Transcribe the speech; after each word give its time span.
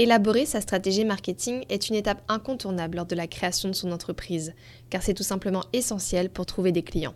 Élaborer 0.00 0.46
sa 0.46 0.62
stratégie 0.62 1.04
marketing 1.04 1.66
est 1.68 1.90
une 1.90 1.94
étape 1.94 2.22
incontournable 2.26 2.96
lors 2.96 3.04
de 3.04 3.14
la 3.14 3.26
création 3.26 3.68
de 3.68 3.74
son 3.74 3.92
entreprise, 3.92 4.54
car 4.88 5.02
c'est 5.02 5.12
tout 5.12 5.22
simplement 5.22 5.62
essentiel 5.74 6.30
pour 6.30 6.46
trouver 6.46 6.72
des 6.72 6.82
clients. 6.82 7.12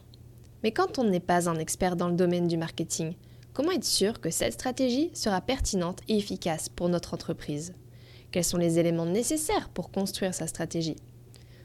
Mais 0.63 0.71
quand 0.71 0.99
on 0.99 1.05
n'est 1.05 1.19
pas 1.19 1.49
un 1.49 1.59
expert 1.59 1.97
dans 1.97 2.09
le 2.09 2.15
domaine 2.15 2.47
du 2.47 2.59
marketing, 2.59 3.15
comment 3.55 3.71
être 3.71 3.87
sûr 3.87 4.21
que 4.21 4.29
cette 4.29 4.53
stratégie 4.53 5.11
sera 5.15 5.41
pertinente 5.41 6.01
et 6.09 6.19
efficace 6.19 6.69
pour 6.69 6.91
notre 6.91 7.15
entreprise? 7.15 7.73
Quels 8.31 8.45
sont 8.45 8.59
les 8.59 8.79
éléments 8.79 9.07
nécessaires 9.07 9.71
pour 9.71 9.91
construire 9.91 10.35
sa 10.35 10.47
stratégie? 10.47 10.97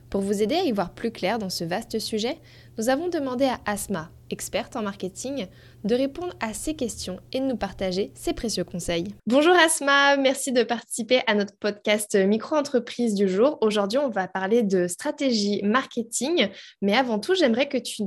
Pour 0.10 0.22
vous 0.22 0.42
aider 0.42 0.56
à 0.56 0.64
y 0.64 0.72
voir 0.72 0.96
plus 0.96 1.12
clair 1.12 1.38
dans 1.38 1.52
ce 1.52 1.64
vaste 1.64 2.00
sujet, 2.00 2.40
nous 2.80 2.90
avons 2.90 3.10
demandé 3.10 3.46
à 3.46 3.60
Asma, 3.68 4.10
experte 4.32 4.76
en 4.76 4.82
marketing, 4.82 5.46
de 5.84 5.94
répondre 5.94 6.34
à 6.40 6.56
ces 6.56 6.74
questions 6.74 7.20
et 7.32 7.40
de 7.40 7.46
nous 7.46 7.58
partager 7.58 8.12
ses 8.16 8.34
précieux 8.34 8.64
conseils. 8.64 9.14
Bonjour 9.28 9.54
Asma, 9.54 10.18
merci 10.18 10.52
de 10.52 10.64
participer 10.64 11.22
à 11.28 11.36
notre 11.36 11.56
podcast 11.58 12.16
Micro-entreprise 12.16 13.14
du 13.14 13.28
jour. 13.28 13.60
Aujourd'hui, 13.62 14.00
on 14.00 14.10
va 14.10 14.28
parler 14.28 14.64
de 14.64 14.88
stratégie 14.88 15.62
marketing, 15.64 16.50
mais 16.82 16.98
avant 16.98 17.20
tout, 17.20 17.36
j'aimerais 17.36 17.70
que 17.70 17.78
tu, 17.78 17.98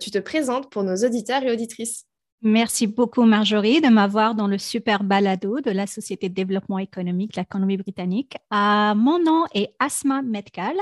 tu 0.00 0.10
te 0.10 0.18
présentes 0.18 0.68
pour 0.68 0.82
nos 0.82 0.96
auditeurs 0.96 1.44
et 1.44 1.52
auditrices. 1.52 2.06
Merci 2.44 2.88
beaucoup, 2.88 3.22
Marjorie, 3.22 3.80
de 3.80 3.86
m'avoir 3.86 4.34
dans 4.34 4.48
le 4.48 4.58
super 4.58 5.04
balado 5.04 5.60
de 5.60 5.70
la 5.70 5.86
Société 5.86 6.28
de 6.28 6.34
développement 6.34 6.80
économique 6.80 7.38
colombie 7.48 7.76
britannique. 7.76 8.36
Mon 8.50 9.22
nom 9.22 9.44
est 9.54 9.76
Asma 9.78 10.22
Metkal 10.22 10.74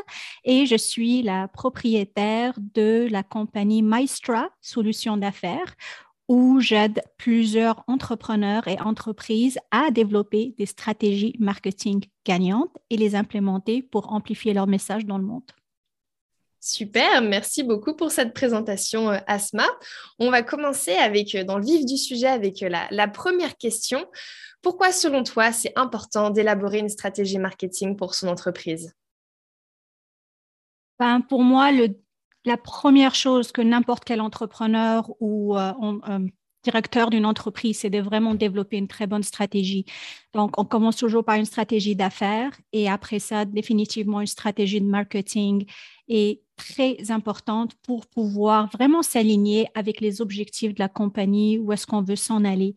et 0.45 0.65
je 0.65 0.77
suis 0.77 1.21
la 1.21 1.49
propriétaire 1.49 2.55
de 2.75 3.07
la 3.11 3.23
compagnie 3.23 3.83
Maestra 3.83 4.49
Solutions 4.63 5.19
d'affaires 5.19 5.75
où 6.29 6.61
j'aide 6.61 7.03
plusieurs 7.19 7.85
entrepreneurs 7.89 8.67
et 8.67 8.81
entreprises 8.81 9.59
à 9.71 9.91
développer 9.91 10.55
des 10.57 10.65
stratégies 10.65 11.37
marketing 11.41 12.07
gagnantes 12.25 12.75
et 12.89 12.97
les 12.97 13.15
implémenter 13.15 13.83
pour 13.83 14.15
amplifier 14.15 14.55
leur 14.55 14.67
message 14.67 15.05
dans 15.05 15.19
le 15.19 15.25
monde. 15.25 15.43
Super, 16.63 17.23
merci 17.23 17.63
beaucoup 17.63 17.95
pour 17.95 18.11
cette 18.11 18.35
présentation, 18.35 19.11
euh, 19.11 19.19
Asma. 19.27 19.65
On 20.19 20.31
va 20.31 20.43
commencer 20.43 20.93
avec, 20.93 21.35
euh, 21.35 21.43
dans 21.43 21.57
le 21.57 21.65
vif 21.65 21.87
du 21.87 21.97
sujet 21.97 22.27
avec 22.27 22.63
euh, 22.63 22.69
la, 22.91 23.09
première 23.09 23.57
question. 23.57 24.07
Pourquoi, 24.61 24.93
selon 24.93 25.23
toi, 25.23 25.53
c'est 25.53 25.73
important 25.75 26.29
d'élaborer 26.29 26.81
une 26.81 26.91
stratégie 26.91 27.39
marketing 27.39 27.97
pour 27.97 28.15
son 28.15 28.29
entreprise? 28.29 28.95
Ben, 30.99 31.23
Pour 31.23 31.43
moi, 31.43 31.71
la 32.45 32.57
première 32.59 33.15
chose 33.15 33.53
que 33.53 33.63
n'importe 33.63 34.05
quel 34.05 34.21
entrepreneur 34.21 35.11
ou 35.19 35.57
directeur 36.63 37.11
d'une 37.11 37.27
entreprise, 37.27 37.79
c'est 37.79 37.91
de 37.91 38.01
vraiment 38.01 38.35
développer 38.35 38.77
une 38.77 38.89
très 38.89 39.07
bonne 39.07 39.23
stratégie. 39.23 39.87
Donc, 40.35 40.59
on 40.59 40.65
commence 40.65 40.97
toujours 40.97 41.25
par 41.25 41.37
une 41.37 41.45
stratégie 41.45 41.97
d'affaires 41.97 42.53
et 42.73 42.89
après 42.89 43.19
ça, 43.19 43.45
définitivement 43.45 44.21
une 44.21 44.27
stratégie 44.27 44.81
de 44.81 44.87
marketing 44.87 45.67
est 46.09 46.43
très 46.61 47.11
importante 47.11 47.75
pour 47.83 48.07
pouvoir 48.07 48.69
vraiment 48.71 49.03
s'aligner 49.03 49.69
avec 49.75 50.01
les 50.01 50.21
objectifs 50.21 50.75
de 50.75 50.81
la 50.81 50.89
compagnie, 50.89 51.59
où 51.59 51.73
est-ce 51.73 51.87
qu'on 51.87 52.03
veut 52.03 52.17
s'en 52.17 52.45
aller. 52.45 52.75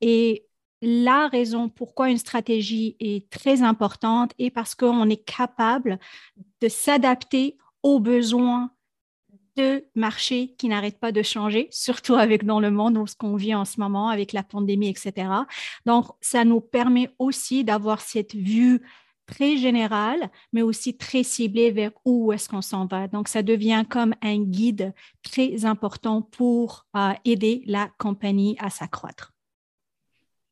Et 0.00 0.46
la 0.82 1.28
raison 1.28 1.68
pourquoi 1.68 2.10
une 2.10 2.18
stratégie 2.18 2.96
est 3.00 3.28
très 3.30 3.62
importante 3.62 4.32
est 4.38 4.50
parce 4.50 4.74
qu'on 4.74 5.08
est 5.08 5.24
capable 5.24 5.98
de 6.60 6.68
s'adapter 6.68 7.56
aux 7.82 8.00
besoins 8.00 8.70
de 9.56 9.84
marché 9.94 10.54
qui 10.58 10.68
n'arrêtent 10.68 10.98
pas 10.98 11.12
de 11.12 11.22
changer, 11.22 11.68
surtout 11.72 12.14
avec 12.14 12.44
dans 12.44 12.60
le 12.60 12.70
monde 12.70 12.98
où 12.98 13.06
ce 13.06 13.16
qu'on 13.16 13.36
vit 13.36 13.54
en 13.54 13.64
ce 13.64 13.80
moment 13.80 14.08
avec 14.08 14.32
la 14.32 14.42
pandémie, 14.42 14.88
etc. 14.88 15.28
Donc, 15.86 16.06
ça 16.20 16.44
nous 16.44 16.60
permet 16.60 17.10
aussi 17.18 17.64
d'avoir 17.64 18.00
cette 18.00 18.34
vue 18.34 18.82
très 19.26 19.56
générale, 19.56 20.30
mais 20.52 20.62
aussi 20.62 20.96
très 20.96 21.22
ciblée 21.22 21.70
vers 21.70 21.92
où 22.04 22.32
est-ce 22.32 22.48
qu'on 22.48 22.62
s'en 22.62 22.86
va. 22.86 23.08
Donc, 23.08 23.28
ça 23.28 23.42
devient 23.42 23.84
comme 23.88 24.14
un 24.22 24.38
guide 24.38 24.92
très 25.22 25.64
important 25.64 26.22
pour 26.22 26.86
euh, 26.96 27.12
aider 27.24 27.62
la 27.66 27.90
compagnie 27.98 28.56
à 28.58 28.70
s'accroître. 28.70 29.32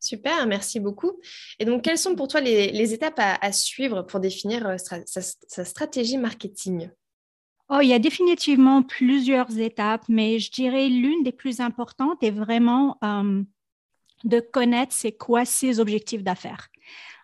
Super, 0.03 0.47
merci 0.49 0.81
beaucoup. 0.81 1.13
Et 1.61 1.65
donc, 1.65 1.83
quelles 1.83 1.99
sont 1.99 2.17
pour 2.17 2.27
toi 2.27 2.41
les, 2.41 2.93
étapes 2.93 3.19
à, 3.19 3.53
suivre 3.53 4.03
pour 4.03 4.19
définir 4.19 4.67
euh, 4.67 4.77
sa, 4.77 5.65
stratégie 5.65 6.19
marketing? 6.19 6.91
Oh, 7.69 7.79
il 7.81 7.89
y 7.89 7.95
a 7.95 8.01
définitivement 8.01 8.83
plusieurs 8.83 9.57
étapes, 9.59 10.05
mais 10.09 10.41
je 10.41 10.51
dirais 10.51 10.89
l'une 10.89 11.23
des 11.23 11.33
plus 11.33 11.61
importantes 11.61 12.23
est 12.23 12.33
vraiment 12.33 12.99
euh, 13.05 13.43
de 14.25 14.41
connaître 14.41 14.93
c'est 14.93 15.13
quoi 15.13 15.45
ses 15.45 15.79
objectifs 15.79 16.25
d'affaires. 16.25 16.69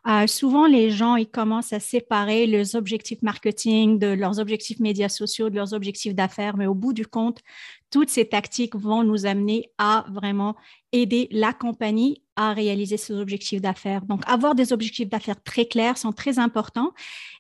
Euh, 0.08 0.26
souvent, 0.26 0.66
les 0.66 0.90
gens, 0.90 1.16
ils 1.16 1.28
commencent 1.28 1.74
à 1.74 1.80
séparer 1.80 2.46
leurs 2.46 2.76
objectifs 2.76 3.20
marketing 3.20 3.98
de 3.98 4.06
leurs 4.06 4.38
objectifs 4.38 4.80
médias 4.80 5.10
sociaux, 5.10 5.50
de 5.50 5.56
leurs 5.56 5.74
objectifs 5.74 6.14
d'affaires, 6.14 6.56
mais 6.56 6.66
au 6.66 6.74
bout 6.74 6.94
du 6.94 7.06
compte, 7.06 7.40
toutes 7.90 8.08
ces 8.08 8.26
tactiques 8.26 8.74
vont 8.74 9.04
nous 9.04 9.26
amener 9.26 9.70
à 9.76 10.06
vraiment 10.10 10.56
aider 10.92 11.28
la 11.30 11.52
compagnie 11.52 12.22
à 12.38 12.52
réaliser 12.52 12.96
ses 12.96 13.14
objectifs 13.14 13.60
d'affaires. 13.60 14.02
Donc, 14.02 14.22
avoir 14.26 14.54
des 14.54 14.72
objectifs 14.72 15.08
d'affaires 15.08 15.42
très 15.42 15.66
clairs 15.66 15.98
sont 15.98 16.12
très 16.12 16.38
importants. 16.38 16.92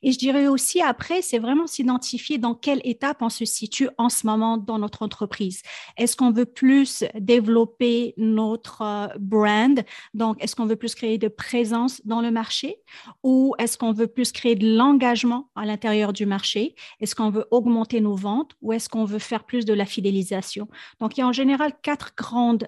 Et 0.02 0.10
je 0.10 0.18
dirais 0.18 0.48
aussi 0.48 0.82
après, 0.82 1.22
c'est 1.22 1.38
vraiment 1.38 1.68
s'identifier 1.68 2.36
dans 2.36 2.54
quelle 2.54 2.80
étape 2.82 3.18
on 3.20 3.28
se 3.28 3.44
situe 3.44 3.88
en 3.96 4.08
ce 4.08 4.26
moment 4.26 4.58
dans 4.58 4.80
notre 4.80 5.02
entreprise. 5.02 5.62
Est-ce 5.96 6.16
qu'on 6.16 6.32
veut 6.32 6.46
plus 6.46 7.04
développer 7.14 8.14
notre 8.16 8.82
euh, 8.82 9.06
brand? 9.20 9.84
Donc, 10.14 10.42
est-ce 10.42 10.56
qu'on 10.56 10.66
veut 10.66 10.74
plus 10.74 10.96
créer 10.96 11.16
de 11.16 11.28
présence 11.28 12.04
dans 12.04 12.20
le 12.20 12.32
marché? 12.32 12.78
Ou 13.22 13.54
est-ce 13.58 13.78
qu'on 13.78 13.92
veut 13.92 14.08
plus 14.08 14.32
créer 14.32 14.56
de 14.56 14.76
l'engagement 14.76 15.48
à 15.54 15.64
l'intérieur 15.64 16.12
du 16.12 16.26
marché? 16.26 16.74
Est-ce 17.00 17.14
qu'on 17.14 17.30
veut 17.30 17.46
augmenter 17.52 18.00
nos 18.00 18.16
ventes? 18.16 18.56
Ou 18.62 18.72
est-ce 18.72 18.88
qu'on 18.88 19.04
veut 19.04 19.20
faire 19.20 19.44
plus 19.44 19.64
de 19.64 19.74
la 19.74 19.86
fidélisation? 19.86 20.66
Donc, 20.98 21.16
il 21.16 21.20
y 21.20 21.22
a 21.22 21.28
en 21.28 21.32
général 21.32 21.72
quatre 21.82 22.14
grandes 22.16 22.66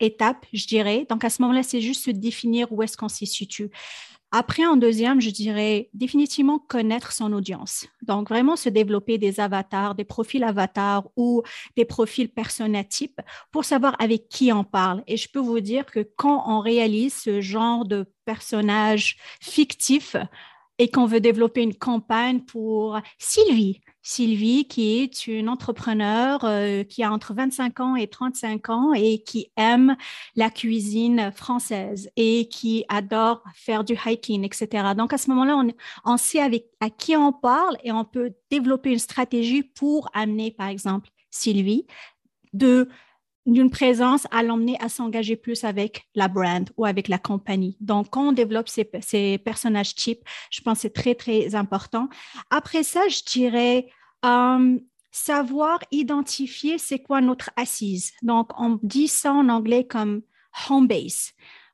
étape, 0.00 0.46
je 0.52 0.66
dirais. 0.66 1.06
Donc, 1.08 1.24
à 1.24 1.30
ce 1.30 1.42
moment-là, 1.42 1.62
c'est 1.62 1.80
juste 1.80 2.04
se 2.04 2.10
définir 2.10 2.72
où 2.72 2.82
est-ce 2.82 2.96
qu'on 2.96 3.08
s'y 3.08 3.26
situe. 3.26 3.70
Après, 4.32 4.64
en 4.64 4.76
deuxième, 4.76 5.20
je 5.20 5.30
dirais 5.30 5.90
définitivement 5.92 6.60
connaître 6.60 7.10
son 7.10 7.32
audience. 7.32 7.88
Donc, 8.02 8.28
vraiment 8.28 8.54
se 8.54 8.68
développer 8.68 9.18
des 9.18 9.40
avatars, 9.40 9.96
des 9.96 10.04
profils 10.04 10.44
avatars 10.44 11.08
ou 11.16 11.42
des 11.76 11.84
profils 11.84 12.30
type 12.88 13.20
pour 13.50 13.64
savoir 13.64 13.96
avec 13.98 14.28
qui 14.28 14.52
on 14.52 14.62
parle. 14.62 15.02
Et 15.08 15.16
je 15.16 15.28
peux 15.28 15.40
vous 15.40 15.58
dire 15.58 15.84
que 15.84 16.08
quand 16.16 16.44
on 16.46 16.60
réalise 16.60 17.14
ce 17.14 17.40
genre 17.40 17.84
de 17.84 18.06
personnage 18.24 19.16
fictif 19.40 20.14
et 20.80 20.88
qu'on 20.88 21.04
veut 21.04 21.20
développer 21.20 21.60
une 21.62 21.74
campagne 21.74 22.40
pour 22.40 22.98
Sylvie, 23.18 23.82
Sylvie, 24.00 24.66
qui 24.66 25.02
est 25.02 25.26
une 25.26 25.50
entrepreneure 25.50 26.40
euh, 26.44 26.84
qui 26.84 27.02
a 27.02 27.12
entre 27.12 27.34
25 27.34 27.80
ans 27.80 27.96
et 27.96 28.06
35 28.06 28.70
ans 28.70 28.94
et 28.94 29.18
qui 29.18 29.52
aime 29.58 29.94
la 30.36 30.48
cuisine 30.48 31.32
française 31.32 32.10
et 32.16 32.48
qui 32.48 32.86
adore 32.88 33.44
faire 33.54 33.84
du 33.84 33.94
hiking, 34.06 34.42
etc. 34.42 34.94
Donc, 34.96 35.12
à 35.12 35.18
ce 35.18 35.28
moment-là, 35.28 35.58
on, 35.58 35.70
on 36.10 36.16
sait 36.16 36.40
avec, 36.40 36.64
à 36.80 36.88
qui 36.88 37.14
on 37.14 37.34
parle 37.34 37.76
et 37.84 37.92
on 37.92 38.06
peut 38.06 38.32
développer 38.50 38.90
une 38.90 38.98
stratégie 38.98 39.62
pour 39.62 40.08
amener, 40.14 40.50
par 40.50 40.68
exemple, 40.68 41.10
Sylvie 41.30 41.86
de 42.54 42.88
d'une 43.46 43.70
présence 43.70 44.26
à 44.30 44.42
l'emmener 44.42 44.76
à 44.80 44.88
s'engager 44.88 45.36
plus 45.36 45.64
avec 45.64 46.06
la 46.14 46.28
brand 46.28 46.68
ou 46.76 46.84
avec 46.84 47.08
la 47.08 47.18
compagnie. 47.18 47.76
Donc, 47.80 48.10
quand 48.10 48.28
on 48.28 48.32
développe 48.32 48.68
ces, 48.68 49.38
personnages 49.38 49.94
types, 49.94 50.22
je 50.50 50.60
pense 50.60 50.78
que 50.78 50.82
c'est 50.82 50.94
très, 50.94 51.14
très 51.14 51.54
important. 51.54 52.08
Après 52.50 52.82
ça, 52.82 53.08
je 53.08 53.22
dirais 53.24 53.86
euh, 54.24 54.78
savoir 55.10 55.78
identifier 55.90 56.78
c'est 56.78 57.00
quoi 57.00 57.20
notre 57.20 57.50
assise. 57.56 58.12
Donc, 58.22 58.50
on 58.58 58.78
dit 58.82 59.08
ça 59.08 59.32
en 59.32 59.48
anglais 59.48 59.86
comme 59.86 60.22
home 60.68 60.86
base. 60.86 61.32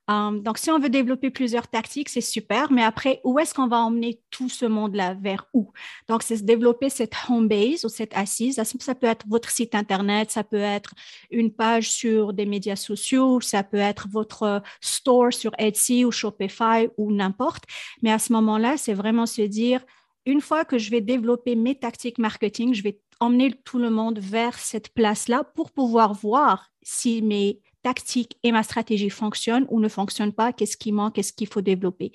Um, 0.09 0.43
donc, 0.43 0.59
si 0.59 0.71
on 0.71 0.79
veut 0.79 0.89
développer 0.89 1.31
plusieurs 1.31 1.67
tactiques, 1.67 2.09
c'est 2.09 2.21
super, 2.21 2.71
mais 2.71 2.83
après, 2.83 3.21
où 3.25 3.39
est-ce 3.39 3.53
qu'on 3.53 3.67
va 3.67 3.79
emmener 3.79 4.21
tout 4.31 4.49
ce 4.49 4.65
monde-là? 4.65 5.15
Vers 5.15 5.47
où? 5.53 5.73
Donc, 6.09 6.23
c'est 6.23 6.45
développer 6.45 6.91
cette 6.91 7.15
home 7.29 7.49
base 7.49 7.85
ou 7.85 7.89
cette 7.89 8.17
assise. 8.17 8.63
Ça 8.81 8.95
peut 8.95 9.07
être 9.07 9.27
votre 9.29 9.51
site 9.51 9.75
Internet, 9.75 10.31
ça 10.31 10.45
peut 10.45 10.57
être 10.57 10.95
une 11.31 11.53
page 11.53 11.91
sur 11.91 12.33
des 12.33 12.47
médias 12.47 12.77
sociaux, 12.77 13.41
ça 13.41 13.65
peut 13.65 13.77
être 13.79 14.09
votre 14.09 14.63
store 14.81 15.33
sur 15.33 15.53
Etsy 15.59 16.05
ou 16.05 16.13
Shopify 16.13 16.89
ou 16.97 17.13
n'importe. 17.13 17.65
Mais 18.03 18.13
à 18.13 18.19
ce 18.19 18.33
moment-là, 18.33 18.77
c'est 18.77 18.95
vraiment 18.95 19.27
se 19.27 19.43
dire, 19.43 19.85
une 20.25 20.41
fois 20.41 20.65
que 20.65 20.79
je 20.79 20.91
vais 20.91 21.01
développer 21.01 21.57
mes 21.57 21.79
tactiques 21.79 22.19
marketing, 22.19 22.75
je 22.75 22.83
vais 22.83 23.01
emmener 23.19 23.53
tout 23.65 23.79
le 23.79 23.91
monde 23.91 24.19
vers 24.19 24.59
cette 24.59 24.93
place-là 24.93 25.45
pour 25.55 25.73
pouvoir 25.73 26.15
voir 26.15 26.71
si 26.83 27.23
mes 27.23 27.61
tactiques 27.87 28.37
et 28.43 28.51
ma 28.51 28.65
stratégie 28.65 29.11
fonctionnent 29.11 29.65
ou 29.71 29.79
ne 29.79 29.89
fonctionnent 29.89 30.33
pas, 30.33 30.53
qu'est-ce 30.53 30.77
qui 30.77 30.91
manque, 30.91 31.15
qu'est-ce 31.15 31.33
qu'il 31.33 31.47
faut 31.47 31.61
développer? 31.61 32.11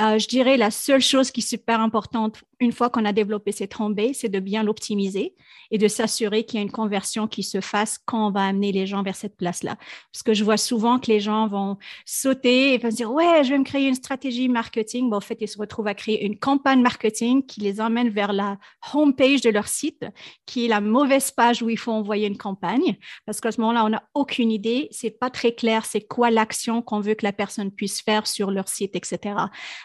Euh, 0.00 0.18
je 0.18 0.26
dirais 0.26 0.56
la 0.56 0.70
seule 0.70 1.02
chose 1.02 1.30
qui 1.30 1.40
est 1.40 1.46
super 1.46 1.80
importante 1.80 2.42
une 2.62 2.72
fois 2.72 2.90
qu'on 2.90 3.04
a 3.04 3.12
développé 3.12 3.52
cette 3.52 3.78
home 3.78 3.94
c'est 4.14 4.28
de 4.28 4.40
bien 4.40 4.62
l'optimiser 4.62 5.34
et 5.70 5.78
de 5.78 5.88
s'assurer 5.88 6.44
qu'il 6.44 6.58
y 6.58 6.60
a 6.60 6.62
une 6.62 6.70
conversion 6.70 7.26
qui 7.26 7.42
se 7.42 7.60
fasse 7.60 7.98
quand 8.04 8.28
on 8.28 8.30
va 8.30 8.44
amener 8.44 8.72
les 8.72 8.86
gens 8.86 9.02
vers 9.02 9.16
cette 9.16 9.36
place-là. 9.36 9.76
Parce 10.12 10.22
que 10.22 10.34
je 10.34 10.44
vois 10.44 10.56
souvent 10.56 10.98
que 10.98 11.06
les 11.06 11.20
gens 11.20 11.48
vont 11.48 11.78
sauter 12.04 12.74
et 12.74 12.78
vont 12.78 12.90
se 12.90 12.96
dire, 12.96 13.10
ouais, 13.10 13.42
je 13.42 13.50
vais 13.50 13.58
me 13.58 13.64
créer 13.64 13.88
une 13.88 13.94
stratégie 13.94 14.48
marketing. 14.48 15.10
Bon, 15.10 15.16
en 15.16 15.20
fait, 15.20 15.38
ils 15.40 15.48
se 15.48 15.58
retrouvent 15.58 15.86
à 15.86 15.94
créer 15.94 16.24
une 16.24 16.38
campagne 16.38 16.82
marketing 16.82 17.44
qui 17.44 17.60
les 17.60 17.80
emmène 17.80 18.10
vers 18.10 18.32
la 18.32 18.58
homepage 18.92 19.40
de 19.40 19.50
leur 19.50 19.66
site, 19.66 20.04
qui 20.46 20.66
est 20.66 20.68
la 20.68 20.80
mauvaise 20.80 21.30
page 21.30 21.62
où 21.62 21.70
il 21.70 21.78
faut 21.78 21.92
envoyer 21.92 22.26
une 22.26 22.38
campagne. 22.38 22.96
Parce 23.24 23.40
qu'à 23.40 23.50
ce 23.50 23.60
moment-là, 23.62 23.84
on 23.84 23.90
n'a 23.90 24.02
aucune 24.14 24.50
idée. 24.50 24.88
C'est 24.90 25.18
pas 25.18 25.30
très 25.30 25.54
clair. 25.54 25.86
C'est 25.86 26.02
quoi 26.02 26.30
l'action 26.30 26.82
qu'on 26.82 27.00
veut 27.00 27.14
que 27.14 27.24
la 27.24 27.32
personne 27.32 27.70
puisse 27.70 28.02
faire 28.02 28.26
sur 28.26 28.50
leur 28.50 28.68
site, 28.68 28.94
etc. 28.94 29.36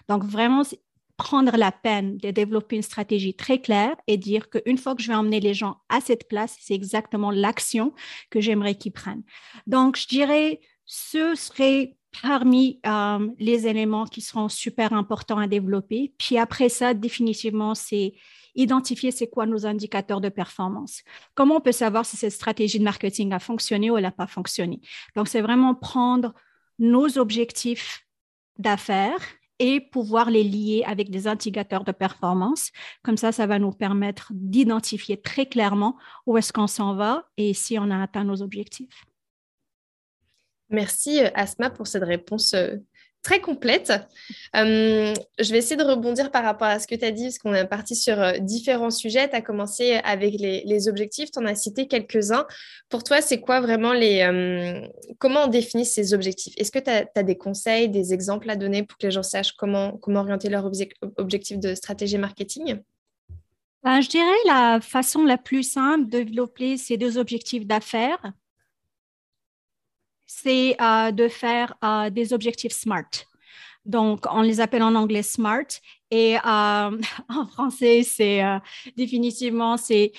Donc, 0.09 0.23
vraiment, 0.23 0.63
prendre 1.17 1.57
la 1.57 1.71
peine 1.71 2.17
de 2.17 2.31
développer 2.31 2.75
une 2.75 2.83
stratégie 2.83 3.33
très 3.33 3.59
claire 3.59 3.95
et 4.05 4.17
dire 4.17 4.49
qu'une 4.49 4.77
fois 4.77 4.95
que 4.95 5.01
je 5.01 5.07
vais 5.07 5.15
emmener 5.15 5.39
les 5.39 5.55
gens 5.55 5.77
à 5.89 5.99
cette 5.99 6.27
place, 6.27 6.55
c'est 6.61 6.75
exactement 6.75 7.31
l'action 7.31 7.93
que 8.29 8.39
j'aimerais 8.39 8.75
qu'ils 8.75 8.93
prennent. 8.93 9.23
Donc, 9.65 9.97
je 9.97 10.07
dirais, 10.07 10.61
ce 10.85 11.35
serait 11.35 11.97
parmi 12.21 12.79
euh, 12.85 13.27
les 13.39 13.67
éléments 13.67 14.05
qui 14.05 14.21
seront 14.21 14.47
super 14.47 14.93
importants 14.93 15.39
à 15.39 15.47
développer. 15.47 16.13
Puis 16.17 16.37
après 16.37 16.69
ça, 16.69 16.93
définitivement, 16.93 17.75
c'est 17.75 18.13
identifier 18.55 19.11
c'est 19.11 19.27
quoi 19.27 19.45
nos 19.45 19.65
indicateurs 19.65 20.21
de 20.21 20.29
performance. 20.29 21.03
Comment 21.35 21.57
on 21.57 21.61
peut 21.61 21.71
savoir 21.71 22.05
si 22.05 22.17
cette 22.17 22.31
stratégie 22.31 22.79
de 22.79 22.83
marketing 22.83 23.33
a 23.33 23.39
fonctionné 23.39 23.91
ou 23.91 23.97
elle 23.97 24.03
n'a 24.03 24.11
pas 24.11 24.27
fonctionné? 24.27 24.81
Donc, 25.15 25.27
c'est 25.27 25.41
vraiment 25.41 25.75
prendre 25.75 26.33
nos 26.79 27.17
objectifs 27.17 28.07
d'affaires 28.57 29.19
et 29.59 29.81
pouvoir 29.81 30.29
les 30.29 30.43
lier 30.43 30.83
avec 30.85 31.09
des 31.09 31.27
indicateurs 31.27 31.83
de 31.83 31.91
performance. 31.91 32.71
Comme 33.03 33.17
ça, 33.17 33.31
ça 33.31 33.47
va 33.47 33.59
nous 33.59 33.71
permettre 33.71 34.31
d'identifier 34.33 35.19
très 35.19 35.45
clairement 35.45 35.97
où 36.25 36.37
est-ce 36.37 36.53
qu'on 36.53 36.67
s'en 36.67 36.95
va 36.95 37.27
et 37.37 37.53
si 37.53 37.77
on 37.79 37.89
a 37.89 38.01
atteint 38.01 38.23
nos 38.23 38.41
objectifs. 38.41 39.05
Merci 40.69 41.21
Asma 41.33 41.69
pour 41.69 41.87
cette 41.87 42.03
réponse 42.03 42.53
euh, 42.53 42.75
très 43.27 43.41
complète. 43.41 43.91
Euh, 44.55 45.13
je 45.37 45.51
vais 45.51 45.57
essayer 45.57 45.75
de 45.75 45.83
rebondir 45.83 46.31
par 46.31 46.45
rapport 46.45 46.67
à 46.67 46.79
ce 46.79 46.87
que 46.87 46.95
tu 46.95 47.03
as 47.03 47.11
dit, 47.11 47.23
parce 47.23 47.39
qu'on 47.39 47.53
est 47.53 47.65
parti 47.65 47.93
sur 47.93 48.21
euh, 48.21 48.37
différents 48.39 48.89
sujets. 48.89 49.29
Tu 49.29 49.35
as 49.35 49.41
commencé 49.41 49.95
avec 50.05 50.35
les, 50.39 50.87
objectifs, 50.87 51.31
tu 51.31 51.39
en 51.39 51.45
as 51.45 51.55
cité 51.55 51.87
quelques-uns. 51.87 52.45
Pour 52.87 53.03
toi, 53.03 53.19
c'est 53.19 53.41
quoi 53.41 53.59
vraiment 53.59 53.91
les... 53.91 54.21
Euh, 54.21 54.87
comment 55.19 55.43
on 55.43 55.47
définit 55.47 55.85
ces 55.85 56.13
objectifs? 56.13 56.53
Est-ce 56.57 56.71
que 56.71 56.79
tu 56.79 56.89
as, 56.89 57.23
des 57.23 57.37
conseils, 57.37 57.89
des 57.89 58.13
exemples 58.13 58.49
à 58.49 58.55
donner 58.55 58.83
pour 58.83 58.97
que 58.97 59.07
les 59.07 59.11
gens 59.11 59.23
sachent 59.23 59.51
comment, 59.51 59.97
comment 59.97 60.21
orienter 60.21 60.47
leurs 60.47 60.71
objectifs 61.17 61.59
de 61.59 61.75
stratégie 61.75 62.17
marketing? 62.17 62.77
Ben, 63.83 63.99
je 63.99 64.07
dirais 64.07 64.41
la 64.45 64.79
façon 64.81 65.25
la 65.25 65.37
plus 65.37 65.63
simple 65.63 66.05
de 66.05 66.19
développer 66.19 66.77
ces 66.77 66.95
deux 66.95 67.17
objectifs 67.17 67.65
d'affaires, 67.65 68.31
c'est 70.27 70.75
euh, 70.79 71.11
de 71.11 71.27
faire 71.29 71.73
euh, 71.83 72.09
des 72.09 72.33
objectifs 72.33 72.73
SMART. 72.73 73.09
Donc, 73.85 74.25
on 74.29 74.41
les 74.41 74.59
appelle 74.59 74.83
en 74.83 74.93
anglais 74.95 75.23
SMART. 75.23 75.79
Et 76.11 76.35
euh, 76.35 76.39
en 77.29 77.47
français, 77.47 78.03
c'est 78.03 78.43
définitivement, 78.95 79.77
c'est 79.77 80.11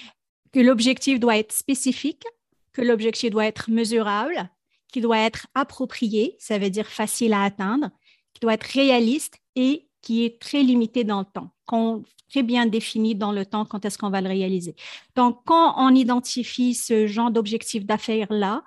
que 0.52 0.60
l'objectif 0.60 1.20
doit 1.20 1.36
être 1.36 1.52
spécifique, 1.52 2.24
que 2.72 2.80
l'objectif 2.82 3.30
doit 3.30 3.46
être 3.46 3.70
mesurable, 3.70 4.48
qu'il 4.90 5.02
doit 5.02 5.18
être 5.18 5.46
approprié, 5.54 6.36
ça 6.38 6.58
veut 6.58 6.70
dire 6.70 6.86
facile 6.86 7.34
à 7.34 7.42
atteindre, 7.42 7.90
qu'il 8.32 8.40
doit 8.40 8.54
être 8.54 8.64
réaliste 8.64 9.38
et 9.54 9.86
qui 10.00 10.24
est 10.24 10.40
très 10.40 10.62
limité 10.62 11.04
dans 11.04 11.20
le 11.20 11.26
temps, 11.26 11.50
qu'on 11.66 12.02
très 12.30 12.42
bien 12.42 12.66
défini 12.66 13.14
dans 13.14 13.32
le 13.32 13.46
temps 13.46 13.64
quand 13.64 13.84
est-ce 13.84 13.98
qu'on 13.98 14.10
va 14.10 14.20
le 14.20 14.28
réaliser. 14.28 14.74
Donc, 15.16 15.40
quand 15.44 15.74
on 15.78 15.94
identifie 15.94 16.74
ce 16.74 17.06
genre 17.06 17.30
d'objectif 17.30 17.84
d'affaires-là, 17.84 18.64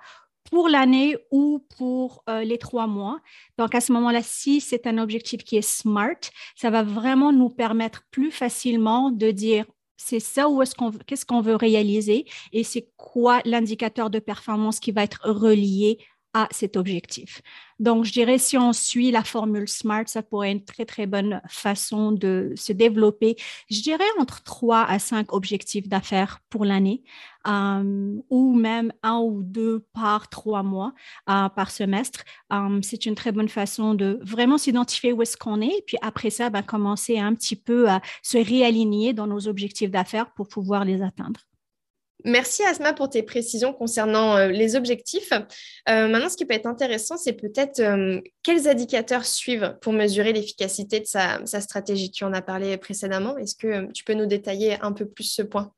pour 0.50 0.68
l'année 0.68 1.16
ou 1.30 1.64
pour 1.76 2.24
euh, 2.28 2.42
les 2.42 2.58
trois 2.58 2.86
mois. 2.86 3.20
Donc, 3.58 3.74
à 3.74 3.80
ce 3.80 3.92
moment-là, 3.92 4.22
si 4.22 4.60
c'est 4.60 4.86
un 4.86 4.98
objectif 4.98 5.44
qui 5.44 5.56
est 5.56 5.62
SMART, 5.62 6.20
ça 6.56 6.70
va 6.70 6.82
vraiment 6.82 7.32
nous 7.32 7.48
permettre 7.48 8.02
plus 8.10 8.30
facilement 8.30 9.10
de 9.10 9.30
dire 9.30 9.64
c'est 9.96 10.20
ça 10.20 10.48
ou 10.48 10.62
est-ce 10.62 10.74
qu'on 10.74 10.90
qu'est-ce 10.90 11.24
qu'on 11.24 11.40
veut 11.40 11.54
réaliser 11.54 12.26
et 12.52 12.64
c'est 12.64 12.88
quoi 12.96 13.40
l'indicateur 13.44 14.10
de 14.10 14.18
performance 14.18 14.80
qui 14.80 14.90
va 14.90 15.04
être 15.04 15.20
relié 15.24 15.98
à 16.34 16.48
cet 16.50 16.76
objectif. 16.76 17.42
Donc, 17.82 18.04
je 18.04 18.12
dirais, 18.12 18.38
si 18.38 18.56
on 18.56 18.72
suit 18.72 19.10
la 19.10 19.24
formule 19.24 19.66
SMART, 19.68 20.04
ça 20.06 20.22
pourrait 20.22 20.52
être 20.52 20.58
une 20.58 20.64
très, 20.64 20.84
très 20.84 21.06
bonne 21.06 21.40
façon 21.48 22.12
de 22.12 22.52
se 22.54 22.72
développer. 22.72 23.34
Je 23.68 23.82
dirais 23.82 24.04
entre 24.20 24.44
trois 24.44 24.84
à 24.84 25.00
cinq 25.00 25.32
objectifs 25.32 25.88
d'affaires 25.88 26.38
pour 26.48 26.64
l'année, 26.64 27.02
euh, 27.48 28.14
ou 28.30 28.54
même 28.54 28.92
un 29.02 29.18
ou 29.18 29.42
deux 29.42 29.84
par 29.94 30.28
trois 30.28 30.62
mois 30.62 30.94
euh, 31.28 31.48
par 31.48 31.72
semestre. 31.72 32.22
Euh, 32.52 32.78
c'est 32.82 33.04
une 33.04 33.16
très 33.16 33.32
bonne 33.32 33.48
façon 33.48 33.94
de 33.94 34.20
vraiment 34.22 34.58
s'identifier 34.58 35.12
où 35.12 35.20
est-ce 35.20 35.36
qu'on 35.36 35.60
est, 35.60 35.82
puis 35.84 35.96
après 36.02 36.30
ça, 36.30 36.50
ben, 36.50 36.62
commencer 36.62 37.18
un 37.18 37.34
petit 37.34 37.56
peu 37.56 37.90
à 37.90 38.00
se 38.22 38.38
réaligner 38.38 39.12
dans 39.12 39.26
nos 39.26 39.48
objectifs 39.48 39.90
d'affaires 39.90 40.30
pour 40.34 40.46
pouvoir 40.46 40.84
les 40.84 41.02
atteindre. 41.02 41.40
Merci 42.24 42.62
Asma 42.64 42.92
pour 42.92 43.08
tes 43.08 43.22
précisions 43.22 43.72
concernant 43.72 44.36
euh, 44.36 44.48
les 44.48 44.76
objectifs. 44.76 45.32
Euh, 45.88 46.08
maintenant, 46.08 46.28
ce 46.28 46.36
qui 46.36 46.44
peut 46.44 46.54
être 46.54 46.66
intéressant, 46.66 47.16
c'est 47.16 47.32
peut-être 47.32 47.80
euh, 47.80 48.20
quels 48.42 48.68
indicateurs 48.68 49.24
suivent 49.24 49.76
pour 49.80 49.92
mesurer 49.92 50.32
l'efficacité 50.32 51.00
de 51.00 51.06
sa, 51.06 51.44
sa, 51.46 51.60
stratégie. 51.60 52.10
Tu 52.10 52.24
en 52.24 52.32
as 52.32 52.42
parlé 52.42 52.76
précédemment. 52.76 53.36
Est-ce 53.38 53.56
que 53.56 53.90
tu 53.92 54.04
peux 54.04 54.14
nous 54.14 54.26
détailler 54.26 54.80
un 54.82 54.92
peu 54.92 55.06
plus 55.06 55.24
ce 55.24 55.42
point? 55.42 55.72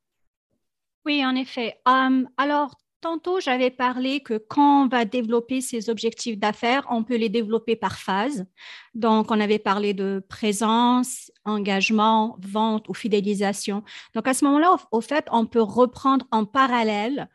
Oui, 1.06 1.24
en 1.24 1.34
effet. 1.34 1.78
alors, 1.84 2.78
Tantôt, 3.04 3.38
j'avais 3.38 3.68
parlé 3.68 4.20
que 4.20 4.38
quand 4.38 4.84
on 4.84 4.88
va 4.88 5.04
développer 5.04 5.60
ces 5.60 5.90
objectifs 5.90 6.38
d'affaires, 6.38 6.86
on 6.88 7.04
peut 7.04 7.16
les 7.16 7.28
développer 7.28 7.76
par 7.76 7.98
phase. 7.98 8.46
Donc, 8.94 9.30
on 9.30 9.40
avait 9.40 9.58
parlé 9.58 9.92
de 9.92 10.24
présence, 10.26 11.30
engagement, 11.44 12.38
vente 12.40 12.88
ou 12.88 12.94
fidélisation. 12.94 13.84
Donc, 14.14 14.26
à 14.26 14.32
ce 14.32 14.46
moment-là, 14.46 14.74
au, 14.90 15.02
fait, 15.02 15.26
on 15.30 15.44
peut 15.44 15.60
reprendre 15.60 16.24
en 16.30 16.46
parallèle 16.46 17.28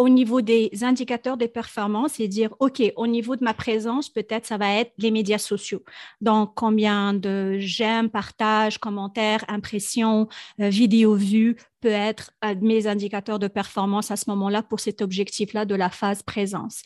au 0.00 0.08
niveau 0.08 0.40
des 0.40 0.70
indicateurs 0.80 1.36
de 1.36 1.44
performance 1.44 2.20
et 2.20 2.26
dire, 2.26 2.54
OK, 2.58 2.82
au 2.96 3.06
niveau 3.06 3.36
de 3.36 3.44
ma 3.44 3.52
présence, 3.52 4.08
peut-être 4.08 4.46
ça 4.46 4.56
va 4.56 4.72
être 4.76 4.92
les 4.96 5.10
médias 5.10 5.38
sociaux. 5.38 5.82
Donc, 6.22 6.52
combien 6.54 7.12
de 7.12 7.58
j'aime, 7.58 8.08
partages, 8.08 8.78
commentaires, 8.78 9.44
impressions, 9.48 10.26
euh, 10.58 10.70
vidéos 10.70 11.14
vues 11.14 11.56
peut 11.82 11.88
être 11.88 12.32
euh, 12.46 12.54
mes 12.62 12.86
indicateurs 12.86 13.38
de 13.38 13.46
performance 13.46 14.10
à 14.10 14.16
ce 14.16 14.30
moment-là 14.30 14.62
pour 14.62 14.80
cet 14.80 15.02
objectif-là 15.02 15.66
de 15.66 15.74
la 15.74 15.90
phase 15.90 16.22
présence. 16.22 16.82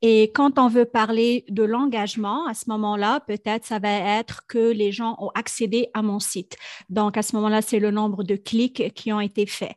Et 0.00 0.30
quand 0.32 0.60
on 0.60 0.68
veut 0.68 0.84
parler 0.84 1.44
de 1.48 1.64
l'engagement, 1.64 2.46
à 2.46 2.54
ce 2.54 2.70
moment-là, 2.70 3.20
peut-être 3.26 3.66
ça 3.66 3.80
va 3.80 4.18
être 4.18 4.46
que 4.46 4.70
les 4.70 4.92
gens 4.92 5.16
ont 5.18 5.30
accédé 5.34 5.88
à 5.94 6.02
mon 6.02 6.20
site. 6.20 6.56
Donc, 6.90 7.16
à 7.16 7.22
ce 7.22 7.34
moment-là, 7.34 7.60
c'est 7.60 7.80
le 7.80 7.90
nombre 7.90 8.22
de 8.22 8.36
clics 8.36 8.94
qui 8.94 9.12
ont 9.12 9.20
été 9.20 9.46
faits. 9.46 9.76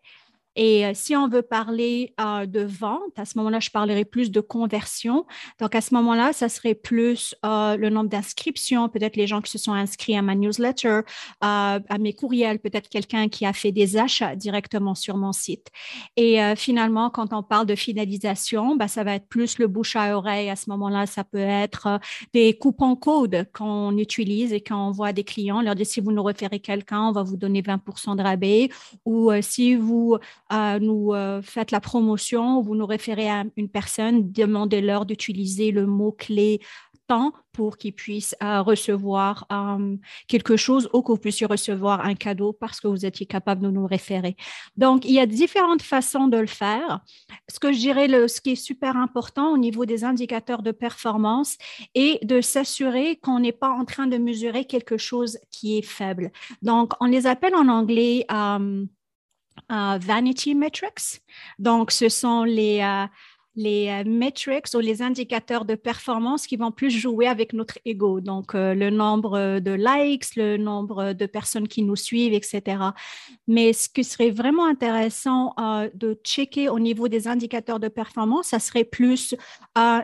Et 0.55 0.85
euh, 0.85 0.91
si 0.93 1.15
on 1.15 1.27
veut 1.27 1.41
parler 1.41 2.13
euh, 2.19 2.45
de 2.45 2.61
vente, 2.61 3.17
à 3.17 3.25
ce 3.25 3.37
moment-là, 3.37 3.59
je 3.59 3.69
parlerai 3.69 4.05
plus 4.05 4.31
de 4.31 4.39
conversion. 4.39 5.25
Donc, 5.59 5.75
à 5.75 5.81
ce 5.81 5.93
moment-là, 5.95 6.33
ça 6.33 6.49
serait 6.49 6.75
plus 6.75 7.35
euh, 7.45 7.75
le 7.75 7.89
nombre 7.89 8.09
d'inscriptions, 8.09 8.87
peut-être 8.89 9.17
les 9.17 9.27
gens 9.27 9.41
qui 9.41 9.51
se 9.51 9.57
sont 9.57 9.73
inscrits 9.73 10.15
à 10.15 10.21
ma 10.21 10.35
newsletter, 10.35 11.01
à 11.41 11.79
mes 11.99 12.13
courriels, 12.13 12.59
peut-être 12.59 12.89
quelqu'un 12.89 13.27
qui 13.27 13.45
a 13.45 13.53
fait 13.53 13.71
des 13.71 13.97
achats 13.97 14.35
directement 14.35 14.95
sur 14.95 15.17
mon 15.17 15.31
site. 15.31 15.67
Et 16.15 16.39
finalement, 16.55 17.09
quand 17.09 17.33
on 17.33 17.43
parle 17.43 17.65
de 17.65 17.75
finalisation, 17.75 18.75
bah, 18.75 18.87
ça 18.87 19.03
va 19.03 19.15
être 19.15 19.27
plus 19.27 19.59
le 19.59 19.67
bouche 19.67 19.95
à 19.95 20.17
oreille. 20.17 20.49
À 20.49 20.55
ce 20.55 20.69
moment-là, 20.69 21.05
ça 21.05 21.23
peut 21.23 21.37
être 21.37 21.99
des 22.33 22.57
coupons 22.57 22.95
codes 22.95 23.47
qu'on 23.53 23.97
utilise 23.97 24.53
et 24.53 24.61
qu'on 24.61 24.75
envoie 24.75 25.07
à 25.07 25.13
des 25.13 25.23
clients, 25.23 25.61
leur 25.61 25.75
dire 25.75 25.85
si 25.85 25.99
vous 25.99 26.11
nous 26.11 26.23
référez 26.23 26.59
quelqu'un, 26.59 27.09
on 27.09 27.11
va 27.11 27.23
vous 27.23 27.37
donner 27.37 27.61
20% 27.61 28.15
de 28.15 28.23
rabais. 28.23 28.69
Ou 29.05 29.31
si 29.41 29.75
vous 29.75 30.17
nous 30.51 31.13
euh, 31.13 31.41
faites 31.41 31.71
la 31.71 31.79
promotion, 31.79 32.61
vous 32.61 32.75
nous 32.75 32.85
référez 32.85 33.29
à 33.29 33.43
une 33.57 33.69
personne, 33.69 34.31
demandez-leur 34.31 35.05
d'utiliser 35.05 35.71
le 35.71 35.85
mot-clé 35.85 36.59
temps 37.07 37.33
pour 37.51 37.77
qu'ils 37.77 37.93
puissent 37.93 38.35
euh, 38.43 38.61
recevoir 38.61 39.45
euh, 39.51 39.95
quelque 40.27 40.57
chose 40.57 40.89
ou 40.93 41.01
que 41.01 41.11
vous 41.11 41.17
puissiez 41.17 41.45
recevoir 41.45 42.05
un 42.05 42.15
cadeau 42.15 42.51
parce 42.51 42.81
que 42.81 42.87
vous 42.87 43.05
étiez 43.05 43.25
capable 43.25 43.61
de 43.61 43.69
nous 43.69 43.85
référer. 43.85 44.35
Donc, 44.75 45.05
il 45.05 45.11
y 45.11 45.19
a 45.19 45.25
différentes 45.25 45.81
façons 45.81 46.27
de 46.27 46.37
le 46.37 46.47
faire. 46.47 47.01
Ce 47.47 47.59
que 47.59 47.71
je 47.71 47.79
dirais, 47.79 48.07
ce 48.27 48.41
qui 48.41 48.51
est 48.51 48.55
super 48.55 48.97
important 48.97 49.51
au 49.51 49.57
niveau 49.57 49.85
des 49.85 50.03
indicateurs 50.03 50.63
de 50.63 50.71
performance 50.71 51.57
est 51.93 52.23
de 52.25 52.41
s'assurer 52.41 53.17
qu'on 53.17 53.39
n'est 53.39 53.51
pas 53.51 53.69
en 53.69 53.85
train 53.85 54.07
de 54.07 54.17
mesurer 54.17 54.65
quelque 54.65 54.97
chose 54.97 55.37
qui 55.51 55.77
est 55.77 55.85
faible. 55.85 56.31
Donc, 56.61 56.93
on 56.99 57.05
les 57.05 57.27
appelle 57.27 57.55
en 57.55 57.67
anglais 57.67 58.25
vanity 59.69 60.55
metrics. 60.55 61.21
Donc, 61.59 61.91
ce 61.91 62.09
sont 62.09 62.43
les 62.43 62.81
les 63.55 63.87
euh, 63.89 64.03
metrics 64.05 64.73
ou 64.73 64.79
les 64.79 65.01
indicateurs 65.01 65.65
de 65.65 65.75
performance 65.75 66.47
qui 66.47 66.57
vont 66.57 66.71
plus 66.71 66.89
jouer 66.89 67.27
avec 67.27 67.53
notre 67.53 67.79
ego. 67.85 68.19
Donc, 68.19 68.53
euh, 68.53 68.73
le 68.73 68.89
nombre 68.89 69.59
de 69.59 69.71
likes, 69.71 70.35
le 70.35 70.57
nombre 70.57 71.13
de 71.13 71.25
personnes 71.25 71.67
qui 71.67 71.83
nous 71.83 71.95
suivent, 71.95 72.33
etc. 72.33 72.77
Mais 73.47 73.73
ce 73.73 73.89
qui 73.89 74.03
serait 74.03 74.31
vraiment 74.31 74.65
intéressant 74.65 75.53
euh, 75.59 75.89
de 75.93 76.19
checker 76.23 76.69
au 76.69 76.79
niveau 76.79 77.07
des 77.07 77.27
indicateurs 77.27 77.79
de 77.79 77.87
performance, 77.87 78.47
ça 78.47 78.59
serait 78.59 78.83
plus, 78.83 79.35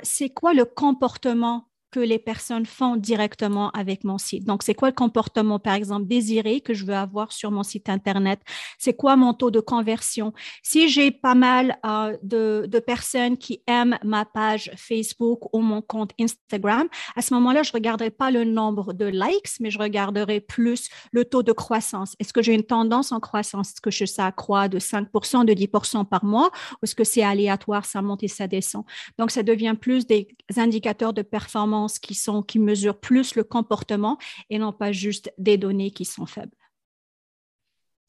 c'est 0.04 0.30
quoi 0.30 0.54
le 0.54 0.66
comportement 0.66 1.71
que 1.92 2.00
les 2.00 2.20
personnes 2.20 2.66
font 2.66 2.96
directement 2.96 3.70
avec 3.72 4.04
mon 4.04 4.18
site. 4.18 4.46
Donc, 4.46 4.64
c'est 4.64 4.74
quoi 4.74 4.90
le 4.90 4.96
comportement, 4.96 5.60
par 5.60 5.74
exemple, 5.74 6.08
désiré 6.08 6.62
que 6.62 6.74
je 6.74 6.86
veux 6.86 6.96
avoir 6.96 7.32
sur 7.32 7.52
mon 7.52 7.64
site 7.64 7.90
Internet? 7.90 8.40
C'est 8.80 8.94
quoi 8.94 9.16
mon 9.16 9.34
taux 9.34 9.52
de 9.52 9.60
conversion? 9.60 10.34
Si 10.64 10.90
j'ai 10.90 11.12
pas 11.12 11.36
mal 11.36 11.78
euh, 11.86 12.18
de, 12.24 12.66
de, 12.68 12.80
personnes 12.80 13.38
qui 13.38 13.62
aiment 13.68 13.98
ma 14.04 14.26
page 14.26 14.72
Facebook 14.76 15.54
ou 15.54 15.60
mon 15.60 15.82
compte 15.82 16.12
Instagram, 16.20 16.88
à 17.16 17.22
ce 17.22 17.34
moment-là, 17.34 17.64
je 17.64 17.70
ne 17.70 17.74
regarderai 17.74 18.10
pas 18.10 18.32
le 18.32 18.46
nombre 18.46 18.94
de 18.94 19.06
likes, 19.06 19.60
mais 19.60 19.70
je 19.70 19.78
regarderai 19.78 20.40
plus 20.40 20.90
le 21.12 21.26
taux 21.26 21.44
de 21.44 21.52
croissance. 21.52 22.16
Est-ce 22.20 22.34
que 22.34 22.42
j'ai 22.42 22.54
une 22.54 22.64
tendance 22.64 23.12
en 23.12 23.20
croissance? 23.20 23.72
Est-ce 23.72 23.82
que 23.82 24.06
ça 24.06 24.32
croît 24.32 24.70
de 24.70 24.80
5% 24.80 25.46
de 25.46 25.54
10% 25.54 26.06
par 26.06 26.24
mois? 26.24 26.50
Ou 26.74 26.86
est-ce 26.86 26.96
que 26.96 27.04
c'est 27.04 27.24
aléatoire, 27.24 27.86
ça 27.86 28.02
monte 28.02 28.24
et 28.24 28.28
ça 28.28 28.48
descend? 28.48 28.86
Donc, 29.20 29.32
ça 29.32 29.44
devient 29.44 29.76
plus 29.80 30.08
des 30.08 30.28
indicateurs 30.58 31.14
de 31.14 31.22
performance 31.22 31.81
qui, 31.88 32.16
sont, 32.16 32.42
qui 32.44 32.60
mesurent 32.60 33.00
plus 33.00 33.36
le 33.36 33.44
comportement 33.44 34.18
et 34.50 34.60
non 34.60 34.74
pas 34.74 34.92
juste 34.92 35.32
des 35.38 35.58
données 35.58 35.92
qui 35.92 36.06
sont 36.06 36.26
faibles. 36.26 36.56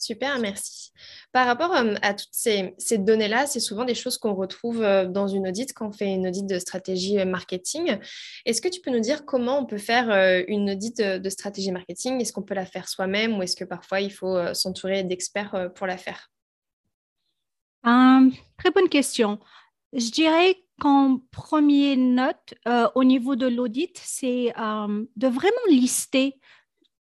Super, 0.02 0.41
merci. 0.41 0.91
Par 1.31 1.47
rapport 1.47 1.73
euh, 1.76 1.95
à 2.02 2.12
toutes 2.14 2.33
ces, 2.33 2.75
données-là, 2.99 3.47
c'est 3.47 3.61
souvent 3.61 3.85
des 3.85 3.95
choses 3.95 4.19
qu'on 4.19 4.35
retrouve 4.35 4.83
euh, 4.83 5.07
dans 5.07 5.29
une 5.29 5.47
audite 5.47 5.75
quand 5.75 5.87
on 5.87 5.93
fait 5.93 6.12
une 6.12 6.26
audite 6.26 6.49
de 6.49 6.59
stratégie 6.59 7.21
euh, 7.21 7.25
marketing. 7.25 7.99
Est-ce 8.45 8.61
que 8.61 8.67
tu 8.67 8.81
peux 8.81 8.91
nous 8.91 8.99
dire 8.99 9.25
comment 9.25 9.61
on 9.61 9.64
peut 9.64 9.79
faire 9.79 10.11
une 10.49 10.71
audite 10.71 11.00
de 11.00 11.31
stratégie 11.31 11.71
marketing? 11.71 12.21
Est-ce 12.21 12.33
qu'on 12.33 12.43
peut 12.43 12.55
la 12.55 12.67
faire 12.67 12.88
soi-même 12.88 13.38
ou 13.38 13.43
est-ce 13.43 13.55
que 13.55 13.64
parfois 13.64 14.00
il 14.00 14.12
faut 14.12 14.52
s'entourer 14.55 15.05
d'experts 15.05 15.71
pour 15.76 15.87
la 15.87 15.97
faire? 15.97 16.33
Très 17.85 18.71
bonne 18.75 18.88
question. 18.88 19.38
Je 19.93 20.11
dirais 20.11 20.62
qu'en 20.81 21.21
première 21.31 21.97
note 21.97 22.55
euh, 22.67 22.88
au 22.95 23.05
niveau 23.05 23.37
de 23.37 23.47
l'audit, 23.47 24.00
c'est 24.02 24.52
euh, 24.59 25.05
de 25.17 25.26
vraiment 25.29 25.67
lister 25.69 26.38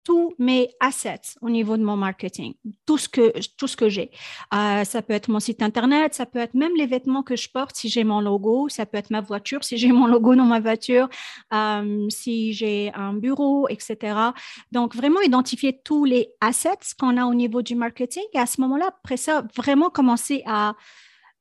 tous 0.05 0.33
mes 0.39 0.69
assets 0.79 1.35
au 1.41 1.49
niveau 1.49 1.77
de 1.77 1.83
mon 1.83 1.95
marketing, 1.95 2.55
tout 2.85 2.97
ce 2.97 3.07
que, 3.07 3.31
tout 3.57 3.67
ce 3.67 3.77
que 3.77 3.89
j'ai. 3.89 4.09
Euh, 4.53 4.83
ça 4.83 5.01
peut 5.03 5.13
être 5.13 5.27
mon 5.29 5.39
site 5.39 5.61
Internet, 5.61 6.15
ça 6.15 6.25
peut 6.25 6.39
être 6.39 6.55
même 6.55 6.75
les 6.75 6.87
vêtements 6.87 7.21
que 7.21 7.35
je 7.35 7.47
porte 7.47 7.75
si 7.75 7.89
j'ai 7.89 8.03
mon 8.03 8.19
logo, 8.19 8.69
ça 8.69 8.87
peut 8.87 8.97
être 8.97 9.11
ma 9.11 9.21
voiture 9.21 9.63
si 9.63 9.77
j'ai 9.77 9.91
mon 9.91 10.07
logo 10.07 10.35
dans 10.35 10.45
ma 10.45 10.59
voiture, 10.59 11.09
si 12.09 12.53
j'ai 12.53 12.91
un 12.95 13.13
bureau, 13.13 13.67
etc. 13.69 14.31
Donc, 14.71 14.95
vraiment 14.95 15.21
identifier 15.21 15.79
tous 15.83 16.05
les 16.05 16.29
assets 16.41 16.95
qu'on 16.99 17.17
a 17.17 17.25
au 17.25 17.35
niveau 17.35 17.61
du 17.61 17.75
marketing 17.75 18.23
et 18.33 18.39
à 18.39 18.47
ce 18.47 18.61
moment-là, 18.61 18.87
après 18.87 19.17
ça, 19.17 19.43
vraiment 19.55 19.89
commencer 19.89 20.41
à 20.47 20.73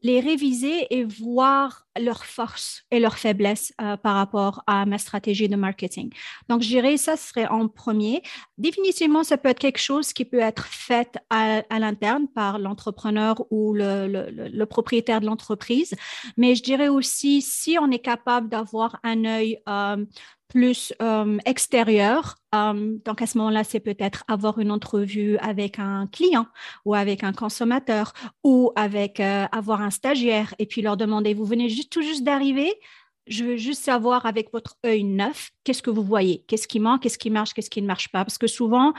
les 0.02 0.20
réviser 0.20 0.86
et 0.90 1.04
voir 1.04 1.86
leurs 1.98 2.24
forces 2.24 2.84
et 2.90 3.00
leurs 3.00 3.18
faiblesses 3.18 3.72
euh, 3.80 3.96
par 3.96 4.14
rapport 4.14 4.62
à 4.66 4.86
ma 4.86 4.98
stratégie 4.98 5.48
de 5.48 5.56
marketing. 5.56 6.10
Donc, 6.48 6.62
je 6.62 6.68
dirais 6.68 6.96
ça 6.96 7.16
serait 7.16 7.48
en 7.48 7.68
premier. 7.68 8.22
Définitivement, 8.56 9.24
ça 9.24 9.36
peut 9.36 9.48
être 9.48 9.58
quelque 9.58 9.80
chose 9.80 10.12
qui 10.12 10.24
peut 10.24 10.38
être 10.38 10.66
fait 10.66 11.18
à, 11.30 11.62
l'interne 11.78 12.28
par 12.28 12.58
l'entrepreneur 12.58 13.44
ou 13.50 13.74
le, 13.74 14.64
propriétaire 14.64 15.20
de 15.20 15.26
l'entreprise. 15.26 15.94
Mais 16.36 16.54
je 16.54 16.62
dirais 16.62 16.88
aussi, 16.88 17.42
si 17.42 17.76
on 17.80 17.90
est 17.90 17.98
capable 17.98 18.48
d'avoir 18.48 19.00
un 19.02 19.24
œil 19.24 19.58
euh, 19.68 20.04
plus 20.48 20.94
euh, 21.02 21.38
extérieur. 21.44 22.36
Euh, 22.54 22.96
donc, 23.04 23.22
à 23.22 23.26
ce 23.26 23.38
moment-là, 23.38 23.64
c'est 23.64 23.80
peut-être 23.80 24.24
avoir 24.28 24.58
une 24.58 24.70
entrevue 24.72 25.36
avec 25.38 25.78
un 25.78 26.06
client 26.06 26.46
ou 26.84 26.94
avec 26.94 27.22
un 27.22 27.32
consommateur 27.32 28.12
ou 28.42 28.72
avec 28.74 29.20
euh, 29.20 29.46
avoir 29.52 29.82
un 29.82 29.90
stagiaire 29.90 30.54
et 30.58 30.66
puis 30.66 30.82
leur 30.82 30.96
demander, 30.96 31.34
vous 31.34 31.44
venez 31.44 31.68
juste, 31.68 31.92
tout 31.92 32.02
juste 32.02 32.24
d'arriver, 32.24 32.72
je 33.28 33.44
veux 33.44 33.56
juste 33.56 33.82
savoir 33.82 34.26
avec 34.26 34.52
votre 34.52 34.76
œil 34.84 35.04
neuf, 35.04 35.50
qu'est-ce 35.64 35.82
que 35.82 35.90
vous 35.90 36.02
voyez, 36.02 36.44
qu'est-ce 36.48 36.66
qui 36.66 36.80
manque, 36.80 37.02
qu'est-ce 37.02 37.18
qui 37.18 37.30
marche, 37.30 37.52
qu'est-ce 37.54 37.70
qui 37.70 37.82
ne 37.82 37.86
marche 37.86 38.08
pas? 38.10 38.24
Parce 38.24 38.38
que 38.38 38.46
souvent, 38.46 38.92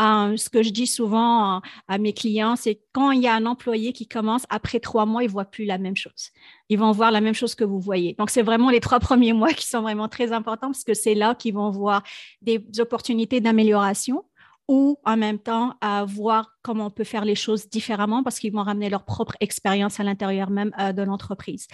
euh, 0.00 0.36
ce 0.36 0.48
que 0.48 0.62
je 0.62 0.70
dis 0.70 0.86
souvent 0.86 1.60
à 1.88 1.98
mes 1.98 2.12
clients, 2.12 2.56
c'est 2.56 2.80
quand 2.92 3.10
il 3.10 3.22
y 3.22 3.28
a 3.28 3.34
un 3.34 3.46
employé 3.46 3.92
qui 3.92 4.08
commence, 4.08 4.44
après 4.48 4.80
trois 4.80 5.06
mois, 5.06 5.22
il 5.22 5.26
ne 5.26 5.32
voit 5.32 5.44
plus 5.44 5.64
la 5.64 5.78
même 5.78 5.96
chose. 5.96 6.30
Ils 6.68 6.78
vont 6.78 6.92
voir 6.92 7.10
la 7.10 7.20
même 7.20 7.34
chose 7.34 7.54
que 7.54 7.64
vous 7.64 7.80
voyez. 7.80 8.14
Donc, 8.18 8.30
c'est 8.30 8.42
vraiment 8.42 8.70
les 8.70 8.80
trois 8.80 9.00
premiers 9.08 9.32
mois 9.32 9.52
qui 9.52 9.66
sont 9.66 9.82
vraiment 9.82 10.08
très 10.08 10.32
importants 10.32 10.68
parce 10.68 10.84
que 10.84 10.94
c'est 10.94 11.14
là 11.14 11.34
qu'ils 11.34 11.54
vont 11.54 11.70
voir 11.70 12.02
des 12.42 12.64
opportunités 12.78 13.40
d'amélioration 13.40 14.24
ou 14.68 14.98
en 15.04 15.16
même 15.16 15.38
temps 15.38 15.74
voir 16.06 16.56
comment 16.62 16.86
on 16.86 16.90
peut 16.90 17.04
faire 17.04 17.24
les 17.24 17.34
choses 17.34 17.68
différemment 17.68 18.22
parce 18.22 18.38
qu'ils 18.38 18.52
vont 18.52 18.62
ramener 18.62 18.88
leur 18.88 19.04
propre 19.04 19.36
expérience 19.40 20.00
à 20.00 20.04
l'intérieur 20.04 20.50
même 20.50 20.72
euh, 20.80 20.92
de 20.92 21.02
l'entreprise. 21.02 21.66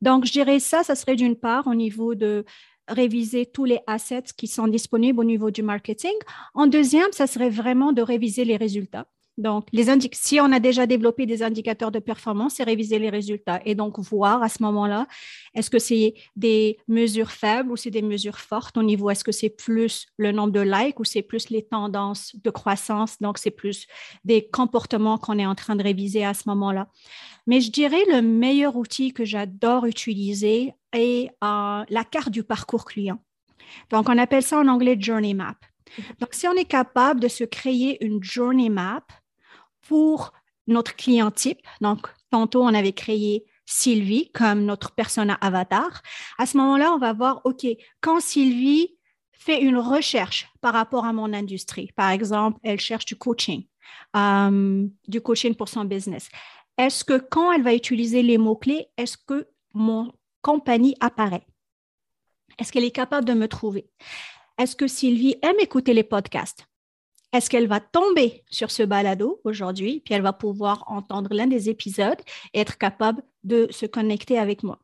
Donc, 0.00 0.24
je 0.24 0.32
dirais 0.32 0.60
ça, 0.60 0.82
ça 0.82 0.94
serait 0.94 1.16
d'une 1.16 1.36
part 1.36 1.66
au 1.66 1.74
niveau 1.74 2.14
de 2.14 2.44
réviser 2.88 3.46
tous 3.46 3.64
les 3.64 3.78
assets 3.86 4.32
qui 4.36 4.46
sont 4.46 4.66
disponibles 4.66 5.20
au 5.20 5.24
niveau 5.24 5.50
du 5.50 5.62
marketing. 5.62 6.14
En 6.54 6.66
deuxième, 6.66 7.12
ça 7.12 7.26
serait 7.26 7.50
vraiment 7.50 7.92
de 7.92 8.02
réviser 8.02 8.44
les 8.44 8.56
résultats. 8.56 9.06
Donc, 9.40 9.68
les 9.72 9.86
si 10.12 10.38
on 10.38 10.52
a 10.52 10.60
déjà 10.60 10.86
développé 10.86 11.24
des 11.24 11.42
indicateurs 11.42 11.90
de 11.90 11.98
performance, 11.98 12.56
c'est 12.56 12.62
réviser 12.62 12.98
les 12.98 13.08
résultats 13.08 13.60
et 13.64 13.74
donc 13.74 13.98
voir 13.98 14.42
à 14.42 14.50
ce 14.50 14.62
moment-là, 14.62 15.06
est-ce 15.54 15.70
que 15.70 15.78
c'est 15.78 16.12
des 16.36 16.76
mesures 16.88 17.30
faibles 17.30 17.72
ou 17.72 17.76
c'est 17.76 17.90
des 17.90 18.02
mesures 18.02 18.38
fortes 18.38 18.76
au 18.76 18.82
niveau, 18.82 19.08
est-ce 19.08 19.24
que 19.24 19.32
c'est 19.32 19.48
plus 19.48 20.06
le 20.18 20.30
nombre 20.30 20.52
de 20.52 20.60
likes 20.60 21.00
ou 21.00 21.04
c'est 21.04 21.22
plus 21.22 21.48
les 21.48 21.62
tendances 21.62 22.36
de 22.36 22.50
croissance, 22.50 23.16
donc 23.20 23.38
c'est 23.38 23.50
plus 23.50 23.86
des 24.24 24.46
comportements 24.46 25.16
qu'on 25.16 25.38
est 25.38 25.46
en 25.46 25.54
train 25.54 25.74
de 25.74 25.82
réviser 25.82 26.22
à 26.22 26.34
ce 26.34 26.42
moment-là. 26.50 26.88
Mais 27.46 27.62
je 27.62 27.70
dirais 27.70 28.04
le 28.12 28.20
meilleur 28.20 28.76
outil 28.76 29.14
que 29.14 29.24
j'adore 29.24 29.86
utiliser 29.86 30.74
est 30.92 31.30
euh, 31.42 31.84
la 31.88 32.04
carte 32.04 32.30
du 32.30 32.44
parcours 32.44 32.84
client. 32.84 33.18
Donc, 33.88 34.10
on 34.10 34.18
appelle 34.18 34.42
ça 34.42 34.58
en 34.58 34.68
anglais 34.68 34.96
Journey 35.00 35.32
Map. 35.32 35.56
Donc, 36.18 36.34
si 36.34 36.46
on 36.46 36.52
est 36.52 36.66
capable 36.66 37.20
de 37.20 37.28
se 37.28 37.44
créer 37.44 38.04
une 38.04 38.22
Journey 38.22 38.68
Map 38.68 39.04
pour 39.90 40.32
notre 40.68 40.94
client 40.94 41.32
type, 41.32 41.58
donc 41.80 42.06
tantôt 42.30 42.62
on 42.62 42.74
avait 42.74 42.92
créé 42.92 43.44
Sylvie 43.66 44.30
comme 44.30 44.64
notre 44.64 44.92
persona 44.92 45.34
avatar, 45.40 46.00
à 46.38 46.46
ce 46.46 46.56
moment-là, 46.58 46.92
on 46.92 46.98
va 46.98 47.12
voir, 47.12 47.40
OK, 47.42 47.66
quand 48.00 48.20
Sylvie 48.20 48.96
fait 49.32 49.60
une 49.60 49.76
recherche 49.78 50.48
par 50.60 50.74
rapport 50.74 51.04
à 51.06 51.12
mon 51.12 51.32
industrie, 51.32 51.90
par 51.96 52.10
exemple, 52.10 52.60
elle 52.62 52.78
cherche 52.78 53.04
du 53.04 53.16
coaching, 53.16 53.66
euh, 54.14 54.86
du 55.08 55.20
coaching 55.20 55.56
pour 55.56 55.68
son 55.68 55.84
business. 55.84 56.28
Est-ce 56.78 57.02
que 57.02 57.18
quand 57.18 57.50
elle 57.50 57.64
va 57.64 57.74
utiliser 57.74 58.22
les 58.22 58.38
mots-clés, 58.38 58.86
est-ce 58.96 59.18
que 59.18 59.48
mon 59.74 60.12
compagnie 60.40 60.94
apparaît? 61.00 61.46
Est-ce 62.60 62.70
qu'elle 62.70 62.84
est 62.84 62.92
capable 62.92 63.26
de 63.26 63.34
me 63.34 63.48
trouver? 63.48 63.90
Est-ce 64.56 64.76
que 64.76 64.86
Sylvie 64.86 65.34
aime 65.42 65.58
écouter 65.58 65.94
les 65.94 66.04
podcasts? 66.04 66.69
Est-ce 67.32 67.48
qu'elle 67.48 67.68
va 67.68 67.80
tomber 67.80 68.44
sur 68.50 68.70
ce 68.70 68.82
balado 68.82 69.40
aujourd'hui, 69.44 70.02
puis 70.04 70.14
elle 70.14 70.22
va 70.22 70.32
pouvoir 70.32 70.84
entendre 70.88 71.32
l'un 71.32 71.46
des 71.46 71.68
épisodes 71.68 72.20
et 72.54 72.60
être 72.60 72.78
capable 72.78 73.22
de 73.44 73.68
se 73.70 73.86
connecter 73.86 74.38
avec 74.38 74.62
moi? 74.62 74.80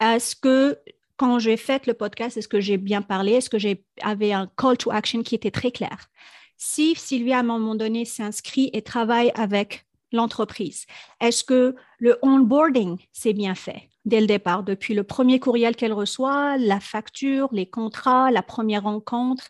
Est-ce 0.00 0.34
que 0.34 0.78
quand 1.16 1.38
j'ai 1.38 1.56
fait 1.56 1.86
le 1.86 1.94
podcast, 1.94 2.36
est-ce 2.36 2.48
que 2.48 2.60
j'ai 2.60 2.78
bien 2.78 3.02
parlé? 3.02 3.32
Est-ce 3.32 3.50
que 3.50 3.58
j'avais 3.58 4.32
un 4.32 4.50
call 4.56 4.78
to 4.78 4.90
action 4.90 5.22
qui 5.22 5.34
était 5.34 5.50
très 5.50 5.70
clair? 5.70 6.08
Si 6.56 6.94
Sylvie, 6.94 7.32
à 7.32 7.40
un 7.40 7.44
moment 7.44 7.74
donné, 7.74 8.04
s'inscrit 8.04 8.70
et 8.72 8.82
travaille 8.82 9.30
avec 9.34 9.86
l'entreprise, 10.12 10.86
est-ce 11.20 11.44
que 11.44 11.76
le 11.98 12.18
onboarding 12.22 12.98
s'est 13.12 13.32
bien 13.32 13.54
fait? 13.54 13.90
dès 14.04 14.20
le 14.20 14.26
départ, 14.26 14.62
depuis 14.62 14.94
le 14.94 15.04
premier 15.04 15.38
courriel 15.40 15.76
qu'elle 15.76 15.92
reçoit, 15.92 16.56
la 16.56 16.80
facture, 16.80 17.48
les 17.52 17.66
contrats, 17.66 18.30
la 18.30 18.42
première 18.42 18.84
rencontre, 18.84 19.48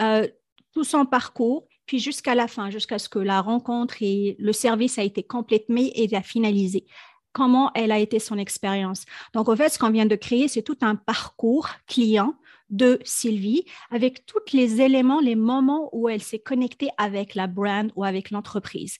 euh, 0.00 0.26
tout 0.72 0.84
son 0.84 1.06
parcours, 1.06 1.66
puis 1.86 1.98
jusqu'à 1.98 2.34
la 2.34 2.48
fin, 2.48 2.70
jusqu'à 2.70 2.98
ce 2.98 3.08
que 3.08 3.18
la 3.18 3.40
rencontre 3.40 3.96
et 4.02 4.36
le 4.38 4.52
service 4.52 4.98
a 4.98 5.02
été 5.02 5.22
complété 5.22 6.02
et 6.02 6.14
a 6.14 6.22
finalisé. 6.22 6.86
Comment 7.32 7.70
elle 7.74 7.92
a 7.92 7.98
été 7.98 8.18
son 8.18 8.38
expérience? 8.38 9.04
Donc, 9.34 9.48
en 9.48 9.56
fait, 9.56 9.68
ce 9.68 9.78
qu'on 9.78 9.90
vient 9.90 10.06
de 10.06 10.16
créer, 10.16 10.48
c'est 10.48 10.62
tout 10.62 10.78
un 10.80 10.96
parcours 10.96 11.68
client 11.86 12.34
de 12.70 12.98
Sylvie 13.04 13.64
avec 13.90 14.26
tous 14.26 14.52
les 14.52 14.80
éléments, 14.80 15.20
les 15.20 15.36
moments 15.36 15.88
où 15.92 16.08
elle 16.08 16.22
s'est 16.22 16.38
connectée 16.38 16.90
avec 16.98 17.34
la 17.34 17.46
brand 17.46 17.90
ou 17.96 18.04
avec 18.04 18.30
l'entreprise. 18.30 18.98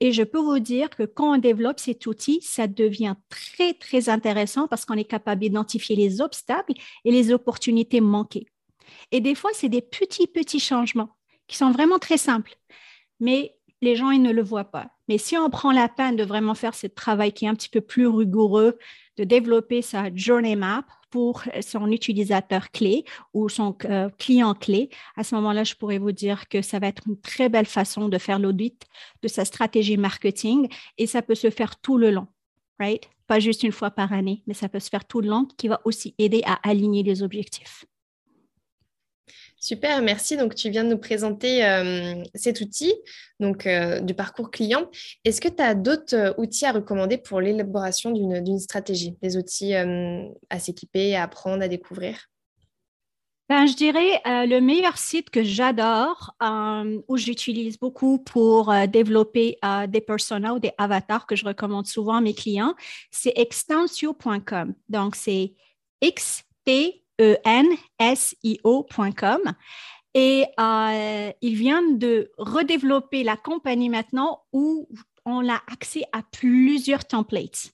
Et 0.00 0.12
je 0.12 0.22
peux 0.22 0.38
vous 0.38 0.60
dire 0.60 0.90
que 0.90 1.02
quand 1.02 1.34
on 1.34 1.38
développe 1.38 1.80
cet 1.80 2.06
outil, 2.06 2.40
ça 2.42 2.68
devient 2.68 3.16
très, 3.28 3.74
très 3.74 4.08
intéressant 4.08 4.68
parce 4.68 4.84
qu'on 4.84 4.94
est 4.94 5.04
capable 5.04 5.40
d'identifier 5.40 5.96
les 5.96 6.20
obstacles 6.20 6.74
et 7.04 7.10
les 7.10 7.32
opportunités 7.32 8.00
manquées. 8.00 8.46
Et 9.12 9.20
des 9.20 9.34
fois, 9.34 9.50
c'est 9.54 9.68
des 9.68 9.82
petits, 9.82 10.26
petits 10.26 10.60
changements 10.60 11.16
qui 11.46 11.56
sont 11.56 11.70
vraiment 11.70 11.98
très 11.98 12.18
simples. 12.18 12.56
Mais 13.20 13.56
les 13.80 13.96
gens, 13.96 14.10
ils 14.10 14.22
ne 14.22 14.32
le 14.32 14.42
voient 14.42 14.64
pas. 14.64 14.90
Mais 15.08 15.18
si 15.18 15.36
on 15.36 15.50
prend 15.50 15.72
la 15.72 15.88
peine 15.88 16.16
de 16.16 16.24
vraiment 16.24 16.54
faire 16.54 16.74
ce 16.74 16.86
travail 16.86 17.32
qui 17.32 17.46
est 17.46 17.48
un 17.48 17.54
petit 17.54 17.68
peu 17.68 17.80
plus 17.80 18.06
rigoureux, 18.06 18.78
de 19.16 19.24
développer 19.24 19.82
sa 19.82 20.14
journey 20.14 20.54
map 20.54 20.84
pour 21.10 21.42
son 21.60 21.90
utilisateur 21.90 22.70
clé 22.70 23.04
ou 23.32 23.48
son 23.48 23.76
euh, 23.86 24.08
client 24.18 24.54
clé, 24.54 24.90
à 25.16 25.24
ce 25.24 25.34
moment-là, 25.34 25.64
je 25.64 25.74
pourrais 25.74 25.98
vous 25.98 26.12
dire 26.12 26.48
que 26.48 26.62
ça 26.62 26.78
va 26.78 26.88
être 26.88 27.02
une 27.08 27.20
très 27.20 27.48
belle 27.48 27.66
façon 27.66 28.08
de 28.08 28.18
faire 28.18 28.38
l'audit 28.38 28.86
de 29.22 29.28
sa 29.28 29.44
stratégie 29.44 29.96
marketing 29.96 30.68
et 30.98 31.06
ça 31.06 31.22
peut 31.22 31.34
se 31.34 31.50
faire 31.50 31.80
tout 31.80 31.98
le 31.98 32.10
long, 32.10 32.28
right? 32.78 33.08
Pas 33.26 33.40
juste 33.40 33.62
une 33.62 33.72
fois 33.72 33.90
par 33.90 34.12
année, 34.12 34.42
mais 34.46 34.54
ça 34.54 34.68
peut 34.68 34.80
se 34.80 34.88
faire 34.88 35.04
tout 35.04 35.20
le 35.20 35.28
long 35.28 35.46
qui 35.56 35.68
va 35.68 35.80
aussi 35.84 36.14
aider 36.18 36.42
à 36.46 36.58
aligner 36.68 37.02
les 37.02 37.22
objectifs. 37.22 37.86
Super, 39.60 40.02
merci. 40.02 40.36
Donc, 40.36 40.54
tu 40.54 40.70
viens 40.70 40.84
de 40.84 40.90
nous 40.90 40.98
présenter 40.98 41.64
euh, 41.64 42.22
cet 42.34 42.60
outil 42.60 42.94
donc, 43.40 43.66
euh, 43.66 43.98
du 44.00 44.14
parcours 44.14 44.52
client. 44.52 44.88
Est-ce 45.24 45.40
que 45.40 45.48
tu 45.48 45.60
as 45.60 45.74
d'autres 45.74 46.14
euh, 46.14 46.32
outils 46.38 46.64
à 46.64 46.70
recommander 46.70 47.18
pour 47.18 47.40
l'élaboration 47.40 48.12
d'une 48.12 48.58
stratégie? 48.60 49.16
Des 49.20 49.36
outils 49.36 49.74
à 49.74 50.58
s'équiper, 50.60 51.16
à 51.16 51.24
apprendre, 51.24 51.62
à 51.62 51.68
découvrir? 51.68 52.28
Ben, 53.48 53.66
je 53.66 53.74
dirais 53.74 54.20
le 54.24 54.60
meilleur 54.60 54.98
site 54.98 55.30
que 55.30 55.42
j'adore, 55.42 56.34
où 57.08 57.16
j'utilise 57.16 57.78
beaucoup 57.78 58.18
pour 58.18 58.72
développer 58.88 59.58
des 59.88 60.00
personas 60.02 60.52
ou 60.52 60.58
des 60.58 60.72
avatars 60.76 61.26
que 61.26 61.34
je 61.34 61.46
recommande 61.46 61.86
souvent 61.86 62.16
à 62.16 62.20
mes 62.20 62.34
clients, 62.34 62.74
c'est 63.10 63.32
extensio.com. 63.36 64.74
Donc, 64.90 65.16
c'est 65.16 65.54
X 66.02 66.44
T 66.64 67.02
E-N-S-I-O.com. 67.20 68.60
Et 70.14 70.46
euh, 70.58 71.30
ils 71.42 71.54
viennent 71.54 71.98
de 71.98 72.30
redévelopper 72.38 73.22
la 73.22 73.36
compagnie 73.36 73.88
maintenant 73.88 74.42
où 74.52 74.88
on 75.24 75.48
a 75.48 75.60
accès 75.70 76.04
à 76.12 76.22
plusieurs 76.32 77.04
templates. 77.04 77.72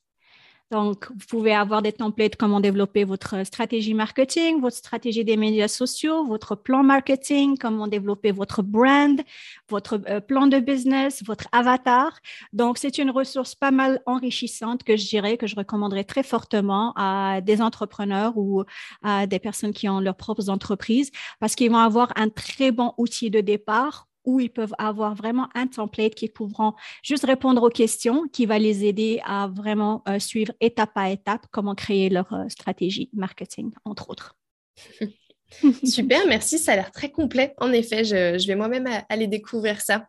Donc, 0.75 1.09
vous 1.09 1.27
pouvez 1.29 1.55
avoir 1.55 1.83
des 1.83 1.93
templates 1.93 2.35
comment 2.35 2.59
développer 2.59 3.05
votre 3.05 3.47
stratégie 3.47 3.95
marketing, 3.95 4.61
votre 4.61 4.75
stratégie 4.77 5.25
des 5.25 5.37
médias 5.37 5.69
sociaux, 5.69 6.25
votre 6.25 6.57
plan 6.57 6.83
marketing, 6.83 7.57
comment 7.57 7.87
développer 7.87 8.33
votre 8.33 8.61
brand, 8.61 9.21
votre 9.69 10.01
euh, 10.09 10.19
plan 10.19 10.49
de 10.49 10.59
business, 10.59 11.23
votre 11.25 11.47
avatar. 11.53 12.19
Donc, 12.53 12.79
c'est 12.79 12.99
une 12.99 13.13
ressource 13.13 13.55
pas 13.55 13.71
mal 13.71 14.03
enrichissante 14.05 14.83
que 14.83 14.97
je 14.97 15.07
dirais 15.07 15.37
que 15.37 15.47
je 15.47 15.55
recommanderais 15.55 16.03
très 16.03 16.25
fortement 16.25 16.93
à 16.97 17.41
des 17.41 17.63
entrepreneurs 17.63 18.33
ou 18.37 18.65
à 19.05 19.29
des 19.29 19.39
personnes 19.39 19.73
qui 19.73 19.89
ont 19.89 20.01
leurs 20.01 20.17
propres 20.17 20.51
entreprises 20.51 21.13
parce 21.39 21.55
qu'ils 21.55 21.71
vont 21.71 21.79
avoir 21.79 22.13
un 22.17 22.31
très 22.31 22.73
bon 22.73 22.95
outil 22.99 23.31
de 23.31 23.41
départ 23.41 24.09
où 24.25 24.41
ils 24.41 24.51
peuvent 24.51 24.75
avoir 24.79 25.15
vraiment 25.15 25.49
un 25.55 25.67
template 25.67 26.15
qui 26.15 26.29
pourront 26.29 26.75
juste 27.03 27.25
répondre 27.25 27.63
aux 27.63 27.71
questions, 27.71 28.27
qui 28.33 28.47
va 28.47 28.59
les 28.59 28.85
aider 28.85 29.21
à 29.25 29.49
vraiment 29.49 30.03
euh, 30.09 30.19
suivre 30.19 30.53
étape 30.61 30.93
à 30.95 31.11
étape 31.11 31.47
comment 31.51 31.75
créer 31.75 32.09
leur 32.09 32.33
euh, 32.33 32.49
stratégie 32.49 33.11
marketing, 33.13 33.73
entre 33.85 34.11
autres. 34.11 34.37
Super, 35.85 36.27
merci. 36.27 36.59
Ça 36.59 36.73
a 36.73 36.77
l'air 36.77 36.91
très 36.91 37.11
complet. 37.11 37.55
En 37.59 37.73
effet, 37.73 38.05
je, 38.05 38.47
vais 38.47 38.55
moi-même 38.57 38.89
aller 39.09 39.27
découvrir 39.27 39.81
ça. 39.81 40.07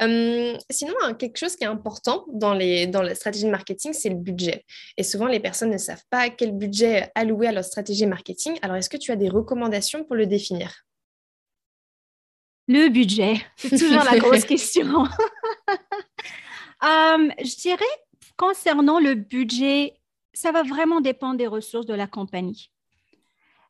Hum, 0.00 0.56
sinon, 0.70 0.94
hein, 1.02 1.14
quelque 1.14 1.38
chose 1.38 1.56
qui 1.56 1.64
est 1.64 1.68
important 1.68 2.24
dans, 2.32 2.54
les, 2.54 2.86
dans 2.86 3.02
la 3.02 3.14
stratégie 3.14 3.44
de 3.44 3.50
marketing, 3.50 3.92
c'est 3.92 4.08
le 4.08 4.16
budget. 4.16 4.64
Et 4.96 5.02
souvent, 5.02 5.26
les 5.26 5.40
personnes 5.40 5.70
ne 5.70 5.78
savent 5.78 6.04
pas 6.10 6.30
quel 6.30 6.52
budget 6.52 7.10
allouer 7.14 7.48
à 7.48 7.52
leur 7.52 7.64
stratégie 7.64 8.06
marketing. 8.06 8.58
Alors, 8.62 8.76
est-ce 8.76 8.90
que 8.90 8.96
tu 8.96 9.12
as 9.12 9.16
des 9.16 9.28
recommandations 9.28 10.04
pour 10.04 10.16
le 10.16 10.26
définir? 10.26 10.84
Le 12.68 12.88
budget, 12.88 13.40
c'est 13.56 13.70
toujours 13.78 14.04
la 14.04 14.18
grosse 14.18 14.44
question. 14.44 15.04
Euh, 16.84 17.28
je 17.42 17.56
dirais, 17.56 17.84
concernant 18.36 19.00
le 19.00 19.16
budget, 19.16 19.94
ça 20.32 20.52
va 20.52 20.62
vraiment 20.62 21.00
dépendre 21.00 21.36
des 21.36 21.48
ressources 21.48 21.86
de 21.86 21.94
la 21.94 22.06
compagnie. 22.06 22.70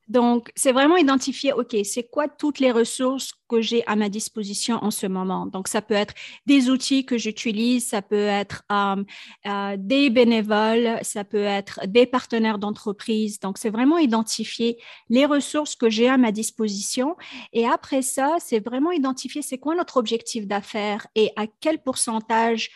Donc, 0.08 0.50
c'est 0.56 0.72
vraiment 0.72 0.96
identifier, 0.96 1.52
OK, 1.52 1.76
c'est 1.84 2.04
quoi 2.04 2.28
toutes 2.28 2.60
les 2.60 2.72
ressources 2.72 3.32
que 3.48 3.60
j'ai 3.60 3.86
à 3.86 3.94
ma 3.94 4.08
disposition 4.08 4.76
en 4.82 4.90
ce 4.90 5.06
moment? 5.06 5.46
Donc, 5.46 5.68
ça 5.68 5.82
peut 5.82 5.94
être 5.94 6.14
des 6.46 6.70
outils 6.70 7.04
que 7.04 7.18
j'utilise, 7.18 7.86
ça 7.86 8.00
peut 8.00 8.16
être 8.16 8.62
euh, 8.72 9.04
euh, 9.46 9.76
des 9.78 10.08
bénévoles, 10.08 10.98
ça 11.02 11.24
peut 11.24 11.44
être 11.44 11.80
des 11.86 12.06
partenaires 12.06 12.58
d'entreprise. 12.58 13.38
Donc, 13.38 13.58
c'est 13.58 13.70
vraiment 13.70 13.98
identifier 13.98 14.78
les 15.10 15.26
ressources 15.26 15.76
que 15.76 15.90
j'ai 15.90 16.08
à 16.08 16.16
ma 16.16 16.32
disposition. 16.32 17.16
Et 17.52 17.66
après 17.66 18.02
ça, 18.02 18.36
c'est 18.38 18.64
vraiment 18.64 18.92
identifier 18.92 19.42
c'est 19.42 19.58
quoi 19.58 19.74
notre 19.74 19.98
objectif 19.98 20.46
d'affaires 20.46 21.06
et 21.14 21.30
à 21.36 21.46
quel 21.60 21.82
pourcentage 21.82 22.70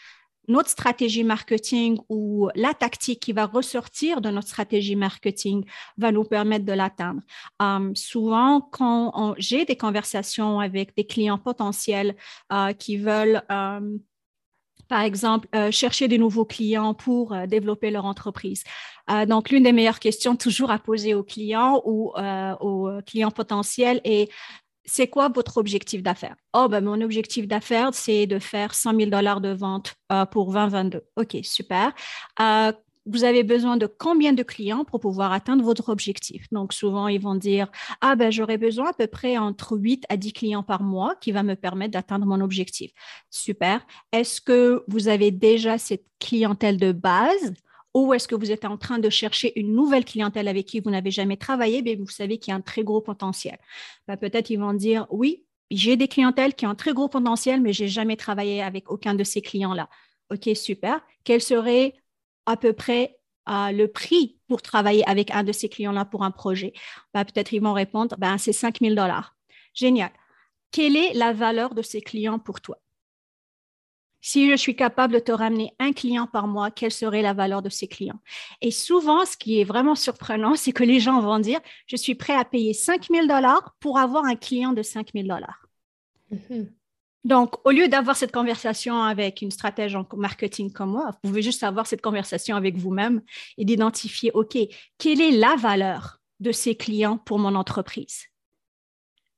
notre 0.49 0.69
stratégie 0.69 1.25
marketing 1.25 1.99
ou 2.09 2.49
la 2.55 2.75
tactique 2.75 3.21
qui 3.21 3.33
va 3.33 3.47
ressortir 3.47 4.21
de 4.21 4.31
notre 4.31 4.49
stratégie 4.49 4.97
marketing 4.97 5.65
va 5.99 6.13
nous 6.13 6.25
permettre 6.25 6.65
de 6.65 6.73
l'atteindre. 6.73 7.23
Um, 7.61 7.95
souvent, 7.95 8.61
quand 8.61 9.35
j'ai 9.39 9.65
des 9.65 9.77
conversations 9.77 10.61
avec 10.61 10.97
des 10.97 11.05
clients 11.05 11.39
potentiels 11.39 12.17
uh, 12.53 12.75
qui 12.79 12.97
veulent 12.97 13.43
um, 13.49 14.01
par 14.93 15.01
exemple, 15.01 15.49
euh, 15.55 15.71
chercher 15.71 16.07
des 16.07 16.19
nouveaux 16.19 16.45
clients 16.45 16.93
pour 16.93 17.33
euh, 17.33 17.47
développer 17.47 17.91
leur 17.91 18.05
entreprise. 18.05 18.63
Euh, 19.11 19.25
donc, 19.25 19.49
l'une 19.49 19.63
des 19.63 19.73
meilleures 19.73 20.01
questions 20.01 20.37
toujours 20.37 20.71
à 20.71 20.79
poser 20.79 21.15
aux 21.15 21.23
clients 21.23 21.81
ou 21.87 22.13
aux 22.61 22.91
clients 23.07 23.31
potentiels 23.31 24.03
est 24.05 24.31
c'est 24.85 25.09
quoi 25.09 25.29
votre 25.29 25.59
objectif 25.59 26.03
d'affaires? 26.03 26.37
Oh, 26.55 26.68
ben, 26.68 26.85
mon 26.85 27.01
objectif 27.01 27.47
d'affaires, 27.47 27.90
c'est 27.92 28.27
de 28.27 28.38
faire 28.38 28.75
100 28.75 28.97
000 28.97 29.11
dollars 29.11 29.40
de 29.40 29.53
vente 29.53 29.95
euh, 30.11 30.27
pour 30.27 30.53
2022. 30.53 31.03
OK, 31.16 31.37
super. 31.42 31.92
Euh, 32.40 32.73
vous 33.07 33.25
avez 33.25 33.42
besoin 33.42 33.77
de 33.77 33.87
combien 33.87 34.33
de 34.33 34.42
clients 34.42 34.85
pour 34.85 35.01
pouvoir 35.01 35.33
atteindre 35.33 35.64
votre 35.64 35.88
objectif? 35.88 36.47
Donc, 36.53 36.73
souvent, 36.73 37.09
ils 37.09 37.21
vont 37.21 37.35
dire, 37.35 37.68
ah, 38.01 38.14
ben, 38.14 38.31
j'aurai 38.31 38.59
besoin 38.59 38.90
à 38.90 38.92
peu 38.92 39.07
près 39.07 39.38
entre 39.38 39.77
8 39.77 40.05
à 40.09 40.16
10 40.16 40.33
clients 40.33 40.62
par 40.62 40.83
mois 40.83 41.14
qui 41.21 41.33
va 41.33 41.42
me 41.42 41.55
permettre 41.55 41.92
d'atteindre 41.92 42.27
mon 42.27 42.40
objectif. 42.40 42.92
Super. 43.31 43.85
Est-ce 44.12 44.40
que 44.40 44.85
vous 44.87 45.09
avez 45.09 45.31
déjà 45.31 45.79
cette 45.79 46.07
clientèle 46.21 46.77
de 46.77 46.92
base? 46.92 47.53
Ou 47.95 48.15
est-ce 48.15 48.27
que 48.27 48.35
vous 48.35 48.51
êtes 48.51 48.65
en 48.65 48.79
train 48.79 48.99
de 48.99 49.11
chercher 49.11 49.59
une 49.59 49.75
nouvelle 49.75 50.05
clientèle 50.05 50.49
avec 50.49 50.67
qui 50.67 50.81
vous 50.81 50.91
n'avez 50.91 51.11
jamais 51.11 51.37
travaillé, 51.37 51.83
mais 51.83 51.95
vous 51.95 52.09
savez 52.09 52.39
qu'il 52.39 52.51
y 52.51 52.55
a 52.55 52.57
un 52.57 52.63
très 52.63 52.85
gros 52.85 53.01
potentiel. 53.01 53.59
Ben, 54.09 54.17
peut-être 54.17 54.51
ils 54.51 54.59
vont 54.59 54.73
dire, 54.73 55.07
oui, 55.11 55.45
j'ai 55.71 55.97
des 55.97 56.09
clientèles 56.09 56.55
qui 56.55 56.67
ont 56.67 56.71
un 56.71 56.75
très 56.75 56.93
gros 56.93 57.09
potentiel, 57.09 57.61
mais 57.61 57.73
j'ai 57.73 57.89
jamais 57.89 58.17
travaillé 58.17 58.63
avec 58.63 58.91
aucun 58.91 59.15
de 59.15 59.25
ces 59.25 59.43
clients-là. 59.43 59.89
OK, 60.31 60.49
super. 60.55 61.01
Quel 61.25 61.43
serait 61.43 61.95
à 62.47 62.57
peu 62.57 62.73
près 62.73 63.19
euh, 63.49 63.73
le 63.73 63.89
prix 63.89 64.39
pour 64.49 64.63
travailler 64.63 65.07
avec 65.09 65.31
un 65.31 65.45
de 65.45 65.53
ces 65.53 65.69
clients-là 65.69 66.05
pour 66.05 66.25
un 66.25 66.31
projet? 66.31 66.73
Ben, 67.13 67.25
peut-être 67.25 67.53
ils 67.53 67.63
vont 67.63 67.73
répondre, 67.75 68.17
ben, 68.19 68.39
c'est 68.39 68.53
5 68.53 68.81
000 68.81 68.95
dollars. 68.95 69.37
Génial. 69.75 70.11
Quelle 70.71 70.97
est 70.97 71.13
la 71.13 71.33
valeur 71.33 71.75
de 71.75 71.83
ces 71.83 72.01
clients 72.01 72.39
pour 72.39 72.61
toi? 72.61 72.79
Si 74.25 74.49
je 74.49 74.55
suis 74.55 74.77
capable 74.77 75.15
de 75.15 75.19
te 75.19 75.33
ramener 75.33 75.75
un 75.81 75.93
client 75.93 76.29
par 76.29 76.47
mois, 76.47 76.71
quelle 76.71 76.93
serait 76.93 77.23
la 77.23 77.33
valeur 77.33 77.61
de 77.61 77.69
ces 77.69 77.89
clients? 77.89 78.21
Et 78.61 78.71
souvent, 78.71 79.27
ce 79.27 79.37
qui 79.37 79.61
est 79.61 79.65
vraiment 79.65 79.97
surprenant, 79.97 80.55
c'est 80.57 80.73
que 80.73 80.85
les 80.85 81.01
gens 81.01 81.21
vont 81.21 81.41
dire, 81.41 81.61
je 81.87 81.97
suis 81.97 82.15
prêt 82.15 82.35
à 82.35 82.45
payer 82.45 82.73
5 82.73 83.09
000 83.11 83.27
dollars 83.27 83.75
pour 83.81 83.99
avoir 83.99 84.25
un 84.25 84.37
client 84.37 84.73
de 84.73 84.83
5 84.83 85.11
000 85.13 85.27
dollars. 85.27 85.67
Mm-hmm. 86.33 86.69
Donc, 87.25 87.55
au 87.67 87.71
lieu 87.71 87.89
d'avoir 87.89 88.17
cette 88.17 88.33
conversation 88.33 89.03
avec 89.03 89.43
une 89.43 89.51
stratège 89.51 89.95
en 89.95 90.07
marketing 90.17 90.73
comme 90.73 90.91
moi, 90.91 91.11
vous 91.13 91.29
pouvez 91.29 91.43
juste 91.43 91.63
avoir 91.63 91.87
cette 91.87 92.01
conversation 92.01 92.57
avec 92.57 92.77
vous-même 92.77 93.23
et 93.59 93.65
d'identifier, 93.65 94.31
OK, 94.35 94.57
quelle 94.99 95.21
est 95.21 95.31
la 95.33 95.55
valeur 95.57 96.21
de 96.41 96.51
ces 96.51 96.75
clients 96.77 97.19
pour 97.19 97.39
mon 97.39 97.55
entreprise? 97.55 98.32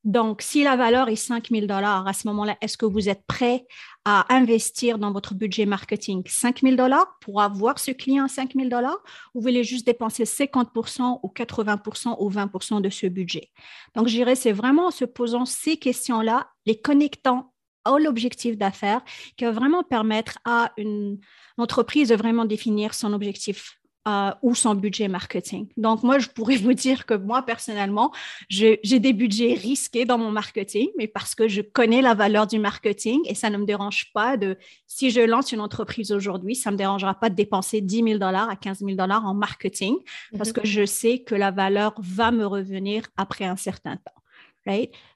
Donc, 0.04 0.42
si 0.42 0.62
la 0.62 0.76
valeur 0.76 1.08
est 1.08 1.16
5 1.16 1.48
000 1.48 1.66
dollars, 1.66 2.06
à 2.06 2.12
ce 2.12 2.28
moment-là, 2.28 2.58
est-ce 2.60 2.76
que 2.76 2.84
vous 2.84 3.08
êtes 3.08 3.24
prêt 3.26 3.66
à 4.04 4.34
investir 4.34 4.98
dans 4.98 5.12
votre 5.12 5.34
budget 5.34 5.64
marketing 5.64 6.22
5 6.26 6.60
000 6.60 6.76
dollars 6.76 7.16
pour 7.20 7.40
avoir 7.40 7.78
ce 7.78 7.90
client 7.90 8.28
5 8.28 8.52
000 8.54 8.68
dollars 8.68 9.02
ou 9.34 9.40
vous 9.40 9.42
voulez 9.42 9.64
juste 9.64 9.86
dépenser 9.86 10.24
50% 10.24 11.20
ou 11.22 11.32
80% 11.34 12.16
ou 12.18 12.30
20% 12.30 12.82
de 12.82 12.90
ce 12.90 13.06
budget? 13.06 13.50
Donc, 13.94 14.08
je 14.08 14.14
dirais, 14.14 14.34
c'est 14.34 14.52
vraiment 14.52 14.88
en 14.88 14.90
se 14.90 15.06
posant 15.06 15.46
ces 15.46 15.78
questions-là, 15.78 16.48
les 16.66 16.78
connectant 16.78 17.54
à 17.86 17.98
l'objectif 17.98 18.58
d'affaires 18.58 19.02
qui 19.36 19.44
va 19.44 19.52
vraiment 19.52 19.82
permettre 19.82 20.38
à 20.44 20.72
une 20.76 21.18
entreprise 21.56 22.08
de 22.08 22.14
vraiment 22.14 22.44
définir 22.44 22.94
son 22.94 23.12
objectif 23.12 23.78
euh, 24.06 24.30
ou 24.42 24.54
son 24.54 24.74
budget 24.74 25.08
marketing. 25.08 25.68
Donc, 25.76 26.02
moi, 26.02 26.18
je 26.18 26.28
pourrais 26.28 26.56
vous 26.64 26.74
dire 26.74 27.06
que 27.06 27.14
moi, 27.14 27.42
personnellement, 27.42 28.12
j'ai 28.48 28.78
des 28.82 29.12
budgets 29.12 29.54
risqués 29.54 30.04
dans 30.04 30.18
mon 30.18 30.30
marketing, 30.30 30.88
mais 30.98 31.06
parce 31.06 31.34
que 31.34 31.48
je 31.48 31.62
connais 31.62 32.02
la 32.02 32.14
valeur 32.14 32.46
du 32.46 32.58
marketing 32.58 33.20
et 33.26 33.34
ça 33.34 33.50
ne 33.50 33.56
me 33.56 33.64
dérange 33.64 34.12
pas 34.12 34.36
de, 34.36 34.58
si 34.86 35.10
je 35.10 35.20
lance 35.20 35.52
une 35.52 35.60
entreprise 35.60 36.12
aujourd'hui, 36.12 36.54
ça 36.54 36.70
ne 36.70 36.74
me 36.74 36.78
dérangera 36.78 37.14
pas 37.14 37.30
de 37.30 37.34
dépenser 37.34 37.80
10 37.80 38.02
000 38.02 38.18
dollars 38.18 38.48
à 38.48 38.56
15 38.56 38.80
000 38.80 38.92
dollars 38.92 39.24
en 39.24 39.34
marketing 39.34 39.96
parce 40.36 40.50
mhm. 40.50 40.54
que 40.54 40.66
je 40.66 40.84
sais 40.84 41.20
que 41.20 41.34
la 41.34 41.50
valeur 41.50 41.94
va 41.98 42.30
me 42.30 42.46
revenir 42.46 43.04
après 43.16 43.44
un 43.44 43.56
certain 43.56 43.96
temps. 43.96 44.23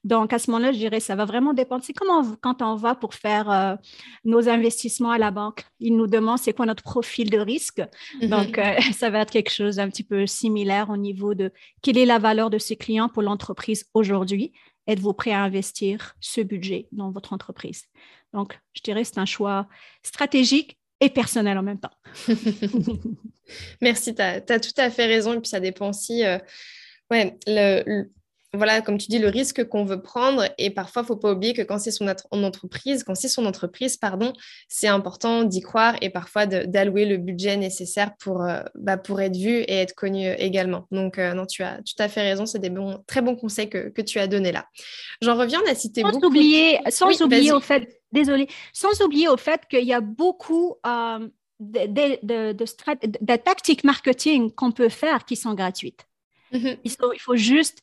Donc, 0.04 0.32
à 0.32 0.38
ce 0.38 0.50
moment-là, 0.50 0.72
je 0.72 0.78
dirais, 0.78 1.00
ça 1.00 1.16
va 1.16 1.24
vraiment 1.24 1.54
dépendre. 1.54 1.82
C'est 1.84 1.92
comme 1.92 2.36
quand 2.40 2.62
on 2.62 2.76
va 2.76 2.94
pour 2.94 3.14
faire 3.14 3.50
euh, 3.50 3.76
nos 4.24 4.48
investissements 4.48 5.10
à 5.10 5.18
la 5.18 5.30
banque. 5.30 5.64
Ils 5.80 5.96
nous 5.96 6.06
demandent 6.06 6.38
c'est 6.38 6.52
quoi 6.52 6.66
notre 6.66 6.82
profil 6.82 7.30
de 7.30 7.38
risque. 7.38 7.80
Mm-hmm. 8.20 8.28
Donc, 8.28 8.58
euh, 8.58 8.74
ça 8.92 9.10
va 9.10 9.20
être 9.20 9.30
quelque 9.30 9.52
chose 9.52 9.76
d'un 9.76 9.88
petit 9.88 10.04
peu 10.04 10.26
similaire 10.26 10.90
au 10.90 10.96
niveau 10.96 11.34
de 11.34 11.52
quelle 11.82 11.98
est 11.98 12.06
la 12.06 12.18
valeur 12.18 12.50
de 12.50 12.58
ces 12.58 12.76
clients 12.76 13.08
pour 13.08 13.22
l'entreprise 13.22 13.86
aujourd'hui. 13.94 14.52
Êtes-vous 14.86 15.12
prêt 15.12 15.32
à 15.32 15.42
investir 15.42 16.14
ce 16.20 16.40
budget 16.40 16.88
dans 16.92 17.10
votre 17.10 17.32
entreprise? 17.32 17.84
Donc, 18.32 18.58
je 18.74 18.82
dirais 18.82 19.04
c'est 19.04 19.18
un 19.18 19.26
choix 19.26 19.66
stratégique 20.02 20.78
et 21.00 21.10
personnel 21.10 21.56
en 21.58 21.62
même 21.62 21.80
temps. 21.80 21.92
Merci, 23.80 24.14
tu 24.14 24.22
as, 24.22 24.40
tout 24.40 24.72
à 24.76 24.90
fait 24.90 25.06
raison. 25.06 25.32
Et 25.34 25.40
puis, 25.40 25.48
ça 25.48 25.60
dépend 25.60 25.90
aussi. 25.90 26.24
Euh, 26.24 26.38
ouais, 27.10 27.38
le, 27.46 28.10
voilà, 28.54 28.80
comme 28.80 28.96
tu 28.96 29.08
dis, 29.08 29.18
le 29.18 29.28
risque 29.28 29.64
qu'on 29.68 29.84
veut 29.84 30.00
prendre. 30.00 30.44
Et 30.56 30.70
parfois, 30.70 31.02
il 31.02 31.04
ne 31.04 31.08
faut 31.08 31.16
pas 31.16 31.32
oublier 31.32 31.52
que 31.52 31.60
quand 31.60 31.78
c'est 31.78 31.90
son 31.90 32.08
entreprise, 32.32 33.04
quand 33.04 33.14
c'est 33.14 33.28
son 33.28 33.44
entreprise, 33.44 33.98
pardon, 33.98 34.32
c'est 34.68 34.88
important 34.88 35.44
d'y 35.44 35.60
croire 35.60 35.96
et 36.00 36.08
parfois 36.08 36.46
d'allouer 36.46 37.04
le 37.04 37.18
budget 37.18 37.58
nécessaire 37.58 38.16
pour, 38.18 38.42
euh, 38.42 38.62
bah, 38.74 38.96
pour 38.96 39.20
être 39.20 39.36
vu 39.36 39.50
et 39.50 39.74
être 39.74 39.94
connu 39.94 40.32
également. 40.38 40.86
Donc, 40.90 41.18
euh, 41.18 41.34
non, 41.34 41.44
tu 41.44 41.62
as 41.62 41.82
tout 41.82 42.02
à 42.02 42.08
fait 42.08 42.22
raison. 42.22 42.46
C'est 42.46 42.58
des 42.58 42.70
bons, 42.70 43.04
très 43.06 43.20
bons 43.20 43.36
conseils 43.36 43.68
que, 43.68 44.00
tu 44.00 44.18
as 44.18 44.26
donnés 44.26 44.52
là. 44.52 44.64
J'en 45.20 45.36
reviens, 45.36 45.60
on 45.66 45.70
a 45.70 45.74
cité 45.74 46.00
sans 46.00 46.24
Oublier, 46.24 46.78
sans 46.88 47.20
oublier 47.20 47.52
au 47.52 47.60
fait, 47.60 48.00
désolé, 48.12 48.48
sans 48.72 49.02
oublier 49.02 49.28
au 49.28 49.36
fait 49.36 49.62
qu'il 49.68 49.84
y 49.84 49.92
a 49.92 50.00
beaucoup 50.00 50.76
euh, 50.86 51.28
de, 51.60 52.54
de, 52.54 53.36
tactiques 53.36 53.84
marketing 53.84 54.52
qu'on 54.52 54.72
peut 54.72 54.88
faire 54.88 55.24
qui 55.26 55.36
sont 55.36 55.52
gratuites. 55.54 56.06
Mm-hmm. 56.52 56.78
il 56.84 57.20
faut 57.20 57.36
juste 57.36 57.82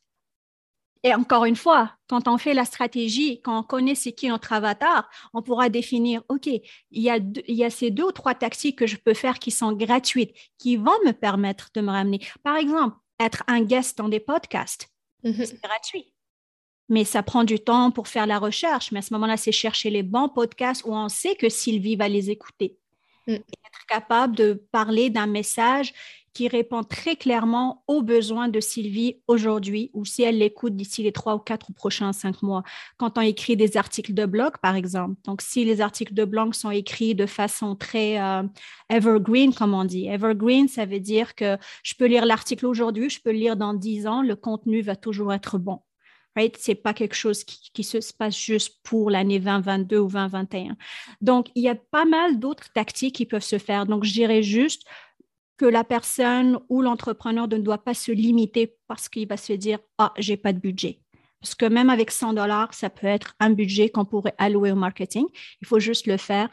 et 1.05 1.13
encore 1.13 1.45
une 1.45 1.55
fois, 1.55 1.91
quand 2.07 2.27
on 2.27 2.39
fait 2.39 2.55
la 2.55 2.65
stratégie, 2.65 3.39
quand 3.43 3.59
on 3.59 3.61
connaît 3.61 3.93
c'est 3.93 4.11
qui 4.11 4.27
notre 4.27 4.53
avatar, 4.53 5.07
on 5.35 5.43
pourra 5.43 5.69
définir, 5.69 6.23
OK, 6.29 6.47
il 6.47 6.63
y, 6.91 7.11
a 7.11 7.17
il 7.17 7.55
y 7.55 7.63
a 7.63 7.69
ces 7.69 7.91
deux 7.91 8.05
ou 8.05 8.11
trois 8.11 8.33
tactiques 8.33 8.79
que 8.79 8.87
je 8.87 8.97
peux 8.97 9.13
faire 9.13 9.37
qui 9.37 9.51
sont 9.51 9.71
gratuites, 9.73 10.33
qui 10.57 10.77
vont 10.77 10.97
me 11.05 11.11
permettre 11.11 11.69
de 11.75 11.81
me 11.81 11.91
ramener. 11.91 12.21
Par 12.41 12.57
exemple, 12.57 12.97
être 13.19 13.43
un 13.45 13.61
guest 13.61 13.99
dans 13.99 14.09
des 14.09 14.19
podcasts, 14.19 14.89
mm-hmm. 15.23 15.45
c'est 15.45 15.61
gratuit. 15.61 16.11
Mais 16.89 17.03
ça 17.03 17.21
prend 17.21 17.43
du 17.43 17.59
temps 17.59 17.91
pour 17.91 18.07
faire 18.07 18.25
la 18.25 18.39
recherche. 18.39 18.91
Mais 18.91 18.99
à 18.99 19.03
ce 19.03 19.13
moment-là, 19.13 19.37
c'est 19.37 19.51
chercher 19.51 19.91
les 19.91 20.01
bons 20.01 20.29
podcasts 20.29 20.83
où 20.85 20.93
on 20.95 21.09
sait 21.09 21.35
que 21.35 21.49
Sylvie 21.49 21.97
va 21.97 22.09
les 22.09 22.31
écouter. 22.31 22.79
Mm. 23.27 23.33
Être 23.33 23.85
capable 23.87 24.35
de 24.35 24.53
parler 24.71 25.11
d'un 25.11 25.27
message 25.27 25.93
qui 26.35 26.49
répond 26.49 26.83
très 26.83 27.15
clairement 27.15 27.83
aux 27.87 28.01
besoins 28.01 28.49
de 28.49 28.59
Sylvie 28.59 29.21
aujourd'hui 29.27 29.89
ou 29.93 30.03
si 30.03 30.21
elle 30.21 30.37
l'écoute 30.37 30.75
d'ici 30.75 31.01
les 31.01 31.13
trois 31.13 31.33
ou 31.35 31.39
quatre 31.39 31.71
prochains 31.73 32.11
cinq 32.11 32.43
mois. 32.43 32.61
Quand 32.97 33.17
on 33.17 33.21
écrit 33.21 33.55
des 33.55 33.77
articles 33.77 34.13
de 34.13 34.25
blog, 34.25 34.51
par 34.61 34.75
exemple. 34.75 35.15
Donc, 35.23 35.41
si 35.41 35.63
les 35.63 35.79
articles 35.79 36.13
de 36.13 36.25
blog 36.25 36.53
sont 36.53 36.71
écrits 36.71 37.15
de 37.15 37.25
façon 37.25 37.77
très 37.77 38.21
euh, 38.21 38.43
evergreen, 38.89 39.53
comme 39.53 39.73
on 39.73 39.85
dit. 39.85 40.07
Evergreen, 40.07 40.67
ça 40.67 40.85
veut 40.85 40.99
dire 40.99 41.35
que 41.35 41.57
je 41.83 41.93
peux 41.95 42.05
lire 42.05 42.25
l'article 42.25 42.65
aujourd'hui, 42.65 43.09
je 43.09 43.21
peux 43.21 43.31
le 43.31 43.37
lire 43.37 43.55
dans 43.55 43.73
dix 43.73 44.05
ans, 44.05 44.21
le 44.21 44.35
contenu 44.35 44.81
va 44.81 44.97
toujours 44.97 45.33
être 45.33 45.57
bon. 45.57 45.79
Right? 46.35 46.57
Ce 46.57 46.71
n'est 46.71 46.75
pas 46.75 46.93
quelque 46.93 47.15
chose 47.15 47.45
qui, 47.45 47.71
qui, 47.73 47.85
se 47.85 47.97
passe 48.11 48.37
juste 48.37 48.81
pour 48.83 49.09
l'année 49.09 49.39
2022 49.39 49.99
ou 49.99 50.09
2021. 50.09 50.75
Donc, 51.21 51.47
il 51.55 51.63
y 51.63 51.69
a 51.69 51.75
pas 51.75 52.03
mal 52.03 52.39
d'autres 52.39 52.73
tactiques 52.73 53.15
qui 53.15 53.25
peuvent 53.25 53.41
se 53.41 53.57
faire. 53.57 53.85
Donc, 53.85 54.03
je 54.03 54.11
dirais 54.11 54.43
juste, 54.43 54.83
que 55.57 55.65
la 55.65 55.83
personne 55.83 56.59
ou 56.69 56.81
l'entrepreneur 56.81 57.47
ne 57.47 57.57
doit 57.57 57.83
pas 57.83 57.93
se 57.93 58.11
limiter 58.11 58.75
parce 58.87 59.09
qu'il 59.09 59.27
va 59.27 59.37
se 59.37 59.53
dire 59.53 59.79
Ah, 59.97 60.13
j'ai 60.17 60.37
pas 60.37 60.53
de 60.53 60.59
budget. 60.59 60.99
Parce 61.41 61.55
que 61.55 61.65
même 61.65 61.89
avec 61.89 62.11
100 62.11 62.33
dollars, 62.33 62.73
ça 62.73 62.89
peut 62.89 63.07
être 63.07 63.35
un 63.39 63.51
budget 63.51 63.89
qu'on 63.89 64.05
pourrait 64.05 64.33
allouer 64.37 64.71
au 64.71 64.75
marketing. 64.75 65.25
Il 65.61 65.67
faut 65.67 65.79
juste 65.79 66.07
le 66.07 66.17
faire 66.17 66.49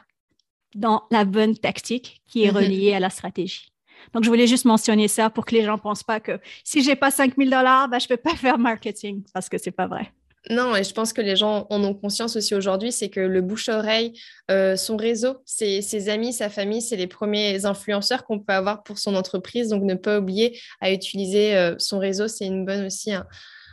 dans 0.75 1.05
la 1.11 1.25
bonne 1.25 1.57
tactique 1.57 2.23
qui 2.27 2.45
est 2.45 2.51
mhm. 2.51 2.57
reliée 2.57 2.93
à 2.93 3.01
la 3.01 3.11
stratégie. 3.11 3.73
Donc, 4.13 4.25
je 4.25 4.29
voulais 4.29 4.47
juste 4.47 4.65
mentionner 4.65 5.09
ça 5.09 5.31
pour 5.31 5.45
que 5.45 5.55
les 5.55 5.63
gens 5.63 5.77
ne 5.77 5.81
pensent 5.81 6.03
pas 6.03 6.21
que 6.21 6.41
si 6.65 6.83
j'ai 6.83 6.97
pas 6.97 7.11
5 7.11 7.37
000 7.37 7.51
dollars, 7.51 7.89
ben, 7.89 7.99
je 7.99 8.09
peux 8.09 8.17
pas 8.17 8.35
faire 8.35 8.59
marketing 8.59 9.23
parce 9.33 9.49
que 9.49 9.59
c'est 9.59 9.71
pas 9.71 9.87
vrai. 9.87 10.13
Non, 10.51 10.75
et 10.75 10.83
je 10.83 10.93
pense 10.93 11.13
que 11.13 11.21
les 11.21 11.37
gens 11.37 11.67
en 11.71 11.85
ont 11.85 11.95
conscience 11.95 12.35
aussi 12.35 12.55
aujourd'hui, 12.55 12.91
c'est 12.91 13.09
que 13.09 13.21
le 13.21 13.41
bouche-oreille, 13.43 14.13
euh, 14.51 14.75
son 14.77 14.97
réseau, 14.97 15.37
ses, 15.47 16.09
amis, 16.09 16.33
sa 16.33 16.51
famille, 16.51 16.83
c'est 16.83 16.97
les 16.97 17.07
premiers 17.07 17.65
influenceurs 17.65 18.25
qu'on 18.25 18.41
peut 18.41 18.53
avoir 18.53 18.83
pour 18.83 18.99
son 18.99 19.15
entreprise. 19.15 19.69
Donc, 19.69 19.85
ne 19.85 19.95
pas 19.95 20.19
oublier 20.19 20.59
à 20.81 20.91
utiliser 20.91 21.57
euh, 21.57 21.77
son 21.79 22.01
réseau, 22.01 22.27
c'est 22.27 22.47
une 22.47 22.65
bonne 22.65 22.87
aussi, 22.87 23.13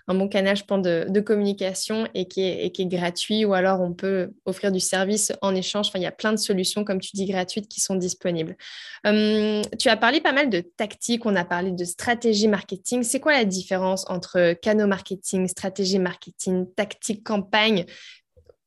un 0.09 0.15
bon 0.15 0.27
canal, 0.27 0.57
je 0.57 0.63
pense, 0.63 0.81
de, 0.81 1.19
communication 1.19 2.07
et 2.15 2.27
qui, 2.27 2.41
est, 2.41 2.71
qui, 2.71 2.81
est, 2.81 2.85
gratuit 2.87 3.45
ou 3.45 3.53
alors 3.53 3.79
on 3.79 3.93
peut 3.93 4.31
offrir 4.45 4.71
du 4.71 4.79
service 4.79 5.31
en 5.43 5.53
échange. 5.53 5.89
Enfin, 5.89 5.99
il 5.99 6.01
y 6.01 6.07
a 6.07 6.11
plein 6.11 6.31
de 6.31 6.37
solutions, 6.37 6.83
comme 6.83 6.99
tu 6.99 7.11
dis, 7.13 7.27
gratuites 7.27 7.67
qui 7.67 7.79
sont 7.79 7.93
disponibles. 7.93 8.57
Hum, 9.05 9.61
tu 9.77 9.87
as 9.87 9.97
parlé 9.97 10.19
pas 10.19 10.31
mal 10.31 10.49
de 10.49 10.61
tactiques, 10.61 11.27
on 11.27 11.35
a 11.35 11.45
parlé 11.45 11.71
de 11.71 11.85
stratégie 11.85 12.47
marketing. 12.47 13.03
C'est 13.03 13.19
quoi 13.19 13.33
la 13.33 13.45
différence 13.45 14.09
entre 14.09 14.53
canaux 14.53 14.87
marketing, 14.87 15.47
stratégie 15.47 15.99
marketing, 15.99 16.65
tactique, 16.73 17.23
campagne? 17.23 17.85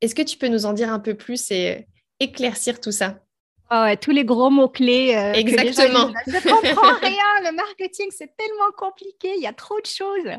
Est-ce 0.01 0.15
que 0.15 0.23
tu 0.23 0.39
peux 0.39 0.49
nous 0.49 0.65
en 0.65 0.75
dire 0.75 0.93
un 0.93 1.01
peu 1.01 1.15
plus 1.15 1.51
et 1.51 1.89
éclaircir 2.21 2.81
tout 2.81 2.93
ça? 2.93 3.19
Oh 3.73 3.83
ouais, 3.83 3.97
tous 3.97 4.11
les 4.11 4.25
gros 4.25 4.51
mots-clés. 4.51 5.17
Euh, 5.17 5.33
Exactement. 5.33 6.13
je 6.27 6.33
ne 6.33 6.41
comprends 6.41 6.99
rien. 7.01 7.51
Le 7.51 7.57
marketing, 7.57 8.11
c'est 8.11 8.31
tellement 8.37 8.71
compliqué. 8.77 9.33
Il 9.37 9.43
y 9.43 9.47
a 9.47 9.53
trop 9.53 9.81
de 9.81 9.87
choses. 9.87 10.39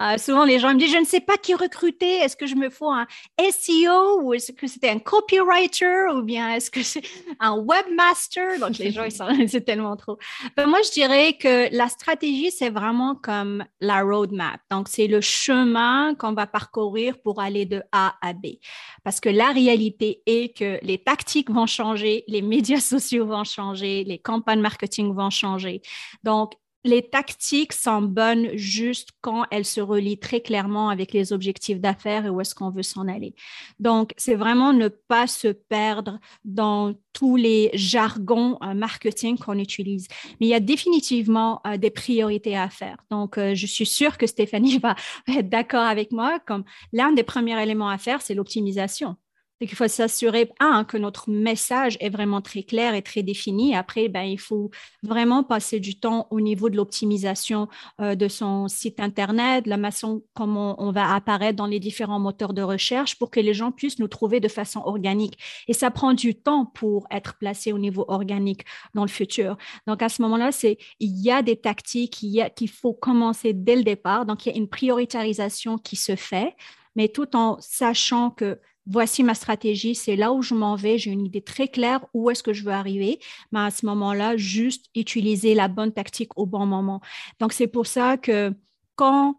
Euh, 0.00 0.16
souvent, 0.18 0.44
les 0.44 0.58
gens 0.58 0.72
me 0.74 0.78
disent, 0.78 0.92
je 0.92 0.98
ne 0.98 1.04
sais 1.04 1.20
pas 1.20 1.36
qui 1.36 1.54
recruter. 1.54 2.18
Est-ce 2.18 2.36
que 2.36 2.46
je 2.46 2.54
me 2.54 2.70
faut 2.70 2.90
un 2.90 3.06
SEO 3.38 4.22
ou 4.22 4.34
est-ce 4.34 4.52
que 4.52 4.66
c'était 4.66 4.90
un 4.90 4.98
copywriter 4.98 6.06
ou 6.14 6.22
bien 6.22 6.54
est-ce 6.54 6.70
que 6.70 6.82
c'est 6.82 7.02
un 7.40 7.56
webmaster? 7.56 8.58
Donc, 8.60 8.78
les 8.78 8.92
gens, 8.92 9.04
ils 9.04 9.12
sont, 9.12 9.26
c'est 9.48 9.64
tellement 9.64 9.96
trop. 9.96 10.18
Ben, 10.56 10.66
moi, 10.66 10.78
je 10.84 10.92
dirais 10.92 11.34
que 11.34 11.74
la 11.74 11.88
stratégie, 11.88 12.50
c'est 12.50 12.70
vraiment 12.70 13.16
comme 13.16 13.64
la 13.80 14.02
roadmap. 14.02 14.60
Donc, 14.70 14.88
c'est 14.88 15.08
le 15.08 15.20
chemin 15.20 16.14
qu'on 16.14 16.32
va 16.32 16.46
parcourir 16.46 17.20
pour 17.22 17.40
aller 17.40 17.66
de 17.66 17.82
A 17.92 18.14
à 18.22 18.32
B. 18.32 18.58
Parce 19.02 19.20
que 19.20 19.28
la 19.28 19.48
réalité 19.48 20.22
est 20.26 20.56
que 20.56 20.78
les 20.82 20.98
tactiques 20.98 21.50
vont 21.50 21.66
changer, 21.66 22.24
les 22.28 22.42
médias 22.42 22.80
sociaux 22.80 23.26
vont 23.26 23.44
changer, 23.44 24.04
les 24.04 24.18
campagnes 24.18 24.60
marketing 24.60 25.12
vont 25.14 25.30
changer. 25.30 25.82
Donc, 26.22 26.52
les 26.88 27.02
tactiques 27.02 27.74
sont 27.74 28.02
bonnes 28.02 28.56
juste 28.56 29.10
quand 29.20 29.44
elles 29.50 29.64
se 29.64 29.80
relient 29.80 30.18
très 30.18 30.40
clairement 30.40 30.88
avec 30.88 31.12
les 31.12 31.32
objectifs 31.32 31.80
d'affaires 31.80 32.26
et 32.26 32.30
où 32.30 32.40
est-ce 32.40 32.54
qu'on 32.54 32.70
veut 32.70 32.82
s'en 32.82 33.06
aller. 33.06 33.34
Donc, 33.78 34.12
c'est 34.16 34.34
vraiment 34.34 34.72
ne 34.72 34.88
pas 34.88 35.26
se 35.26 35.48
perdre 35.48 36.18
dans 36.44 36.94
tous 37.12 37.36
les 37.36 37.70
jargons 37.74 38.58
euh, 38.62 38.74
marketing 38.74 39.38
qu'on 39.38 39.58
utilise. 39.58 40.08
Mais 40.40 40.46
il 40.46 40.48
y 40.48 40.54
a 40.54 40.60
définitivement 40.60 41.60
euh, 41.66 41.76
des 41.76 41.90
priorités 41.90 42.56
à 42.56 42.70
faire. 42.70 42.96
Donc, 43.10 43.36
euh, 43.36 43.54
je 43.54 43.66
suis 43.66 43.86
sûre 43.86 44.16
que 44.16 44.26
Stéphanie 44.26 44.78
va 44.82 44.94
être 45.28 45.48
d'accord 45.48 45.84
avec 45.84 46.10
moi. 46.10 46.38
Comme 46.46 46.64
l'un 46.92 47.12
des 47.12 47.24
premiers 47.24 47.62
éléments 47.62 47.90
à 47.90 47.98
faire, 47.98 48.22
c'est 48.22 48.34
l'optimisation. 48.34 49.16
Donc, 49.60 49.72
il 49.72 49.74
faut 49.74 49.88
s'assurer, 49.88 50.50
un, 50.60 50.84
que 50.84 50.96
notre 50.96 51.30
message 51.30 51.96
est 52.00 52.10
vraiment 52.10 52.40
très 52.40 52.62
clair 52.62 52.94
et 52.94 53.02
très 53.02 53.24
défini. 53.24 53.74
Après, 53.74 54.08
ben, 54.08 54.22
il 54.22 54.38
faut 54.38 54.70
vraiment 55.02 55.42
passer 55.42 55.80
du 55.80 55.98
temps 55.98 56.28
au 56.30 56.40
niveau 56.40 56.70
de 56.70 56.76
l'optimisation 56.76 57.68
euh, 58.00 58.14
de 58.14 58.28
son 58.28 58.68
site 58.68 59.00
Internet, 59.00 59.66
la 59.66 59.78
façon 59.78 60.22
comment 60.34 60.80
on, 60.82 60.92
va 60.92 61.12
apparaître 61.14 61.56
dans 61.56 61.66
les 61.66 61.80
différents 61.80 62.20
moteurs 62.20 62.52
de 62.52 62.62
recherche 62.62 63.18
pour 63.18 63.30
que 63.30 63.40
les 63.40 63.54
gens 63.54 63.72
puissent 63.72 63.98
nous 63.98 64.08
trouver 64.08 64.38
de 64.38 64.48
façon 64.48 64.80
organique. 64.84 65.38
Et 65.66 65.72
ça 65.72 65.90
prend 65.90 66.12
du 66.12 66.34
temps 66.34 66.66
pour 66.66 67.06
être 67.10 67.36
placé 67.38 67.72
au 67.72 67.78
niveau 67.78 68.04
organique 68.08 68.64
dans 68.94 69.02
le 69.02 69.08
futur. 69.08 69.56
Donc, 69.86 70.02
à 70.02 70.08
ce 70.08 70.22
moment-là, 70.22 70.50
il 70.62 71.16
y 71.20 71.30
a 71.30 71.42
des 71.42 71.56
tactiques 71.56 72.12
qu'il 72.12 72.70
faut 72.70 72.94
commencer 72.94 73.52
dès 73.54 73.76
le 73.76 73.82
départ. 73.82 74.24
Donc, 74.24 74.46
il 74.46 74.50
y 74.50 74.54
a 74.54 74.58
une 74.58 74.68
prioritarisation 74.68 75.78
qui 75.78 75.96
se 75.96 76.14
fait 76.14 76.54
mais 76.96 77.08
tout 77.08 77.36
en 77.36 77.58
sachant 77.60 78.30
que 78.30 78.58
voici 78.88 79.22
ma 79.22 79.34
stratégie, 79.34 79.94
c'est 79.94 80.16
là 80.16 80.32
où 80.32 80.42
je 80.42 80.54
m'en 80.54 80.74
vais, 80.74 80.98
j'ai 80.98 81.10
une 81.10 81.26
idée 81.26 81.42
très 81.42 81.68
claire 81.68 82.04
où 82.14 82.30
est-ce 82.30 82.42
que 82.42 82.52
je 82.52 82.64
veux 82.64 82.72
arriver, 82.72 83.20
mais 83.52 83.60
à 83.60 83.70
ce 83.70 83.86
moment-là, 83.86 84.36
juste 84.36 84.86
utiliser 84.96 85.54
la 85.54 85.68
bonne 85.68 85.92
tactique 85.92 86.36
au 86.38 86.46
bon 86.46 86.66
moment. 86.66 87.00
Donc, 87.38 87.52
c'est 87.52 87.66
pour 87.66 87.86
ça 87.86 88.16
que 88.16 88.52
quand 88.96 89.38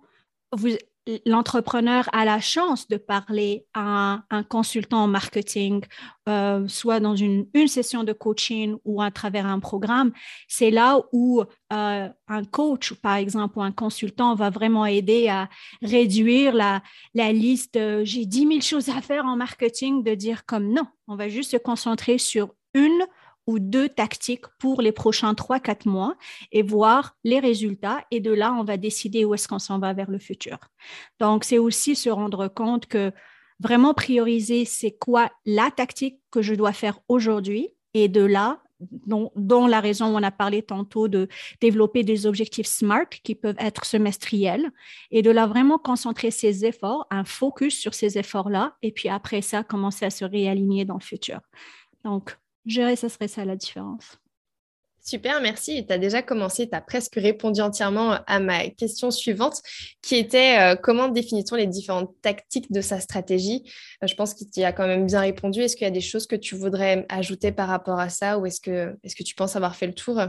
vous, 0.56 0.70
l'entrepreneur 1.26 2.10
a 2.14 2.26
la 2.26 2.40
chance 2.40 2.88
de 2.88 2.98
parler 2.98 3.66
à 3.74 4.22
un, 4.30 4.44
consultant 4.44 5.04
en 5.04 5.08
marketing, 5.08 5.84
euh, 6.28 6.68
soit 6.68 7.00
dans 7.00 7.16
une, 7.16 7.48
session 7.68 8.04
de 8.04 8.14
coaching 8.14 8.78
ou 8.86 9.02
à 9.02 9.12
travers 9.12 9.46
un 9.46 9.60
programme, 9.60 10.12
c'est 10.48 10.72
là 10.72 11.00
où 11.12 11.42
euh, 11.74 12.10
un 12.28 12.44
coach, 12.46 12.94
par 12.94 13.16
exemple, 13.16 13.60
ou 13.60 13.62
un 13.62 13.72
consultant 13.72 14.34
va 14.36 14.50
vraiment 14.50 14.86
aider 14.86 15.28
à 15.28 15.50
réduire 15.82 16.54
la, 16.54 16.82
la 17.14 17.32
liste. 17.32 17.78
J'ai 18.04 18.26
10 18.26 18.48
000 18.48 18.62
choses 18.62 18.90
à 18.90 19.02
faire 19.02 19.26
en 19.26 19.36
marketing, 19.36 20.04
de 20.04 20.16
dire 20.16 20.46
comme 20.46 20.74
non, 20.74 20.88
on 21.08 21.16
va 21.16 21.30
juste 21.30 21.52
se 21.52 21.58
concentrer 21.58 22.18
sur 22.18 22.54
une 22.74 23.06
deux 23.58 23.90
tactiques 23.90 24.46
pour 24.60 24.84
les 24.84 24.92
prochains 24.92 25.34
trois, 25.34 25.60
quatre 25.60 25.88
mois 25.88 26.16
et 26.52 26.62
voir 26.62 27.16
les 27.24 27.40
résultats. 27.40 28.04
Et 28.12 28.20
de 28.20 28.32
là, 28.32 28.54
on 28.54 28.64
va 28.64 28.78
décider 28.78 29.26
où 29.26 29.34
est-ce 29.34 29.48
qu'on 29.48 29.58
s'en 29.58 29.80
va 29.80 29.94
vers 29.94 30.12
le 30.12 30.20
futur. 30.20 30.60
Donc, 31.20 31.44
c'est 31.44 31.58
aussi 31.58 31.96
se 31.96 32.10
rendre 32.10 32.48
compte 32.48 32.86
que 32.86 33.12
vraiment 33.60 33.94
prioriser, 33.94 34.66
c'est 34.66 34.92
quoi 34.92 35.32
la 35.46 35.72
tactique 35.72 36.20
que 36.32 36.42
je 36.42 36.54
dois 36.54 36.74
faire 36.74 37.00
aujourd'hui. 37.08 37.70
Et 37.94 38.08
de 38.08 38.22
là, 38.22 38.62
dont, 39.06 39.68
la 39.68 39.82
raison 39.82 40.06
on 40.06 40.24
a 40.24 40.32
parlé 40.32 40.62
tantôt 40.62 41.08
de 41.08 41.28
développer 41.60 42.04
des 42.04 42.26
objectifs 42.26 42.68
SMART 42.68 43.10
qui 43.24 43.36
peuvent 43.36 43.58
être 43.60 43.86
semestriels 43.86 44.72
et 45.12 45.22
de 45.22 45.32
là 45.32 45.48
vraiment 45.48 45.78
concentrer 45.78 46.32
ses 46.32 46.66
efforts, 46.66 47.06
un 47.10 47.26
focus 47.26 47.78
sur 47.78 47.94
ces 47.94 48.18
efforts-là 48.18 48.76
et 48.82 48.92
puis 48.92 49.10
après 49.10 49.42
ça, 49.42 49.64
commencer 49.64 50.06
à 50.06 50.10
se 50.10 50.26
réaligner 50.26 50.86
dans 50.86 50.96
le 50.96 51.02
futur. 51.02 51.42
Donc, 52.06 52.38
gérer, 52.70 52.96
ça 52.96 53.10
serait 53.10 53.28
ça 53.28 53.46
la 53.46 53.56
différence. 53.56 54.20
Super, 55.02 55.42
merci. 55.42 55.86
Tu 55.88 55.94
as 55.94 55.98
déjà 55.98 56.22
commencé, 56.22 56.70
tu 56.70 56.76
as 56.76 56.82
presque 56.82 57.16
répondu 57.16 57.62
entièrement 57.62 58.20
à 58.28 58.40
ma 58.40 58.70
question 58.70 59.10
suivante, 59.12 59.62
qui 60.02 60.16
était 60.16 60.60
euh, 60.60 60.76
comment 60.76 61.08
définit-on 61.08 61.56
les 61.56 61.68
différentes 61.68 62.14
tactiques 62.22 62.72
de 62.72 62.82
sa 62.82 63.00
stratégie? 63.00 63.64
Euh, 64.04 64.08
Je 64.08 64.14
pense 64.14 64.34
qu'il 64.34 64.48
y 64.58 64.66
a 64.66 64.72
quand 64.72 64.88
même 64.88 65.08
bien 65.08 65.22
répondu. 65.22 65.62
Est-ce 65.62 65.76
qu'il 65.76 65.86
y 65.86 65.88
a 65.88 65.92
des 65.92 66.02
choses 66.02 66.28
que 66.28 66.36
tu 66.36 66.56
voudrais 66.56 67.06
ajouter 67.10 67.52
par 67.52 67.70
rapport 67.70 68.00
à 68.00 68.10
ça 68.10 68.38
ou 68.38 68.46
est-ce 68.46 68.62
que, 68.62 68.96
est 69.04 69.18
que 69.18 69.24
tu 69.24 69.36
penses 69.36 69.56
avoir 69.56 69.76
fait 69.76 69.88
le 69.88 69.96
tour? 69.96 70.22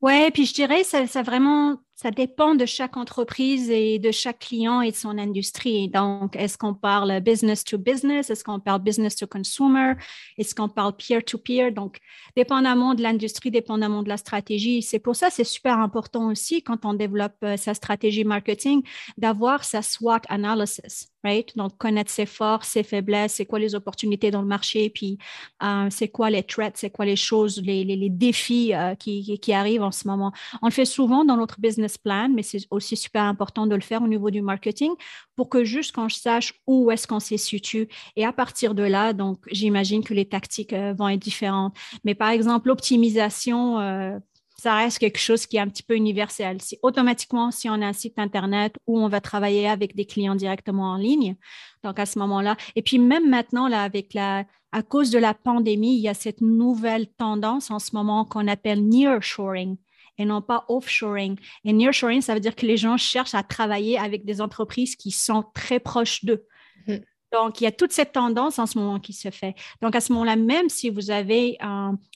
Ouais, 0.00 0.30
puis 0.30 0.46
je 0.46 0.54
dirais, 0.54 0.82
ça, 0.84 1.06
ça 1.06 1.22
vraiment 1.22 1.76
ça 2.02 2.10
dépend 2.10 2.54
de 2.54 2.64
chaque 2.64 2.96
entreprise 2.96 3.68
et 3.68 3.98
de 3.98 4.10
chaque 4.10 4.38
client 4.38 4.80
et 4.80 4.90
de 4.90 4.96
son 4.96 5.18
industrie. 5.18 5.86
Donc, 5.88 6.34
est-ce 6.34 6.56
qu'on 6.56 6.72
parle 6.72 7.20
business 7.20 7.62
to 7.62 7.76
business? 7.76 8.30
Est-ce 8.30 8.42
qu'on 8.42 8.58
parle 8.58 8.80
business 8.80 9.16
to 9.16 9.26
consumer? 9.26 9.96
Est-ce 10.38 10.54
qu'on 10.54 10.70
parle 10.70 10.96
peer 10.96 11.22
to 11.22 11.36
peer? 11.36 11.72
Donc, 11.72 11.98
dépendamment 12.34 12.94
de 12.94 13.02
l'industrie, 13.02 13.50
dépendamment 13.50 14.02
de 14.02 14.08
la 14.08 14.16
stratégie. 14.16 14.80
C'est 14.80 14.98
pour 14.98 15.14
ça, 15.14 15.28
c'est 15.28 15.44
super 15.44 15.78
important 15.78 16.30
aussi 16.30 16.62
quand 16.62 16.86
on 16.86 16.94
développe 16.94 17.36
euh, 17.44 17.58
sa 17.58 17.74
stratégie 17.74 18.24
marketing 18.24 18.82
d'avoir 19.18 19.64
sa 19.64 19.82
SWOT 19.82 20.20
analysis, 20.30 21.12
right? 21.22 21.54
Donc, 21.54 21.76
connaître 21.76 22.10
ses 22.10 22.24
forces, 22.24 22.68
ses 22.68 22.82
faiblesses, 22.82 23.34
c'est 23.34 23.44
quoi 23.44 23.58
les 23.58 23.74
opportunités 23.74 24.30
dans 24.30 24.40
le 24.40 24.48
marché, 24.48 24.88
puis 24.88 25.18
euh, 25.62 25.88
c'est 25.90 26.08
quoi 26.08 26.30
les 26.30 26.44
threats, 26.44 26.72
c'est 26.76 26.88
quoi 26.88 27.04
les 27.04 27.16
choses, 27.16 27.60
les, 27.62 28.08
défis 28.08 28.72
euh, 28.72 28.94
qui 28.94 29.52
arrivent 29.52 29.82
en 29.82 29.92
ce 29.92 30.08
moment. 30.08 30.32
On 30.62 30.68
le 30.68 30.72
fait 30.72 30.86
souvent 30.86 31.26
dans 31.26 31.36
notre 31.36 31.60
business 31.60 31.89
plan, 31.98 32.28
mais 32.28 32.42
c'est 32.42 32.60
aussi 32.70 32.96
super 32.96 33.22
important 33.22 33.66
de 33.66 33.74
le 33.74 33.80
faire 33.80 34.02
au 34.02 34.08
niveau 34.08 34.30
du 34.30 34.42
marketing 34.42 34.92
pour 35.36 35.48
que 35.48 35.64
juste 35.64 35.92
quand 35.92 36.08
je 36.08 36.16
sache 36.16 36.54
où 36.66 36.90
est-ce 36.90 37.06
qu'on 37.06 37.20
se 37.20 37.36
situe 37.36 37.88
et 38.16 38.24
à 38.24 38.32
partir 38.32 38.74
de 38.74 38.82
là, 38.82 39.12
donc 39.12 39.38
j'imagine 39.50 40.04
que 40.04 40.14
les 40.14 40.26
tactiques 40.26 40.72
euh, 40.72 40.94
vont 40.94 41.08
être 41.08 41.20
différentes. 41.20 41.76
Mais 42.04 42.14
par 42.14 42.30
exemple, 42.30 42.68
l'optimisation, 42.68 43.80
euh, 43.80 44.18
ça 44.60 44.74
reste 44.76 44.98
quelque 44.98 45.18
chose 45.18 45.46
qui 45.46 45.56
est 45.56 45.60
un 45.60 45.68
petit 45.68 45.82
peu 45.82 45.96
universel. 45.96 46.60
Si 46.60 46.78
automatiquement, 46.82 47.50
si 47.50 47.70
on 47.70 47.74
a 47.74 47.86
un 47.86 47.92
site 47.92 48.18
Internet 48.18 48.76
où 48.86 48.98
on 48.98 49.08
va 49.08 49.20
travailler 49.20 49.68
avec 49.68 49.96
des 49.96 50.04
clients 50.04 50.34
directement 50.34 50.92
en 50.92 50.96
ligne, 50.96 51.36
donc 51.82 51.98
à 51.98 52.06
ce 52.06 52.18
moment-là, 52.18 52.56
et 52.76 52.82
puis 52.82 52.98
même 52.98 53.28
maintenant, 53.28 53.68
là, 53.68 53.82
avec 53.82 54.12
la, 54.12 54.44
à 54.72 54.82
cause 54.82 55.10
de 55.10 55.18
la 55.18 55.32
pandémie, 55.32 55.96
il 55.96 56.02
y 56.02 56.08
a 56.08 56.14
cette 56.14 56.42
nouvelle 56.42 57.06
tendance 57.06 57.70
en 57.70 57.78
ce 57.78 57.94
moment 57.94 58.24
qu'on 58.24 58.48
appelle 58.48 58.86
nearshoring 58.86 59.76
et 60.20 60.26
non 60.26 60.42
pas 60.42 60.66
offshoring. 60.68 61.36
Et 61.64 61.72
nearshoring, 61.72 62.20
ça 62.20 62.34
veut 62.34 62.40
dire 62.40 62.54
que 62.54 62.66
les 62.66 62.76
gens 62.76 62.98
cherchent 62.98 63.34
à 63.34 63.42
travailler 63.42 63.98
avec 63.98 64.26
des 64.26 64.42
entreprises 64.42 64.94
qui 64.94 65.10
sont 65.10 65.44
très 65.54 65.80
proches 65.80 66.24
d'eux. 66.26 66.44
Mm-hmm. 66.86 67.02
Donc, 67.32 67.60
il 67.60 67.64
y 67.64 67.66
a 67.66 67.72
toute 67.72 67.92
cette 67.92 68.12
tendance 68.12 68.58
en 68.58 68.66
ce 68.66 68.78
moment 68.78 69.00
qui 69.00 69.14
se 69.14 69.30
fait. 69.30 69.54
Donc, 69.80 69.96
à 69.96 70.00
ce 70.00 70.12
moment-là, 70.12 70.36
même 70.36 70.68
si 70.68 70.90
vous 70.90 71.10
avez 71.10 71.56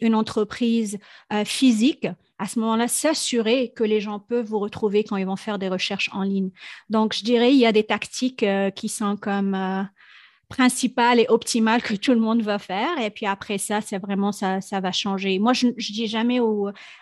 une 0.03 0.15
entreprise 0.15 0.99
euh, 1.33 1.45
physique, 1.45 2.07
à 2.39 2.47
ce 2.47 2.59
moment-là, 2.59 2.89
s'assurer 2.89 3.73
que 3.75 3.85
les 3.85 4.01
gens 4.01 4.19
peuvent 4.19 4.45
vous 4.45 4.59
retrouver 4.59 5.05
quand 5.05 5.17
ils 5.17 5.25
vont 5.25 5.37
faire 5.37 5.59
des 5.59 5.69
recherches 5.69 6.11
en 6.13 6.25
ligne. 6.25 6.51
Donc, 6.91 7.15
je 7.15 7.25
dirais, 7.25 7.53
il 7.53 7.59
y 7.59 7.65
a 7.65 7.73
des 7.73 7.85
tactiques 7.85 8.43
euh, 8.43 8.71
qui 8.71 8.89
sont 8.89 9.17
comme 9.17 9.89
euh, 10.55 10.65
principal 10.65 11.21
et 11.21 11.27
optimal 11.29 11.83
que 11.83 11.95
tout 11.95 12.13
le 12.13 12.21
monde 12.21 12.43
va 12.43 12.59
faire. 12.59 12.99
Et 12.99 13.11
puis 13.11 13.27
après 13.27 13.59
ça, 13.59 13.81
c'est 13.81 13.99
vraiment 13.99 14.33
ça, 14.33 14.61
ça 14.61 14.81
va 14.81 14.93
changer. 14.93 15.39
Moi, 15.39 15.53
je, 15.53 15.67
ne 15.67 15.73
dis 15.73 16.07
jamais 16.07 16.41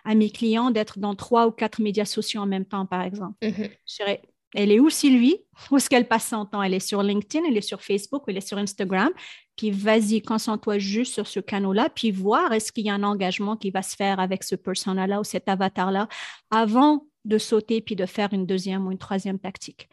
à 0.04 0.14
mes 0.14 0.30
clients 0.30 0.70
d'être 0.70 0.98
dans 0.98 1.14
trois 1.14 1.46
ou 1.46 1.50
quatre 1.50 1.80
médias 1.80 2.04
sociaux 2.04 2.40
en 2.40 2.46
même 2.46 2.64
temps, 2.64 2.86
par 2.86 3.02
exemple. 3.02 3.36
Mm-hmm. 3.42 3.70
Je 3.86 3.96
dirais, 3.96 4.22
elle 4.54 4.70
est 4.70 4.80
où 4.80 4.90
Sylvie? 4.90 5.36
Où 5.70 5.76
est-ce 5.76 5.88
qu'elle 5.88 6.06
passe 6.06 6.28
son 6.28 6.44
temps? 6.44 6.62
Elle 6.62 6.74
est 6.74 6.86
sur 6.86 7.02
LinkedIn, 7.02 7.44
elle 7.48 7.56
est 7.56 7.62
sur 7.62 7.82
Facebook, 7.82 8.24
elle 8.26 8.36
est 8.36 8.46
sur 8.46 8.58
Instagram. 8.58 9.10
Puis 9.56 9.70
vas-y, 9.70 10.22
concentre-toi 10.22 10.78
juste 10.78 11.14
sur 11.14 11.26
ce 11.26 11.40
canal-là, 11.40 11.88
puis 11.90 12.10
voir 12.10 12.52
est-ce 12.52 12.72
qu'il 12.72 12.86
y 12.86 12.90
a 12.90 12.94
un 12.94 13.02
engagement 13.02 13.56
qui 13.56 13.70
va 13.70 13.82
se 13.82 13.96
faire 13.96 14.20
avec 14.20 14.44
ce 14.44 14.54
persona-là 14.54 15.20
ou 15.20 15.24
cet 15.24 15.48
avatar-là 15.48 16.08
avant 16.50 17.06
de 17.24 17.38
sauter 17.38 17.80
puis 17.80 17.96
de 17.96 18.06
faire 18.06 18.32
une 18.32 18.46
deuxième 18.46 18.86
ou 18.86 18.92
une 18.92 18.98
troisième 18.98 19.38
tactique. 19.38 19.88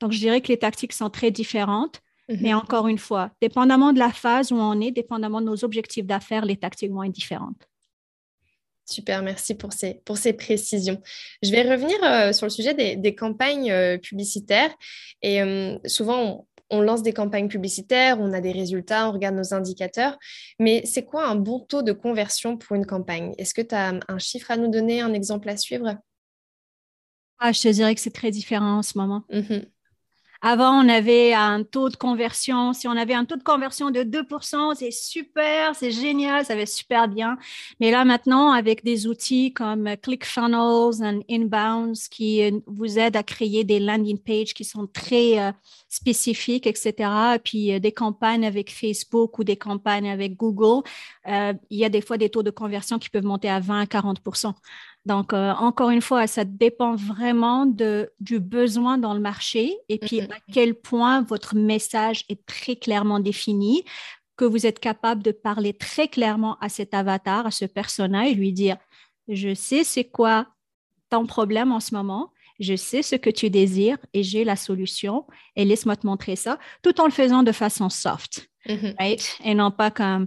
Donc, 0.00 0.12
je 0.12 0.18
dirais 0.18 0.40
que 0.40 0.48
les 0.48 0.58
tactiques 0.58 0.92
sont 0.92 1.10
très 1.10 1.30
différentes. 1.30 2.02
Mais 2.28 2.52
mhm. 2.52 2.58
encore 2.58 2.88
une 2.88 2.98
fois, 2.98 3.30
dépendamment 3.40 3.92
de 3.92 3.98
la 3.98 4.10
phase 4.10 4.52
où 4.52 4.56
on 4.56 4.80
est, 4.80 4.90
dépendamment 4.90 5.40
de 5.40 5.46
nos 5.46 5.64
objectifs 5.64 6.06
d'affaires, 6.06 6.44
les 6.44 6.56
tactiques 6.56 6.92
vont 6.92 7.02
être 7.02 7.12
différentes. 7.12 7.68
Super, 8.84 9.22
merci 9.22 9.54
pour 9.54 9.72
ces, 9.72 9.94
pour 10.04 10.18
ces 10.18 10.32
précisions. 10.32 11.00
Je 11.42 11.50
vais 11.50 11.62
revenir 11.62 11.96
euh, 12.02 12.32
sur 12.32 12.46
le 12.46 12.50
sujet 12.50 12.74
des, 12.74 13.14
campagnes 13.14 13.70
euh, 13.70 13.96
publicitaires. 13.96 14.74
Et 15.22 15.40
euh, 15.40 15.78
souvent, 15.84 16.46
on, 16.68 16.80
lance 16.80 17.02
des 17.02 17.12
campagnes 17.12 17.48
publicitaires, 17.48 18.18
on 18.20 18.32
a 18.32 18.40
des 18.40 18.50
résultats, 18.50 19.08
on 19.08 19.12
regarde 19.12 19.36
nos 19.36 19.54
indicateurs. 19.54 20.18
Mais 20.58 20.82
c'est 20.84 21.04
quoi 21.04 21.26
un 21.26 21.36
bon 21.36 21.60
taux 21.60 21.82
de 21.82 21.92
conversion 21.92 22.56
pour 22.56 22.74
une 22.74 22.86
campagne? 22.86 23.34
Est-ce 23.38 23.54
que 23.54 23.62
tu 23.62 23.74
as 23.74 23.94
un 24.08 24.18
chiffre 24.18 24.50
à 24.50 24.56
nous 24.56 24.68
donner, 24.68 25.00
un 25.00 25.12
exemple 25.12 25.48
à 25.48 25.56
suivre? 25.56 25.96
Ah, 27.38 27.52
Je 27.52 27.60
te 27.60 27.68
dirais 27.68 27.94
que 27.94 28.00
c'est 28.00 28.10
très 28.10 28.30
différent 28.30 28.78
en 28.78 28.82
ce 28.82 28.98
moment. 28.98 29.22
Mhm. 29.30 29.64
Avant, 30.44 30.84
on 30.84 30.88
avait 30.88 31.34
un 31.34 31.62
taux 31.62 31.88
de 31.88 31.94
conversion. 31.94 32.72
Si 32.72 32.88
on 32.88 32.96
avait 32.96 33.14
un 33.14 33.24
taux 33.24 33.36
de 33.36 33.44
conversion 33.44 33.92
de 33.92 34.02
2%, 34.02 34.74
c'est 34.74 34.90
super, 34.90 35.76
c'est 35.76 35.92
génial, 35.92 36.44
ça 36.44 36.56
va 36.56 36.66
super 36.66 37.06
bien. 37.06 37.38
Mais 37.78 37.92
là, 37.92 38.04
maintenant, 38.04 38.50
avec 38.50 38.82
des 38.82 39.06
outils 39.06 39.52
comme 39.52 39.96
ClickFunnels 40.02 41.22
et 41.28 41.36
Inbounds 41.36 42.08
qui 42.10 42.42
vous 42.66 42.98
aident 42.98 43.16
à 43.16 43.22
créer 43.22 43.62
des 43.62 43.78
landing 43.78 44.18
pages 44.18 44.52
qui 44.52 44.64
sont 44.64 44.88
très 44.88 45.38
euh, 45.38 45.52
spécifiques, 45.88 46.66
etc., 46.66 47.38
puis 47.44 47.72
euh, 47.72 47.78
des 47.78 47.92
campagnes 47.92 48.44
avec 48.44 48.72
Facebook 48.72 49.38
ou 49.38 49.44
des 49.44 49.56
campagnes 49.56 50.10
avec 50.10 50.36
Google, 50.36 50.82
euh, 51.28 51.52
il 51.70 51.78
y 51.78 51.84
a 51.84 51.88
des 51.88 52.00
fois 52.00 52.18
des 52.18 52.30
taux 52.30 52.42
de 52.42 52.50
conversion 52.50 52.98
qui 52.98 53.10
peuvent 53.10 53.24
monter 53.24 53.48
à 53.48 53.60
20 53.60 53.82
à 53.82 53.84
40% 53.84 54.54
donc, 55.04 55.32
euh, 55.32 55.50
encore 55.52 55.90
une 55.90 56.00
fois, 56.00 56.26
ça 56.28 56.44
dépend 56.44 56.94
vraiment 56.94 57.66
du 57.66 58.38
besoin 58.38 58.98
dans 58.98 59.14
le 59.14 59.20
marché 59.20 59.76
et 59.88 59.98
puis 59.98 60.20
à 60.32 60.52
quel 60.52 60.74
point 60.74 61.22
votre 61.22 61.54
message 61.54 62.24
est 62.28 62.44
très 62.46 62.76
clairement 62.76 63.20
défini, 63.20 63.84
que 64.36 64.44
vous 64.44 64.66
êtes 64.66 64.80
capable 64.80 65.22
de 65.22 65.30
parler 65.30 65.74
très 65.74 66.08
clairement 66.08 66.56
à 66.60 66.68
cet 66.68 66.94
avatar, 66.94 67.46
à 67.46 67.50
ce 67.50 67.64
personnage 67.64 68.28
et 68.28 68.34
lui 68.34 68.52
dire, 68.52 68.76
je 69.28 69.54
sais 69.54 69.84
c'est 69.84 70.04
quoi 70.04 70.48
ton 71.10 71.26
problème 71.26 71.70
en 71.70 71.80
ce 71.80 71.94
moment, 71.94 72.32
je 72.58 72.74
sais 72.74 73.02
ce 73.02 73.16
que 73.16 73.30
tu 73.30 73.50
désires 73.50 73.98
et 74.14 74.22
j'ai 74.22 74.44
la 74.44 74.56
solution 74.56 75.26
et 75.56 75.64
laisse-moi 75.64 75.96
te 75.96 76.06
montrer 76.06 76.36
ça, 76.36 76.58
tout 76.82 77.00
en 77.00 77.04
le 77.04 77.10
faisant 77.10 77.42
de 77.42 77.52
façon 77.52 77.90
soft, 77.90 78.48
right? 78.98 79.38
Et 79.44 79.54
non 79.54 79.70
pas 79.70 79.90
comme 79.90 80.26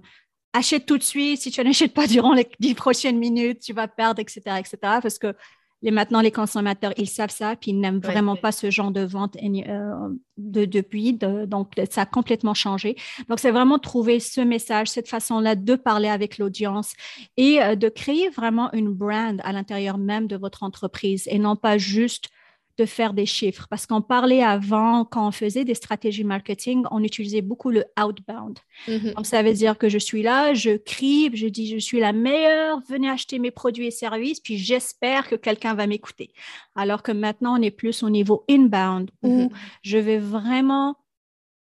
achète 0.54 0.86
tout 0.86 0.98
de 0.98 1.04
suite. 1.04 1.42
Si 1.42 1.52
tu 1.52 1.64
n'achètes 1.64 1.94
pas 1.94 2.08
durant 2.08 2.34
les 2.34 2.48
dix 2.60 2.76
prochaines 2.76 3.18
minutes, 3.18 3.60
tu 3.60 3.74
vas 3.74 3.88
perdre, 3.88 4.22
etc., 4.22 4.42
etc. 4.60 4.78
Parce 5.02 5.20
que 5.20 5.36
les, 5.82 5.92
maintenant, 5.92 6.22
les 6.22 6.32
consommateurs, 6.32 6.94
ils 6.98 7.10
savent 7.10 7.30
ça, 7.30 7.56
puis 7.56 7.72
ils 7.72 7.80
n'aiment 7.80 8.00
vraiment 8.00 8.36
pas 8.36 8.52
ce 8.52 8.72
genre 8.72 8.92
de 8.92 9.02
vente 9.02 9.38
euh, 9.38 10.10
de, 10.38 10.66
depuis. 10.66 11.14
donc, 11.14 11.74
ça 11.92 12.02
a 12.02 12.06
complètement 12.06 12.54
changé. 12.54 12.96
Donc, 13.30 13.40
c'est 13.40 13.52
vraiment 13.52 13.78
trouver 13.78 14.20
ce 14.20 14.42
message, 14.42 14.88
cette 14.88 15.08
façon-là 15.08 15.56
de 15.56 15.76
parler 15.76 16.10
avec 16.10 16.38
l'audience 16.38 16.94
et 17.38 17.62
euh, 17.62 17.76
de 17.76 17.90
créer 17.90 18.30
vraiment 18.30 18.72
une 18.74 18.92
brand 18.92 19.40
à 19.44 19.52
l'intérieur 19.52 19.98
même 19.98 20.28
de 20.28 20.38
votre 20.38 20.64
entreprise 20.64 21.28
et 21.28 21.40
non 21.40 21.56
pas 21.56 21.78
juste 21.78 22.30
de 22.78 22.86
faire 22.86 23.14
des 23.14 23.26
chiffres 23.26 23.68
parce 23.70 23.86
qu'on 23.86 24.02
parlait 24.02 24.44
avant, 24.44 25.06
quand 25.06 25.28
on 25.28 25.32
faisait 25.32 25.64
des 25.64 25.76
stratégies 25.76 26.24
marketing, 26.24 26.84
on 26.92 27.04
utilisait 27.04 27.42
beaucoup 27.42 27.72
le 27.72 27.86
outbound. 28.00 28.60
Mhm. 28.88 29.14
Donc, 29.14 29.26
ça 29.26 29.42
veut 29.44 29.54
dire 29.54 29.78
que 29.78 29.90
je 29.90 29.98
suis 29.98 30.22
là, 30.22 30.54
je 30.54 30.78
crie, 30.78 31.30
je 31.34 31.48
dis 31.48 31.70
je 31.70 31.78
suis 31.78 32.00
la 32.00 32.12
meilleure, 32.12 32.82
venez 32.90 33.10
acheter 33.10 33.40
mes 33.40 33.52
produits 33.52 33.88
et 33.88 33.92
services, 33.92 34.40
puis 34.40 34.58
j'espère 34.58 35.30
que 35.30 35.36
quelqu'un 35.36 35.74
va 35.74 35.88
m'écouter. 35.88 36.34
Alors 36.76 37.04
que 37.04 37.12
maintenant, 37.12 37.58
on 37.58 37.62
est 37.62 37.72
plus 37.72 38.04
au 38.04 38.10
niveau 38.10 38.44
inbound 38.50 39.12
où 39.22 39.44
mhm. 39.44 39.50
je 39.82 39.98
vais 39.98 40.18
vraiment 40.18 40.98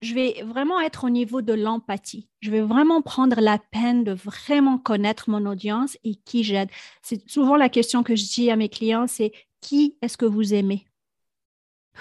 je 0.05 0.15
vais 0.15 0.43
vraiment 0.45 0.81
être 0.81 1.05
au 1.05 1.11
niveau 1.11 1.41
de 1.41 1.55
l'empathie. 1.55 2.29
Je 2.41 2.51
vais 2.51 2.61
vraiment 2.61 3.01
prendre 3.01 3.41
la 3.41 3.59
peine 3.59 4.05
de 4.05 4.13
vraiment 4.13 4.79
connaître 4.79 5.31
mon 5.31 5.47
audience 5.47 5.97
et 6.05 6.15
qui 6.15 6.45
j'aide. 6.45 6.69
C'est 7.03 7.29
souvent 7.29 7.57
la 7.57 7.71
question 7.71 8.03
que 8.03 8.15
je 8.15 8.25
dis 8.25 8.51
à 8.51 8.57
mes 8.57 8.69
clients, 8.69 9.07
c'est 9.07 9.33
qui 9.61 9.97
est-ce 10.03 10.19
que 10.19 10.27
vous 10.27 10.53
aimez? 10.53 10.85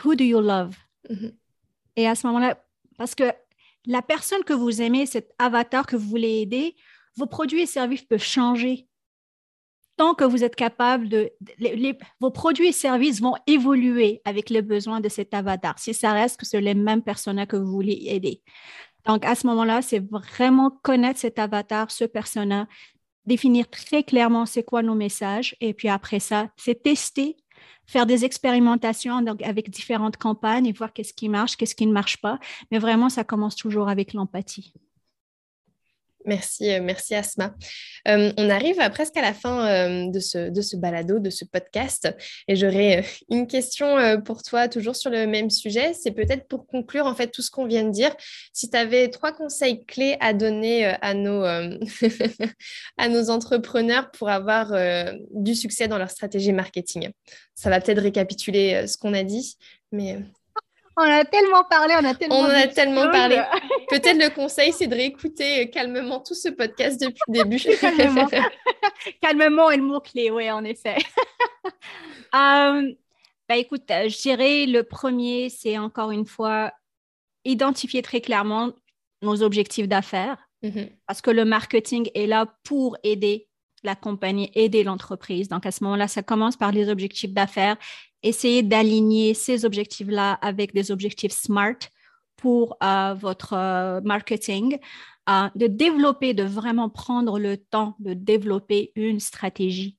Who 0.04 0.16
do 0.16 0.24
you 0.24 0.42
love? 0.42 0.76
Mm-hmm. 1.10 1.34
Et 1.96 2.08
à 2.08 2.16
ce 2.16 2.26
moment-là, 2.28 2.58
parce 2.98 3.16
que 3.16 3.32
la 3.86 4.02
personne 4.02 4.44
que 4.44 4.54
vous 4.54 4.82
aimez, 4.82 5.06
cet 5.06 5.34
avatar 5.38 5.86
que 5.86 5.96
vous 5.96 6.08
voulez 6.08 6.42
aider, 6.42 6.76
vos 7.16 7.28
produits 7.28 7.62
et 7.62 7.66
services 7.66 8.04
peuvent 8.04 8.24
changer. 8.24 8.88
Tant 9.96 10.16
que 10.16 10.24
vous 10.24 10.44
êtes 10.44 10.56
capable 10.56 11.08
de... 11.08 11.32
vos 12.20 12.32
produits 12.32 12.68
et 12.68 12.72
services 12.72 13.22
vont 13.22 13.36
évoluer 13.46 14.22
avec 14.26 14.50
les 14.50 14.64
besoins 14.64 15.02
de 15.02 15.10
cet 15.10 15.36
avatar, 15.36 15.78
si 15.78 15.94
ça 15.94 16.14
reste 16.14 16.40
que 16.40 16.46
c'est 16.48 16.62
les 16.62 16.74
mêmes 16.74 17.04
personnes 17.04 17.46
que 17.46 17.58
vous 17.58 17.72
voulez 17.72 18.06
aider. 18.08 18.42
Donc, 19.06 19.26
à 19.26 19.36
ce 19.36 19.46
moment-là, 19.48 19.82
c'est 19.82 20.00
vraiment 20.00 20.72
connaître 20.82 21.20
cet 21.20 21.38
avatar, 21.38 21.92
ce 21.92 22.06
persona, 22.06 22.68
définir 23.26 23.70
très 23.70 24.04
clairement 24.04 24.46
c'est 24.46 24.64
quoi 24.64 24.82
nos 24.82 24.96
messages. 24.96 25.56
Et 25.60 25.74
puis 25.74 25.90
après 25.90 26.20
ça, 26.20 26.50
c'est 26.58 26.82
tester 26.82 27.38
faire 27.86 28.06
des 28.06 28.26
expérimentations 28.26 29.26
avec 29.44 29.70
différentes 29.70 30.18
campagnes 30.18 30.66
et 30.66 30.72
voir 30.72 30.94
qu'est-ce 30.94 31.14
qui 31.14 31.30
marche, 31.30 31.56
qu'est-ce 31.58 31.76
qui 31.76 31.88
ne 31.88 31.94
marche 31.94 32.18
pas. 32.18 32.40
Mais 32.72 32.80
vraiment, 32.80 33.10
ça 33.10 33.24
commence 33.24 33.56
toujours 33.56 33.90
avec 33.90 34.14
l'empathie. 34.14 34.74
Merci, 36.26 36.72
euh, 36.72 36.80
merci 36.82 37.16
Asma. 37.16 37.54
Euh, 38.08 38.32
on 38.38 38.50
arrive 38.50 38.78
presque 38.92 39.18
à 39.18 39.22
la 39.22 39.34
fin 39.34 39.68
euh, 39.68 40.12
de, 40.12 40.20
ce, 40.20 40.50
de 40.50 40.78
balado, 40.80 41.20
de 41.20 41.30
ce 41.30 41.46
podcast, 41.46 42.14
et 42.48 42.56
j'aurais 42.56 43.04
une 43.30 43.48
question 43.48 44.22
pour 44.24 44.44
toi, 44.44 44.68
toujours 44.68 44.96
sur 44.96 45.10
le 45.10 45.28
même 45.28 45.50
sujet. 45.50 45.94
C'est 45.94 46.12
peut-être 46.12 46.48
pour 46.48 46.66
conclure 46.66 47.06
en 47.06 47.16
fait 47.16 47.28
tout 47.28 47.42
ce 47.42 47.52
qu'on 47.52 47.66
vient 47.66 47.84
de 47.84 47.92
dire. 47.92 48.16
Si 48.54 48.70
tu 48.70 48.78
avais 48.78 49.10
trois 49.10 49.32
conseils 49.32 49.86
clés 49.86 50.18
à 50.20 50.34
donner 50.34 50.86
à 51.02 51.14
nos, 51.14 51.44
à 52.98 53.10
nos 53.10 53.30
entrepreneurs 53.30 54.12
pour 54.12 54.30
avoir 54.30 54.74
du 55.32 55.56
succès 55.56 55.88
dans 55.88 55.98
leur 55.98 56.12
stratégie 56.12 56.54
marketing, 56.54 57.10
ça 57.56 57.70
va 57.70 57.80
peut-être 57.80 58.02
récapituler 58.02 58.88
ce 58.88 58.98
qu'on 58.98 59.14
a 59.14 59.24
dit, 59.24 59.58
mais 59.92 60.20
on 60.98 61.04
a 61.04 61.26
tellement 61.26 61.64
parlé, 61.64 61.96
on 62.00 62.06
a 62.06 62.14
tellement. 62.14 62.40
On 62.40 62.46
a 62.46 62.68
tellement 62.68 63.10
parlé. 63.10 63.42
Peut-être 63.90 64.18
le 64.18 64.30
conseil, 64.30 64.72
c'est 64.72 64.88
de 64.88 64.96
réécouter 64.96 65.64
euh, 65.64 65.66
calmement 65.66 66.20
tout 66.20 66.36
ce 66.36 66.50
podcast 66.50 67.02
depuis 67.02 67.22
le 67.28 67.44
début. 67.44 67.58
calmement. 67.82 68.30
calmement 69.22 69.72
est 69.72 69.78
le 69.78 69.84
mot-clé, 69.84 70.30
oui, 70.30 70.50
en 70.52 70.64
effet. 70.64 70.98
Euh, 72.36 72.94
bah, 73.50 73.58
écoute, 73.58 73.90
euh, 73.92 74.10
je 74.10 74.22
dirais 74.22 74.66
le 74.66 74.84
premier, 74.84 75.50
c'est 75.50 75.78
encore 75.78 76.12
une 76.12 76.26
fois 76.26 76.72
identifier 77.46 78.02
très 78.02 78.22
clairement 78.22 78.72
nos 79.22 79.42
objectifs 79.42 79.88
d'affaires. 79.88 80.38
Mm-hmm. 80.64 80.90
Parce 81.08 81.22
que 81.22 81.32
le 81.32 81.44
marketing 81.44 82.10
est 82.16 82.28
là 82.28 82.46
pour 82.64 82.98
aider 83.04 83.48
la 83.84 83.96
compagnie, 83.96 84.50
aider 84.56 84.84
l'entreprise. 84.84 85.50
Donc, 85.50 85.66
à 85.66 85.72
ce 85.72 85.84
moment-là, 85.84 86.08
ça 86.08 86.24
commence 86.24 86.56
par 86.56 86.72
les 86.72 86.90
objectifs 86.90 87.34
d'affaires 87.34 87.78
essayez 88.24 88.64
d'aligner 88.64 89.34
ces 89.34 89.66
objectifs-là 89.66 90.34
avec 90.42 90.74
des 90.74 90.92
objectifs 90.92 91.34
SMART 91.34 91.78
pour 92.38 92.78
euh, 92.84 93.14
votre 93.14 93.54
euh, 93.54 94.02
marketing, 94.02 94.78
euh, 95.30 95.50
de 95.56 95.68
développer, 95.68 96.34
de 96.34 96.44
vraiment 96.44 96.90
prendre 96.90 97.40
le 97.40 97.58
temps 97.58 97.96
de 98.00 98.14
développer 98.14 98.92
une 98.96 99.20
stratégie 99.20 99.98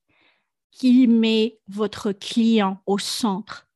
qui 0.71 1.07
met 1.07 1.59
votre 1.69 2.13
client 2.13 2.83
au 2.87 2.99
centre 2.99 3.69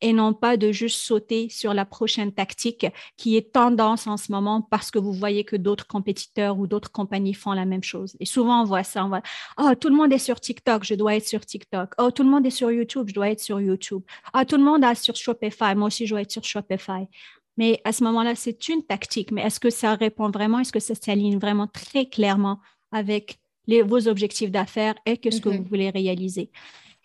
et 0.00 0.12
non 0.12 0.32
pas 0.32 0.56
de 0.56 0.72
juste 0.72 1.00
sauter 1.00 1.48
sur 1.48 1.74
la 1.74 1.84
prochaine 1.84 2.32
tactique 2.32 2.86
qui 3.16 3.36
est 3.36 3.52
tendance 3.52 4.06
en 4.06 4.16
ce 4.16 4.30
moment 4.30 4.62
parce 4.62 4.90
que 4.90 4.98
vous 4.98 5.12
voyez 5.12 5.44
que 5.44 5.56
d'autres 5.56 5.86
compétiteurs 5.86 6.58
ou 6.58 6.66
d'autres 6.66 6.92
compagnies 6.92 7.34
font 7.34 7.52
la 7.52 7.64
même 7.64 7.82
chose. 7.82 8.16
Et 8.20 8.26
souvent, 8.26 8.62
on 8.62 8.64
voit 8.64 8.84
ça. 8.84 9.04
On 9.04 9.08
voit, 9.08 9.22
oh, 9.58 9.74
tout 9.78 9.88
le 9.88 9.96
monde 9.96 10.12
est 10.12 10.18
sur 10.18 10.40
TikTok, 10.40 10.84
je 10.84 10.94
dois 10.94 11.16
être 11.16 11.26
sur 11.26 11.44
TikTok. 11.44 11.94
Oh, 11.98 12.10
tout 12.10 12.22
le 12.22 12.30
monde 12.30 12.46
est 12.46 12.50
sur 12.50 12.70
YouTube, 12.70 13.06
je 13.08 13.14
dois 13.14 13.30
être 13.30 13.40
sur 13.40 13.60
YouTube. 13.60 14.02
Ah, 14.32 14.44
tout 14.44 14.56
le 14.56 14.64
monde 14.64 14.84
est 14.84 14.94
sur 14.94 15.16
Shopify, 15.16 15.74
moi 15.74 15.88
aussi, 15.88 16.06
je 16.06 16.14
dois 16.14 16.22
être 16.22 16.32
sur 16.32 16.44
Shopify. 16.44 17.08
Mais 17.56 17.80
à 17.84 17.92
ce 17.92 18.04
moment-là, 18.04 18.36
c'est 18.36 18.68
une 18.68 18.84
tactique. 18.84 19.32
Mais 19.32 19.42
est-ce 19.42 19.58
que 19.58 19.70
ça 19.70 19.96
répond 19.96 20.30
vraiment? 20.30 20.60
Est-ce 20.60 20.72
que 20.72 20.80
ça 20.80 20.94
s'aligne 20.94 21.38
vraiment 21.38 21.66
très 21.66 22.06
clairement 22.06 22.60
avec 22.92 23.38
les, 23.66 23.82
vos 23.82 24.06
objectifs 24.06 24.52
d'affaires 24.52 24.94
et 25.04 25.16
qu'est-ce 25.16 25.40
que 25.40 25.48
mm-hmm. 25.48 25.58
vous 25.58 25.64
voulez 25.64 25.90
réaliser? 25.90 26.50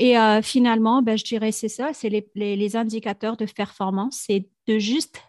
Et 0.04 0.18
euh, 0.18 0.42
finalement, 0.42 1.02
ben, 1.02 1.18
je 1.18 1.24
dirais 1.24 1.54
c'est 1.54 1.70
ça, 1.70 1.92
c'est 1.94 2.10
les, 2.36 2.76
indicateurs 2.76 3.38
de 3.38 3.46
performance, 3.46 4.26
c'est 4.28 4.50
de 4.68 4.78
juste 4.78 5.22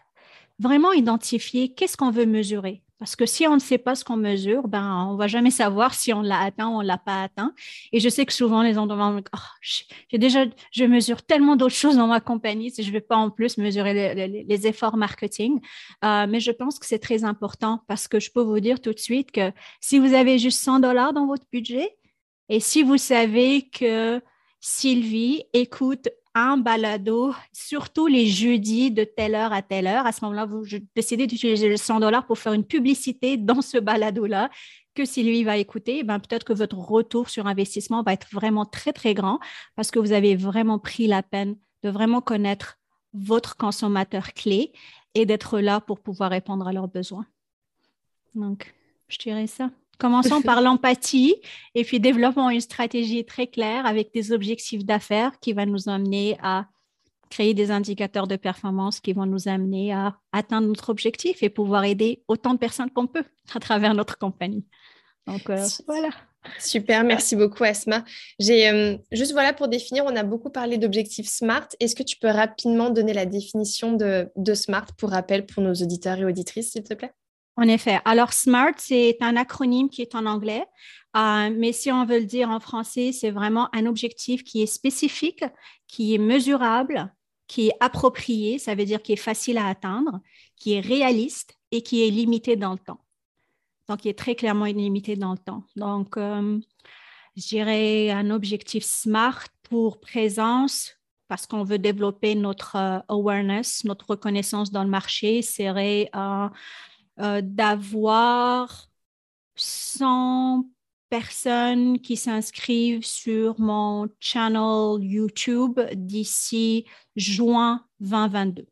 vraiment 0.59 0.91
identifier 0.91 1.73
qu'est-ce 1.73 1.95
qu'on 1.95 2.11
veut 2.11 2.25
mesurer. 2.25 2.83
Parce 2.99 3.15
que 3.15 3.25
si 3.25 3.47
on 3.47 3.53
ne 3.53 3.59
sait 3.59 3.77
pas 3.77 3.95
ce 3.95 4.03
qu'on 4.03 4.17
mesure, 4.17 4.67
ben, 4.67 5.07
on 5.09 5.15
va 5.15 5.27
jamais 5.27 5.49
savoir 5.49 5.93
si 5.93 6.11
on 6.11 6.21
l'a 6.21 6.41
atteint 6.41 6.67
ou 6.67 6.73
on 6.73 6.81
ne 6.81 6.87
l'a 6.87 6.97
pas 6.97 7.23
atteint. 7.23 7.53
Et 7.93 8.01
je 8.01 8.09
sais 8.09 8.25
que 8.25 8.33
souvent, 8.33 8.63
les 8.63 8.73
gens 8.73 8.85
demandent, 8.85 9.23
oh, 9.33 9.39
j'ai 9.61 10.17
déjà, 10.17 10.43
je 10.71 10.83
mesure 10.83 11.23
tellement 11.23 11.55
d'autres 11.55 11.73
choses 11.73 11.95
dans 11.95 12.07
ma 12.07 12.19
compagnie, 12.19 12.69
si 12.69 12.83
je 12.83 12.91
vais 12.91 12.99
pas 12.99 13.15
en 13.15 13.29
plus 13.29 13.57
mesurer 13.57 14.13
les, 14.27 14.67
efforts 14.67 14.97
marketing. 14.97 15.61
Euh, 16.03 16.27
mais 16.27 16.41
je 16.41 16.51
pense 16.51 16.79
que 16.79 16.85
c'est 16.85 16.99
très 16.99 17.23
important 17.23 17.81
parce 17.87 18.09
que 18.09 18.19
je 18.19 18.29
peux 18.29 18.41
vous 18.41 18.59
dire 18.59 18.81
tout 18.81 18.91
de 18.91 18.99
suite 18.99 19.31
que 19.31 19.53
si 19.79 19.99
vous 19.99 20.13
avez 20.13 20.37
juste 20.37 20.61
100 20.61 20.81
dollars 20.81 21.13
dans 21.13 21.27
votre 21.27 21.45
budget 21.49 21.95
et 22.49 22.59
si 22.59 22.83
vous 22.83 22.97
savez 22.97 23.69
que 23.69 24.21
Sylvie 24.67 25.43
écoute 25.53 26.09
un 26.33 26.57
balado, 26.57 27.35
surtout 27.53 28.07
les 28.07 28.25
jeudis 28.25 28.89
de 28.89 29.03
telle 29.03 29.35
heure 29.35 29.53
à 29.53 29.61
telle 29.61 29.85
heure. 29.85 30.07
À 30.07 30.11
ce 30.11 30.25
moment-là, 30.25 30.47
vous 30.47 30.65
décidez 30.95 31.27
d'utiliser 31.27 31.69
les 31.69 31.77
100 31.77 31.99
dollars 31.99 32.25
pour 32.25 32.39
faire 32.39 32.53
une 32.53 32.65
publicité 32.65 33.37
dans 33.37 33.61
ce 33.61 33.77
balado-là 33.77 34.49
que 34.95 35.05
Sylvie 35.05 35.43
va 35.43 35.57
écouter. 35.57 36.01
Ben, 36.01 36.19
peut-être 36.19 36.45
que 36.45 36.53
votre 36.53 36.79
retour 36.79 37.29
sur 37.29 37.45
investissement 37.45 38.01
va 38.01 38.13
être 38.13 38.27
vraiment 38.31 38.65
très, 38.65 38.91
très 38.91 39.13
grand 39.13 39.39
parce 39.75 39.91
que 39.91 39.99
vous 39.99 40.13
avez 40.13 40.35
vraiment 40.35 40.79
pris 40.79 41.05
la 41.05 41.21
peine 41.21 41.57
de 41.83 41.89
vraiment 41.91 42.21
connaître 42.21 42.79
votre 43.13 43.57
consommateur 43.57 44.33
clé 44.33 44.73
et 45.13 45.27
d'être 45.27 45.59
là 45.59 45.79
pour 45.79 45.99
pouvoir 45.99 46.31
répondre 46.31 46.67
à 46.67 46.73
leurs 46.73 46.87
besoins. 46.87 47.27
Donc, 48.33 48.73
je 49.09 49.19
dirais 49.19 49.45
ça. 49.45 49.69
Commençons 49.97 50.41
par 50.43 50.61
l'empathie 50.61 51.35
et 51.73 51.83
puis 51.83 51.99
développons 51.99 52.49
une 52.49 52.61
stratégie 52.61 53.25
très 53.25 53.47
claire 53.47 53.85
avec 53.85 54.13
des 54.13 54.31
objectifs 54.31 54.85
d'affaires 54.85 55.39
qui 55.39 55.53
va 55.53 55.65
nous 55.65 55.89
amener 55.89 56.37
à 56.41 56.67
créer 57.29 57.53
des 57.53 57.71
indicateurs 57.71 58.27
de 58.27 58.35
performance 58.35 58.99
qui 58.99 59.13
vont 59.13 59.25
nous 59.25 59.47
amener 59.47 59.93
à 59.93 60.17
atteindre 60.31 60.67
notre 60.67 60.89
objectif 60.89 61.43
et 61.43 61.49
pouvoir 61.49 61.83
aider 61.83 62.23
autant 62.27 62.53
de 62.53 62.59
personnes 62.59 62.91
qu'on 62.91 63.07
peut 63.07 63.25
à 63.53 63.59
travers 63.59 63.93
notre 63.93 64.17
compagnie. 64.17 64.65
Donc 65.27 65.49
euh, 65.49 65.65
voilà. 65.87 66.09
Super, 66.59 67.03
merci 67.03 67.35
beaucoup 67.35 67.63
Asma. 67.63 68.05
J'ai 68.39 68.69
euh, 68.69 68.97
juste 69.11 69.31
voilà 69.31 69.53
pour 69.53 69.67
définir, 69.67 70.05
on 70.05 70.15
a 70.15 70.23
beaucoup 70.23 70.51
parlé 70.51 70.77
d'objectifs 70.77 71.27
SMART. 71.27 71.69
Est-ce 71.79 71.95
que 71.95 72.03
tu 72.03 72.17
peux 72.17 72.29
rapidement 72.29 72.91
donner 72.91 73.13
la 73.13 73.25
définition 73.25 73.93
de, 73.93 74.29
de 74.35 74.53
SMART 74.53 74.87
pour 74.97 75.09
rappel 75.09 75.45
pour 75.45 75.63
nos 75.63 75.73
auditeurs 75.73 76.19
et 76.19 76.25
auditrices, 76.25 76.71
s'il 76.71 76.83
te 76.83 76.93
plaît? 76.93 77.13
En 77.57 77.67
effet. 77.67 77.99
Alors, 78.05 78.33
SMART, 78.33 78.73
c'est 78.77 79.17
un 79.21 79.35
acronyme 79.37 79.89
qui 79.89 80.01
est 80.01 80.15
en 80.15 80.25
anglais, 80.25 80.65
euh, 81.15 81.49
mais 81.55 81.71
si 81.71 81.91
on 81.91 82.05
veut 82.05 82.19
le 82.19 82.25
dire 82.25 82.49
en 82.49 82.59
français, 82.59 83.11
c'est 83.13 83.31
vraiment 83.31 83.69
un 83.73 83.85
objectif 83.85 84.43
qui 84.43 84.61
est 84.61 84.65
spécifique, 84.65 85.43
qui 85.87 86.13
est 86.13 86.17
mesurable, 86.17 87.13
qui 87.47 87.67
est 87.67 87.77
approprié, 87.79 88.59
ça 88.59 88.75
veut 88.75 88.85
dire 88.85 89.01
qui 89.01 89.13
est 89.13 89.17
facile 89.17 89.57
à 89.57 89.67
atteindre, 89.67 90.19
qui 90.57 90.73
est 90.73 90.81
réaliste 90.81 91.57
et 91.71 91.81
qui 91.81 92.05
est 92.05 92.09
limité 92.09 92.55
dans 92.55 92.73
le 92.73 92.79
temps. 92.79 92.99
Donc, 93.87 94.03
il 94.03 94.09
est 94.09 94.17
très 94.17 94.35
clairement 94.35 94.65
limité 94.65 95.15
dans 95.15 95.31
le 95.31 95.37
temps. 95.37 95.63
Donc, 95.75 96.17
euh, 96.17 96.59
je 97.37 97.47
dirais 97.47 98.09
un 98.09 98.31
objectif 98.31 98.83
SMART 98.83 99.45
pour 99.63 99.99
présence, 99.99 100.97
parce 101.27 101.47
qu'on 101.47 101.63
veut 101.63 101.79
développer 101.79 102.35
notre 102.35 102.75
euh, 102.75 102.99
awareness, 103.07 103.83
notre 103.85 104.09
reconnaissance 104.09 104.71
dans 104.71 104.83
le 104.83 104.89
marché, 104.89 105.41
serait 105.41 106.09
euh, 107.19 107.41
d'avoir 107.43 108.89
100 109.55 110.65
personnes 111.09 111.99
qui 111.99 112.17
s'inscrivent 112.17 113.05
sur 113.05 113.59
mon 113.59 114.09
channel 114.19 115.01
YouTube 115.01 115.79
d'ici 115.93 116.85
juin 117.15 117.85
2022. 117.99 118.67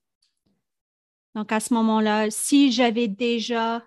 Donc 1.36 1.52
à 1.52 1.60
ce 1.60 1.74
moment-là, 1.74 2.30
si 2.30 2.72
j'avais 2.72 3.08
déjà 3.08 3.84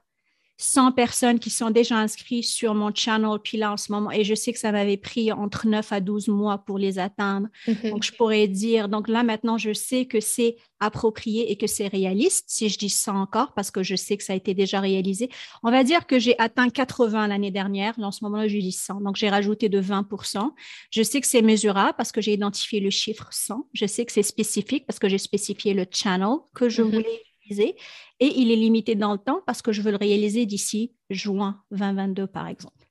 100 0.59 0.92
personnes 0.92 1.38
qui 1.38 1.51
sont 1.51 1.71
déjà 1.71 1.97
inscrites 1.97 2.45
sur 2.45 2.75
mon 2.75 2.95
channel, 2.95 3.38
puis 3.42 3.59
là 3.59 3.73
en 3.73 3.77
ce 3.77 3.92
moment, 3.92 4.11
et 4.11 4.25
je 4.25 4.35
sais 4.35 4.53
que 4.53 4.59
ça 4.59 4.73
m'avait 4.73 4.97
pris 4.97 5.31
entre 5.33 5.66
9 5.66 5.92
à 5.92 6.01
12 6.01 6.29
mois 6.29 6.59
pour 6.59 6.79
les 6.79 6.99
atteindre. 6.99 7.49
Mhm. 7.66 7.90
Donc, 7.90 8.03
je 8.05 8.12
pourrais 8.12 8.49
dire, 8.49 8.88
donc 8.88 9.09
là 9.09 9.23
maintenant, 9.23 9.59
je 9.59 9.73
sais 9.73 10.07
que 10.07 10.21
c'est 10.21 10.57
approprié 10.81 11.51
et 11.51 11.57
que 11.57 11.67
c'est 11.67 11.88
réaliste, 11.88 12.44
si 12.48 12.69
je 12.69 12.79
dis 12.79 12.90
ça 12.90 13.13
encore, 13.13 13.52
parce 13.54 13.71
que 13.71 13.83
je 13.83 13.96
sais 13.96 14.17
que 14.17 14.23
ça 14.23 14.33
a 14.33 14.37
été 14.37 14.54
déjà 14.54 14.81
réalisé. 14.81 15.31
On 15.63 15.71
va 15.71 15.85
dire 15.85 16.07
que 16.07 16.19
j'ai 16.19 16.38
atteint 16.38 16.69
80 16.69 17.29
l'année 17.29 17.50
dernière, 17.50 17.98
là 17.98 18.09
en 18.09 18.13
ce 18.13 18.25
moment-là, 18.25 18.48
je 18.48 18.59
dis 18.59 18.73
100, 18.73 19.00
donc 19.00 19.17
j'ai 19.17 19.29
rajouté 19.29 19.69
de 19.69 19.81
20% 19.81 20.52
Je 20.90 21.02
sais 21.02 21.21
que 21.21 21.27
c'est 21.27 21.42
mesurable 21.42 21.94
parce 21.96 22.13
que 22.13 22.21
j'ai 22.21 22.33
identifié 22.33 22.81
le 22.81 22.90
chiffre 22.90 23.29
100. 23.31 23.69
Je 23.73 23.87
sais 23.87 24.04
que 24.04 24.13
c'est 24.13 24.23
spécifique 24.23 24.87
parce 24.87 24.98
que 24.98 25.09
j'ai 25.09 25.19
spécifié 25.19 25.75
le 25.75 25.87
channel 25.90 26.37
que 26.54 26.69
je 26.69 26.83
mhm. 26.83 26.90
voulais 26.90 27.23
et 27.51 27.75
il 28.21 28.51
est 28.51 28.57
limité 28.57 28.94
dans 28.94 29.13
le 29.13 29.19
temps 29.19 29.42
parce 29.47 29.63
que 29.63 29.73
je 29.73 29.83
veux 29.83 29.90
le 29.90 29.97
réaliser 29.97 30.47
d'ici 30.47 30.92
juin 31.11 31.63
2022, 31.71 32.27
par 32.27 32.49
exemple. 32.49 32.87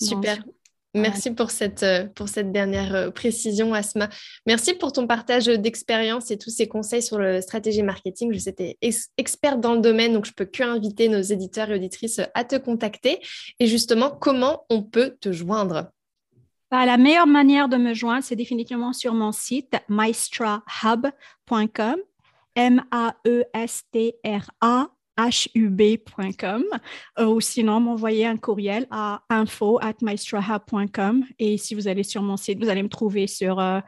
Super. 0.00 0.42
Merci 0.94 1.30
pour 1.30 1.50
cette, 1.50 1.82
euh, 1.84 2.04
pour 2.14 2.28
cette 2.28 2.52
dernière 2.52 2.94
euh, 2.94 3.10
précision, 3.10 3.72
Asma. 3.72 4.10
Merci 4.46 4.74
pour 4.74 4.92
ton 4.92 5.06
partage 5.06 5.46
d'expérience 5.46 6.30
et 6.30 6.36
tous 6.36 6.50
ces 6.50 6.68
conseils 6.68 7.02
sur 7.02 7.18
la 7.18 7.40
stratégie 7.40 7.82
marketing. 7.82 8.30
Je 8.34 8.38
sais 8.38 8.52
que 8.52 8.62
tu 8.62 8.76
es 8.82 8.90
experte 9.16 9.58
dans 9.60 9.72
le 9.72 9.80
domaine, 9.80 10.12
donc 10.12 10.26
je 10.26 10.32
peux 10.32 10.44
que 10.44 10.62
inviter 10.62 11.08
nos 11.08 11.22
éditeurs 11.22 11.70
et 11.70 11.76
auditrices 11.76 12.20
à 12.34 12.44
te 12.44 12.56
contacter. 12.56 13.20
Et 13.58 13.66
justement, 13.66 14.10
comment 14.10 14.66
on 14.68 14.82
peut 14.82 15.16
te 15.18 15.32
joindre? 15.32 15.90
Bah, 16.70 16.84
la 16.84 16.98
meilleure 16.98 17.26
manière 17.26 17.70
de 17.70 17.78
me 17.78 17.94
joindre, 17.94 18.24
c'est 18.24 18.36
définitivement 18.36 18.92
sur 18.92 19.14
mon 19.14 19.32
site 19.32 19.74
maestrahub.com, 19.88 21.96
M-A-E-S-T-R-A 22.54 22.92
hub.com 25.54 26.64
euh, 27.18 27.26
ou 27.26 27.40
sinon 27.40 27.80
m'envoyer 27.80 28.26
un 28.26 28.36
courriel 28.36 28.86
à 28.90 29.22
info 29.28 29.78
at 29.82 29.94
et 31.38 31.58
si 31.58 31.74
vous 31.74 31.88
allez 31.88 32.02
sur 32.02 32.22
mon 32.22 32.36
site, 32.36 32.62
vous 32.62 32.68
allez 32.68 32.82
me 32.82 32.88
trouver 32.88 33.26
sur, 33.26 33.60
euh, 33.60 33.80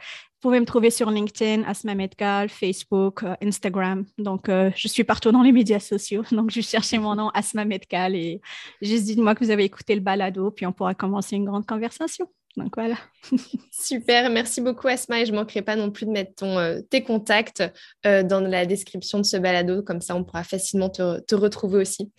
vous 0.42 0.50
LinkedIn, 0.50 1.62
Asma 1.62 1.94
Medgal, 1.94 2.50
Facebook, 2.50 3.22
euh, 3.22 3.34
Instagram. 3.42 4.04
Donc, 4.18 4.50
je 4.50 4.88
suis 4.88 5.04
partout 5.04 5.32
dans 5.32 5.42
les 5.42 5.52
médias 5.52 5.80
sociaux. 5.80 6.22
Donc, 6.32 6.50
je 6.50 6.60
cherchez 6.60 6.98
mon 6.98 7.14
nom, 7.14 7.30
Asma 7.30 7.64
Medgal 7.64 8.14
et 8.14 8.42
juste 8.82 9.04
dites-moi 9.04 9.34
que 9.34 9.42
vous 9.42 9.50
avez 9.50 9.64
écouté 9.64 9.94
le 9.94 10.02
balado, 10.02 10.50
puis 10.50 10.66
on 10.66 10.72
pourra 10.72 10.94
commencer 10.94 11.36
une 11.36 11.46
grande 11.46 11.66
conversation. 11.66 12.28
Donc 12.56 12.74
voilà. 12.76 12.96
Super, 13.72 14.30
merci 14.30 14.60
beaucoup 14.60 14.88
Asma 14.88 15.20
et 15.20 15.26
je 15.26 15.32
ne 15.32 15.36
manquerai 15.36 15.62
pas 15.62 15.76
non 15.76 15.90
plus 15.90 16.06
de 16.06 16.10
mettre 16.10 16.34
ton, 16.36 16.58
euh, 16.58 16.80
tes 16.82 17.02
contacts 17.02 17.62
euh, 18.06 18.22
dans 18.22 18.40
la 18.40 18.66
description 18.66 19.18
de 19.18 19.24
ce 19.24 19.36
balado, 19.36 19.82
comme 19.82 20.00
ça 20.00 20.14
on 20.14 20.24
pourra 20.24 20.44
facilement 20.44 20.88
te, 20.88 21.34
retrouver 21.34 21.78
aussi. 21.78 22.12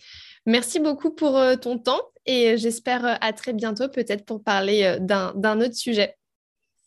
Merci 0.44 0.78
beaucoup 0.78 1.10
pour 1.10 1.36
euh, 1.36 1.56
ton 1.56 1.78
temps 1.78 2.00
et 2.26 2.58
j'espère 2.58 3.18
à 3.20 3.32
très 3.32 3.52
bientôt 3.52 3.88
peut-être 3.88 4.24
pour 4.24 4.42
parler 4.42 4.98
d'un 5.00 5.60
autre 5.60 5.74
sujet. 5.74 6.16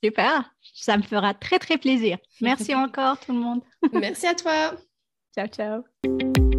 Super, 0.04 0.54
ça 0.74 0.97
me 0.97 1.04
fera 1.04 1.34
très 1.34 1.60
très 1.60 1.78
plaisir. 1.78 2.18
Merci 2.41 2.76
encore 2.76 3.20
tout 3.20 3.34
le 3.34 3.39
monde. 3.39 3.62
merci 3.93 4.28
à 4.28 4.36
toi. 4.36 4.76
Ciao, 5.36 5.47
ciao. 5.47 6.59